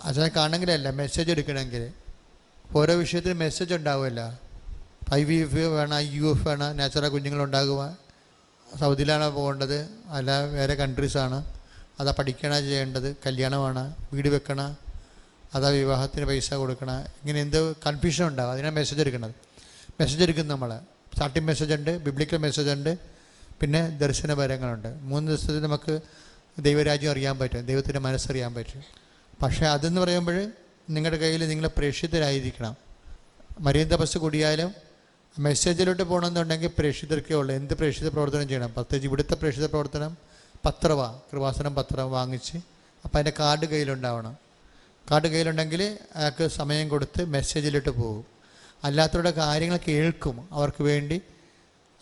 അച്ഛനെ 0.05 0.29
കാണണമെങ്കിലല്ല 0.37 0.91
മെസ്സേജ് 0.91 1.31
എടുക്കണമെങ്കിൽ. 1.31 1.93
ഓരോ 2.77 2.95
വിഷയത്തിനും 2.95 3.39
മെസ്സേജ് 3.39 3.75
ഉണ്ടാവുമല്ല. 3.75 4.41
ഐ 5.15 5.25
വി 5.25 5.35
എഫ് 5.35 5.55
വേണം 5.55 5.95
ഐ 5.95 6.07
യു 6.17 6.25
എഫ് 6.31 6.49
വേണം 6.49 6.77
നാച്ചുറൽ 6.77 7.09
കുഞ്ഞുങ്ങളുണ്ടാകുക 7.09 7.97
സൗദിയിലാണ് 8.81 9.31
പോകേണ്ടത് 9.31 9.79
അല്ല 10.09 10.41
വേറെ 10.57 10.75
കൺട്രീസാണ് 10.75 11.39
അതാ 12.01 12.15
പഠിക്കണ 12.19 12.61
ചെയ്യേണ്ടത് 12.61 13.17
കല്യാണമാണ് 13.27 13.95
വീട് 14.13 14.29
വെക്കണ 14.29 14.77
അതാ 15.55 15.69
വിവാഹത്തിന് 15.69 16.27
പൈസ 16.27 16.55
കൊടുക്കണ. 16.55 16.91
ഇങ്ങനെ 17.21 17.41
എന്ത് 17.41 17.77
കൺഫ്യൂഷൻ 17.77 18.25
ഉണ്ടാവും. 18.27 18.53
അതിനാണ് 18.53 18.75
മെസ്സേജ് 18.75 19.01
എടുക്കുന്നത് 19.01 19.35
മെസ്സേജ് 20.01 20.23
എടുക്കുന്നത് 20.23 20.55
നമ്മൾ 20.55 20.73
സ്റ്റാർട്ടിങ് 21.13 21.47
മെസ്സേജ് 21.47 21.73
ഉണ്ട് 21.73 21.99
ബിബ്ലിക്കൽ 22.05 22.37
മെസ്സേജ് 22.37 22.71
ഉണ്ട്. 22.71 22.93
പിന്നെ 23.61 23.89
ദർശനപരങ്ങളുണ്ട്. 23.89 24.99
മൂന്ന് 25.01 25.33
ദിവസത്തിൽ 25.33 25.63
നമുക്ക് 25.63 26.01
ദൈവരാജ്യം 26.59 27.11
അറിയാൻ 27.11 27.39
പറ്റും 27.39 27.67
ദൈവത്തിന്റെ 27.67 27.99
മനസ്സറിയാൻ 27.99 28.55
പറ്റും. 28.55 28.83
പക്ഷേ 29.43 29.67
അതെന്ന് 29.67 30.01
പറയുമ്പോൾ 30.01 30.53
നിങ്ങളുടെ 30.91 31.19
കയ്യിൽ 31.19 31.49
നിങ്ങൾ 31.49 31.71
പ്രേക്ഷിതരായിരിക്കണം. 31.77 32.77
മരിയൻ 33.61 33.89
തപസ് 33.89 34.19
കൂടിയാലും 34.19 34.75
മെസ്സേജിലോട്ട് 35.39 36.03
പോകണമെന്നുണ്ടെങ്കിൽ 36.03 36.71
പ്രേക്ഷിതർക്കേ 36.79 37.35
ഉള്ളൂ. 37.35 37.55
എന്ത് 37.55 37.75
പ്രേക്ഷിത 37.75 38.09
പ്രവർത്തനം 38.09 38.49
ചെയ്യണം? 38.49 38.73
പ്രത്യേകിച്ച് 38.73 39.09
ഇവിടുത്തെ 39.09 39.35
പ്രേക്ഷിത 39.35 39.67
പ്രവർത്തനം 39.67 40.17
പത്രവാ. 40.67 41.21
കൃപാസനം 41.33 41.75
പത്രം 41.75 42.11
വാങ്ങിച്ച് 42.11 42.57
അപ്പോൾ 43.05 43.19
അതിന്റെ 43.19 43.33
കാർഡ് 43.41 43.67
കയ്യിലുണ്ടാവണം. 43.67 44.37
കാർഡ് 45.11 45.29
കയ്യിലുണ്ടെങ്കിൽ 45.29 45.99
അയാൾക്ക് 46.17 46.49
സമയം 46.49 46.89
കൊടുത്ത് 46.89 47.25
മെസ്സേജിലിട്ട് 47.25 47.89
പോകും. 47.89 48.25
അല്ലാത്തവരുടെ 48.85 49.31
കാര്യങ്ങൾ 49.31 49.79
കേൾക്കും. 49.89 50.49
അവർക്ക് 50.53 50.83
വേണ്ടി 50.83 51.21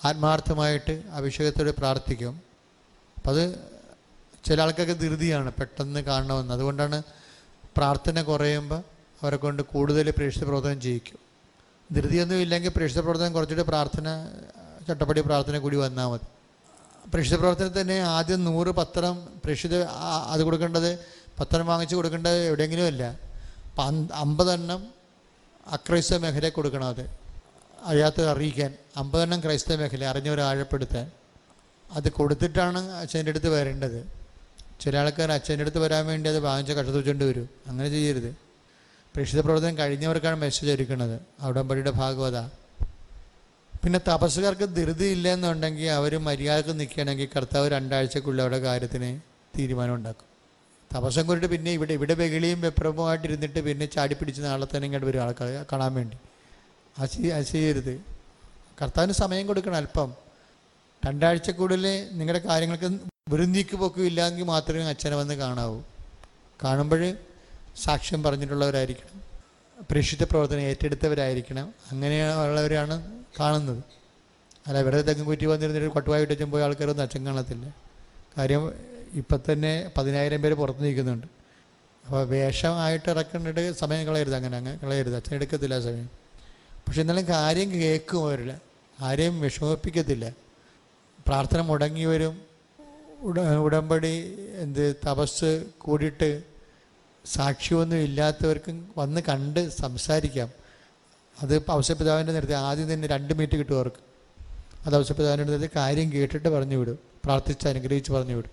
ആത്മാർത്ഥമായിട്ട് 0.01 1.03
അഭിഷേകത്തോടെ 1.12 1.70
പ്രാർത്ഥിക്കും. 1.70 2.34
അപ്പം 3.16 3.30
അത് 3.30 3.45
ചില 4.47 4.62
ആൾക്കൊക്കെ 4.62 4.92
ധൃതിയാണ് 4.92 5.53
പെട്ടെന്ന് 5.53 6.01
കാണണമെന്ന്. 6.01 6.55
അതുകൊണ്ടാണ് 6.55 7.03
പ്രാർത്ഥന 7.76 8.22
കുറയുമ്പോൾ 8.22 8.82
അവരെ 9.22 9.36
കൊണ്ട് 9.36 9.62
കൂടുതൽ 9.62 10.11
പ്രേക്ഷിത 10.11 10.45
പ്രവർത്തനം 10.45 10.80
ചെയ്യിക്കും. 10.80 11.18
ധൃതിയൊന്നും 11.95 12.40
ഇല്ലെങ്കിൽ 12.40 12.72
പ്രേക്ഷിത 12.76 13.01
പ്രവർത്തനം 13.01 13.32
കുറച്ചിട്ട് 13.32 13.62
പ്രാർത്ഥന 13.62 14.07
ചട്ടപ്പടി 14.88 15.20
പ്രാർത്ഥന 15.20 15.59
കൂടി 15.59 15.76
വന്നാൽ 15.76 16.07
മതി. 16.07 16.26
പ്രേക്ഷിത 17.12 17.36
പ്രവർത്തനത്തിൽ 17.36 17.80
തന്നെ 17.80 18.01
ആദ്യം 18.01 18.45
നൂറ് 18.45 18.68
പത്രം 18.68 19.14
പ്രേക്ഷിത 19.45 19.74
അത് 20.32 20.42
കൊടുക്കേണ്ടത് 20.42 20.90
പത്രം 21.38 21.66
വാങ്ങിച്ച് 21.66 21.97
കൊടുക്കേണ്ടത് 21.97 22.38
എവിടെയെങ്കിലും 22.49 22.86
അല്ല. 22.86 23.05
അപ്പം 23.70 24.09
അമ്പതെണ്ണം 24.14 24.80
അക്രൈസ്ത 25.72 26.16
മേഖലയിൽ 26.16 26.53
കൊടുക്കണം 26.53 26.86
അത്. 26.86 27.24
അറിയാത്തത് 27.91 28.28
അറിയിക്കാൻ 28.32 28.70
അമ്പതെണ്ണം 29.01 29.41
ക്രൈസ്തവ 29.45 29.76
മേഖല 29.80 30.05
അറിഞ്ഞവരെ 30.12 30.43
ആഴപ്പെടുത്താൻ 30.51 31.07
അത് 31.97 32.09
കൊടുത്തിട്ടാണ് 32.18 32.80
അച്ഛന്റെ 33.01 33.32
അടുത്ത് 33.32 33.51
വരേണ്ടത്. 33.55 34.01
ചില 34.82 34.95
ആൾക്കാർ 35.03 35.30
അച്ഛന്റെ 35.37 35.64
അടുത്ത് 35.64 35.80
വരാൻ 35.85 36.03
വേണ്ടി 36.11 36.28
അത് 36.32 36.41
വാങ്ങിച്ച 36.47 36.72
കഷ്ടത്ത് 36.78 36.99
വെച്ചുകൊണ്ട് 36.99 37.24
വരും. 37.30 37.47
അങ്ങനെ 37.68 37.89
ചെയ്യരുത്. 37.95 38.30
പ്രേക്ഷിത 39.14 39.41
പ്രവർത്തനം 39.47 39.76
കഴിഞ്ഞവർക്കാണ് 39.80 40.37
മെസ്സേജ് 40.45 40.70
ഒരുക്കുന്നത് 40.76 41.16
ഉടമ്പടിയുടെ 41.49 41.93
ഭാഗവത 42.01 42.39
പിന്നെ 43.82 43.99
തപസ്സുകാർക്ക് 44.09 44.66
ധൃതി 44.76 45.07
ഇല്ല 45.14 45.26
എന്നുണ്ടെങ്കിൽ 45.37 45.89
അവർ 45.99 46.12
മര്യാദയ്ക്ക് 46.28 46.74
നിൽക്കുകയാണെങ്കിൽ 46.80 47.28
കർത്താവ് 47.35 47.66
രണ്ടാഴ്ചക്കുള്ളിൽ 47.76 48.43
അവരുടെ 48.45 48.61
കാര്യത്തിന് 48.66 49.11
തീരുമാനം 49.57 49.95
ഉണ്ടാക്കും. 49.99 50.28
തപസ്സം 50.91 51.24
കൊണ്ടിട്ട് 51.28 51.51
പിന്നെ 51.55 51.70
ഇവിടെ 51.78 51.93
ഇവിടെ 51.99 52.14
വെകിളിയും 52.22 52.61
വെപ്രഭമായിട്ട് 52.64 53.26
ഇരുന്നിട്ട് 53.28 53.61
പിന്നെ 53.68 53.87
ചാടി 53.95 54.14
പിടിച്ച് 54.20 54.43
നാളെ 54.47 54.66
തന്നെ 54.72 54.87
ഇങ്ങോട്ട് 54.89 55.09
വരും 55.11 55.22
ആൾക്കാർ 55.24 55.49
കാണാൻ 55.72 55.93
വേണ്ടി. 55.99 56.16
അത് 56.99 57.32
അത് 57.32 58.01
കർത്താവിന് 58.82 59.12
സമയം 59.12 59.47
കൊടുക്കണം 59.47 59.74
അല്പം. 59.74 60.14
രണ്ടാഴ്ചക്കുള്ളിൽ 61.07 62.09
നിങ്ങളുടെ 62.12 62.47
കാര്യങ്ങൾക്ക് 62.47 62.99
വൃന്ദിക്ക് 63.28 63.76
പോക്കും 63.76 64.07
ഇല്ലെങ്കിൽ 64.07 64.45
മാത്രമേ 64.45 64.84
അച്ഛനെ 64.84 65.16
വന്ന് 65.16 65.34
കാണാവൂ. 65.34 65.80
കാണുമ്പോൾ 66.64 67.16
സാക്ഷ്യം 67.76 68.22
പറഞ്ഞിട്ടുള്ളവരായിരിക്കണം. 68.22 69.22
പ്രേക്ഷിത 69.90 70.24
പ്രവർത്തനം 70.24 70.61
ഏറ്റെടുത്തവരായിരിക്കണം. 70.61 71.74
അങ്ങനെയുള്ളവരാണ് 71.92 73.22
കാണുന്നത്. 73.40 73.84
അല്ല 74.66 74.82
വെറുതെ 74.82 75.03
തെങ്ങും 75.03 75.26
കുറ്റി 75.26 75.47
വന്നിരുന്നിട്ട് 75.47 75.88
കൊട്ടുവായിട്ട് 75.88 76.32
വെച്ചും 76.32 76.51
പോയ 76.51 76.62
ആൾക്കാരൊന്നും 76.62 77.05
അച്ഛൻ 77.05 77.26
കാണത്തില്ല. 77.26 77.76
കാര്യം 78.38 78.72
ഇപ്പം 79.14 79.40
തന്നെ 79.53 79.90
പതിനായിരം 79.97 80.42
പേര് 80.42 80.55
പുറത്ത് 80.55 80.84
നിൽക്കുന്നുണ്ട്. 80.84 81.26
അപ്പോൾ 82.07 82.24
വേഷമായിട്ട് 82.24 83.11
ഇറക്കേണ്ടിട്ട് 83.11 83.72
സമയം 83.72 84.07
കളയരുത് 84.07 84.34
അങ്ങനെ 84.34 84.57
അങ്ങനെ 84.57 84.76
കളയരുത്. 84.76 85.16
അച്ഛൻ 85.16 85.34
എടുക്കത്തില്ല 85.34 85.80
സമയം. 85.80 86.24
പക്ഷെ 86.87 87.01
എന്നാലും 87.01 87.28
കാര്യം 87.28 87.72
കേൾക്കും 87.72 88.22
അവരില്ല 88.22 88.61
ആരെയും 89.01 89.41
വിഷമിപ്പിക്കത്തില്ല. 89.41 90.30
പ്രാർത്ഥന 91.26 91.61
മുടങ്ങി 91.61 92.05
വരും 92.05 92.41
ഉട 93.20 93.41
ഉടമ്പടി 93.41 94.39
എന്ത് 94.59 94.97
തപസ് 95.07 95.64
കൂടിയിട്ട് 95.78 96.43
സാക്ഷ്യമൊന്നും 97.24 97.97
ഇല്ലാത്തവർക്കും 97.97 98.89
വന്ന് 98.99 99.20
കണ്ട് 99.20 99.68
സംസാരിക്കാം. 99.68 100.51
അത് 101.43 101.62
അവസരപിതാവിന്റെ 101.68 102.32
നേരത്തെ 102.32 102.55
ആദ്യം 102.55 102.93
തന്നെ 102.93 103.09
രണ്ട് 103.09 103.35
മിനിറ്റ് 103.35 103.57
കിട്ടും 103.57 103.76
അവർക്ക്. 103.76 103.97
അത് 104.87 104.95
അവസരപിതാവിന്റെ 104.95 105.45
നേരത്തെ 105.45 105.68
കാര്യം 105.76 106.12
കേട്ടിട്ട് 106.12 106.49
പറഞ്ഞു 106.49 106.76
വിടും. 106.76 106.99
പ്രാർത്ഥിച്ച് 107.24 107.68
അനുഗ്രഹിച്ച് 107.68 108.12
പറഞ്ഞു 108.12 108.35
വിടും. 108.35 108.51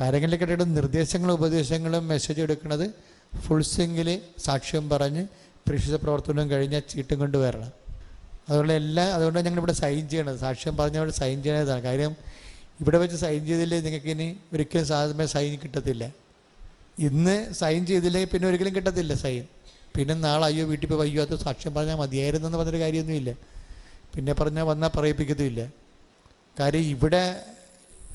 കാര്യങ്ങളിലേക്ക് 0.00 0.76
നിർദ്ദേശങ്ങളും 0.76 1.34
ഉപദേശങ്ങളും 1.34 2.08
മെസ്സേജ് 2.08 2.42
എടുക്കുന്നത് 2.42 2.90
ഫുൾ 3.40 3.62
സിംഗിൽ 3.62 4.20
സാക്ഷ്യം 4.38 4.88
പറഞ്ഞ് 4.88 5.26
പ്രേക്ഷിത 5.68 5.94
പ്രവർത്തനം 5.94 6.50
കഴിഞ്ഞാൽ 6.50 6.80
ചീട്ടും 6.80 7.18
കൊണ്ട് 7.18 7.38
വരണം. 7.38 7.72
അതുകൊണ്ട് 8.48 8.72
എല്ലാ 8.72 9.14
അതുകൊണ്ട് 9.14 9.38
ഞങ്ങൾ 9.38 9.58
ഇവിടെ 9.58 9.72
സൈൻ 9.72 10.08
ചെയ്യണത്. 10.08 10.38
സാക്ഷ്യം 10.38 10.76
പറഞ്ഞവിടെ 10.76 11.10
സൈൻ 11.10 11.42
ചെയ്യണതാണ്. 11.42 11.82
കാര്യം 11.82 12.16
ഇവിടെ 12.80 12.98
വെച്ച് 12.98 13.16
സൈൻ 13.16 13.46
ചെയ്തില്ലേ 13.46 13.80
നിങ്ങൾക്ക് 13.80 14.06
ഇനി 14.06 14.36
ഒരിക്കലും 14.52 14.86
സാധാരണ 14.86 15.24
സൈൻ 15.24 15.58
കിട്ടത്തില്ല. 15.58 16.12
ഇന്ന് 16.98 17.52
സൈൻ 17.52 17.86
ചെയ്തില്ലെങ്കിൽ 17.86 18.28
പിന്നെ 18.28 18.48
ഒരിക്കലും 18.48 18.76
കിട്ടത്തില്ല 18.76 19.14
സൈൻ 19.14 19.46
പിന്നെ 19.96 20.14
നാളെ 20.14 20.44
അയ്യോ 20.44 20.66
വീട്ടിൽ 20.66 20.86
പോയി 20.86 21.08
അയ്യോ 21.08 21.24
അത് 21.24 21.36
സാക്ഷ്യം 21.36 21.74
പറഞ്ഞാൽ 21.74 21.94
മതിയായിരുന്നു 21.94 22.48
എന്ന് 22.48 22.58
പറഞ്ഞൊരു 22.58 22.78
കാര്യമൊന്നുമില്ല. 22.78 23.30
പിന്നെ 24.14 24.32
പറഞ്ഞാൽ 24.32 24.62
വന്നാൽ 24.62 24.88
പറയിപ്പിക്കത്തുമില്ല. 24.88 25.72
കാര്യം 26.60 26.80
ഇവിടെ 26.80 27.42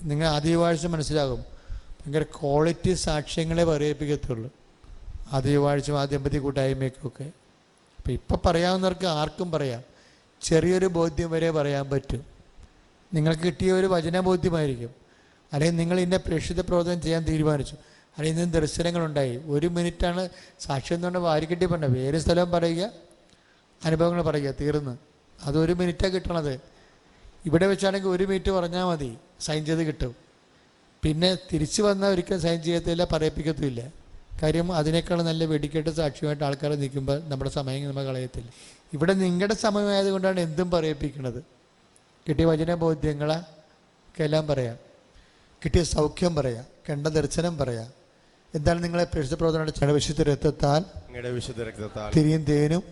നിങ്ങൾ 0.03 0.27
ആദ്യവാഴ്ച 0.27 0.85
മനസ്സിലാകും. 0.85 1.41
ഭയങ്കര 1.69 2.23
ക്വാളിറ്റി 2.23 2.93
സാക്ഷ്യങ്ങളെ 2.93 3.63
പറയിപ്പിക്കത്തുള്ളൂ. 3.63 4.51
ആദ്യവാഴ്ച 5.33 5.91
ആദ്യമ്പതി 5.91 6.37
കൂട്ടായ്മയ്ക്കൊക്കെ. 6.37 7.40
അപ്പം 8.01 8.13
ഇപ്പം 8.13 8.39
പറയാവുന്നവർക്ക് 8.45 9.05
ആർക്കും 9.05 9.51
പറയാം. 9.51 9.83
ചെറിയൊരു 10.41 10.85
ബോധ്യം 10.85 11.31
വരെ 11.31 11.51
പറയാൻ 11.51 11.89
പറ്റും. 11.89 12.25
നിങ്ങൾക്ക് 13.13 13.43
കിട്ടിയ 13.43 13.71
ഒരു 13.71 13.87
വചനബോധ്യമായിരിക്കും. 13.87 14.89
അല്ലെങ്കിൽ 15.53 15.77
നിങ്ങൾ 15.77 15.99
ഇന്ന 15.99 16.17
പ്രേക്ഷിത 16.17 16.61
പ്രവർത്തനം 16.61 17.01
ചെയ്യാൻ 17.01 17.23
തീരുമാനിച്ചു. 17.23 17.75
അല്ലെങ്കിൽ 18.17 18.43
ഇന്ന് 18.43 18.53
ദർശനങ്ങളുണ്ടായി. 18.53 19.37
ഒരു 19.37 19.67
മിനിറ്റാണ് 19.67 20.29
സാക്ഷ്യം 20.59 20.95
എന്ന് 20.95 21.07
പറഞ്ഞാൽ 21.07 21.21
വാരിക്കെട്ടി 21.21 21.65
പറഞ്ഞ 21.65 21.85
വേറെ 21.85 22.19
സ്ഥലം 22.19 22.51
പറയുക 22.51 22.91
അനുഭവങ്ങൾ 23.85 24.21
പറയുക 24.21 24.53
തീർന്ന്. 24.61 24.97
അത് 25.43 25.57
ഒരു 25.57 25.73
മിനിറ്റാണ് 25.73 26.13
കിട്ടണത്. 26.13 26.61
ഇവിടെ 27.45 27.67
വെച്ചാണെങ്കിൽ 27.67 28.09
ഒരു 28.09 28.23
മിനിറ്റ് 28.23 28.51
പറഞ്ഞാൽ 28.51 28.85
മതി. 28.85 29.17
സൈൻ 29.39 29.65
ചെയ്ത് 29.65 29.83
കിട്ടും. 29.83 30.15
പിന്നെ 31.03 31.37
തിരിച്ചു 31.53 31.81
വന്നാൽ 31.81 32.09
ഒരിക്കലും 32.09 32.41
സൈൻ 32.41 32.61
ചെയ്യത്തില്ല 32.61 33.05
പറയിപ്പിക്കത്തുമില്ല. 33.05 34.00
കാര്യം 34.41 34.71
അതിനേക്കാൾ 34.71 35.21
നല്ല 35.21 35.45
വെടിക്കെട്ട് 35.45 35.89
സാക്ഷ്യമായിട്ട് 35.89 36.43
ആൾക്കാർ 36.43 36.75
നിൽക്കുമ്പോൾ 36.75 37.21
നമ്മുടെ 37.27 37.51
സമയം 37.51 37.88
നമ്മൾ 37.88 38.03
കളയത്തില്ല. 38.05 38.49
ഇവിടെ 38.93 39.13
നിങ്ങളുടെ 39.13 39.53
സമയമായതുകൊണ്ടാണ് 39.53 40.39
എന്തും 40.39 40.71
പറയിപ്പിക്കുന്നത്. 40.71 41.43
കിട്ടിയ 42.29 42.45
വചന 42.45 42.73
ബോധ്യങ്ങളെ 42.73 43.41
എല്ലാം 44.23 44.47
പറയാം. 44.47 44.75
കിട്ടിയ 45.65 45.84
സൗഖ്യം 45.84 46.36
പറയാം. 46.36 46.65
കണ്ട 46.89 47.07
ദർശനം 47.07 47.57
പറയാം. 47.57 47.88
എന്താണ് 48.55 48.84
നിങ്ങളെ 48.84 49.03
പരിശുദ്ധ 49.03 49.34
പ്രവർത്തനയുടെ 49.34 49.71
രക്തത്താൽ? 50.23 50.79
അങ്ങയുടെ 50.79 51.32
വിശുദ്ധ 51.32 51.61
രക്തത്താൽ. 51.61 52.11
തിരിയും 52.15 52.43
തേനും. 52.43 52.84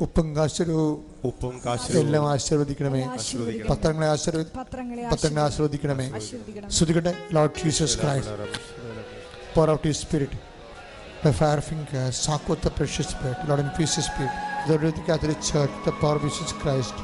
ഉപ്പും 0.00 0.36
കാശരവും 0.36 1.06
ഉപ്പും 1.24 1.60
എല്ലാം 1.98 2.30
ആശീർവദിക്കണമേ. 2.30 3.04
ആശീർവദിക്കണം. 3.04 3.76
പത്രങ്ങളെ 3.76 4.06
ആശീർവദി 4.06 4.58
പത്രങ്ങളെ 4.58 5.44
ആശീർവദിക്കണമേ. 5.44 6.10
ആശീർവദിക്കണം. 6.10 6.70
ശ്രുതികട്ടെ 6.70 7.14
Lord 7.32 7.64
Jesus 7.64 8.00
Christ. 8.00 8.85
Pour 9.56 9.68
out 9.70 9.84
His 9.84 9.98
Spirit. 9.98 10.32
The 11.24 11.32
fire 11.32 11.62
finger, 11.62 12.04
sock 12.14 12.48
with 12.48 12.62
the 12.62 12.70
precious 12.70 13.08
Spirit, 13.08 13.38
Lord, 13.48 13.60
infuse 13.60 13.94
His 13.96 14.06
Spirit. 14.06 14.34
The 14.68 14.76
the 14.78 15.02
Catholic 15.02 15.40
Church, 15.42 15.70
the 15.84 15.92
power 15.92 16.16
of 16.16 16.24
Jesus 16.24 16.52
Christ, 16.54 16.94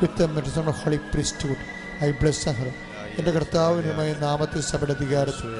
with 0.00 0.14
the 0.16 0.26
medicine 0.28 0.68
of 0.68 0.76
Holy 0.76 0.98
Priesthood, 1.12 1.60
I 2.00 2.12
bless 2.22 2.40
her. 2.52 2.72
എന്റെ 3.18 3.32
കർത്താവിനുമായ 3.32 4.10
നാമത്തിൽ 4.22 4.60
സഭയുടെ 4.68 4.94
അധികാരത്തിൽ 4.98 5.50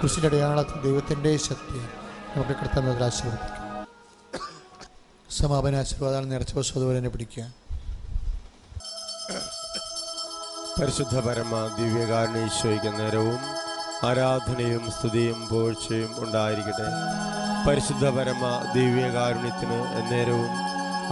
കുരിശിന്റെ 0.00 0.28
അടയാളത്തിൽ 0.30 0.76
ദൈവത്തിന്റെ 0.84 1.30
ശക്തി 1.46 1.80
നമുക്ക് 2.34 2.54
കർത്താവിനെ 2.60 2.92
ആശീർവദിക്കും 3.06 3.56
സമാപന 5.30 5.80
ആശീർവാദം 5.82 6.28
നേർച്ച 6.32 6.54
വസ്തു 6.58 6.76
അതുപോലെ 6.78 6.96
തന്നെ 6.98 7.12
പിടിക്കുക 7.14 7.46
പരിശുദ്ധ 10.78 11.16
പരമ 11.26 11.54
ദിവ്യകാരുണീശോയ്ക്ക് 11.78 12.92
നേരവും 13.00 13.40
ആരാധനയും 14.04 14.90
സ്തുതിയും 14.90 15.48
പോഴ്ചയും 15.48 16.12
ഉണ്ടായിരിക്കട്ടെ. 16.18 16.88
പരിശുദ്ധ 17.68 18.08
പരമ 18.08 18.72
ദിവ്യകാരുണ്യത്തിന് 18.74 19.78
എന്നേരവും 19.98 20.50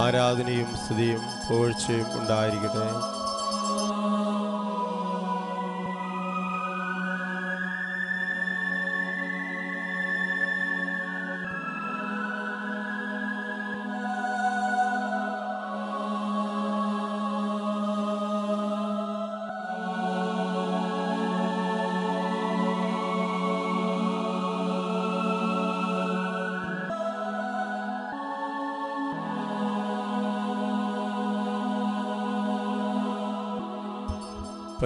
ആരാധനയും 0.01 0.75
സ്തുതിയും 0.75 1.21
പോഴ്ചയും 1.49 2.21
ഉണ്ടായിരിക്കട്ടെ. 2.21 3.18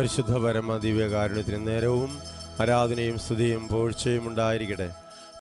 പരിശുദ്ധ 0.03 0.37
പരമ 0.43 0.71
ദിവ്യകാരുണ്യത്തിന് 0.83 1.57
നേരവും 1.67 2.09
ആരാധനയും 2.61 3.17
സ്തുതിയും 3.25 3.61
പോഴ്ചയും 3.67 4.23
ഉണ്ടായിരിക്കട്ടെ. 4.29 4.87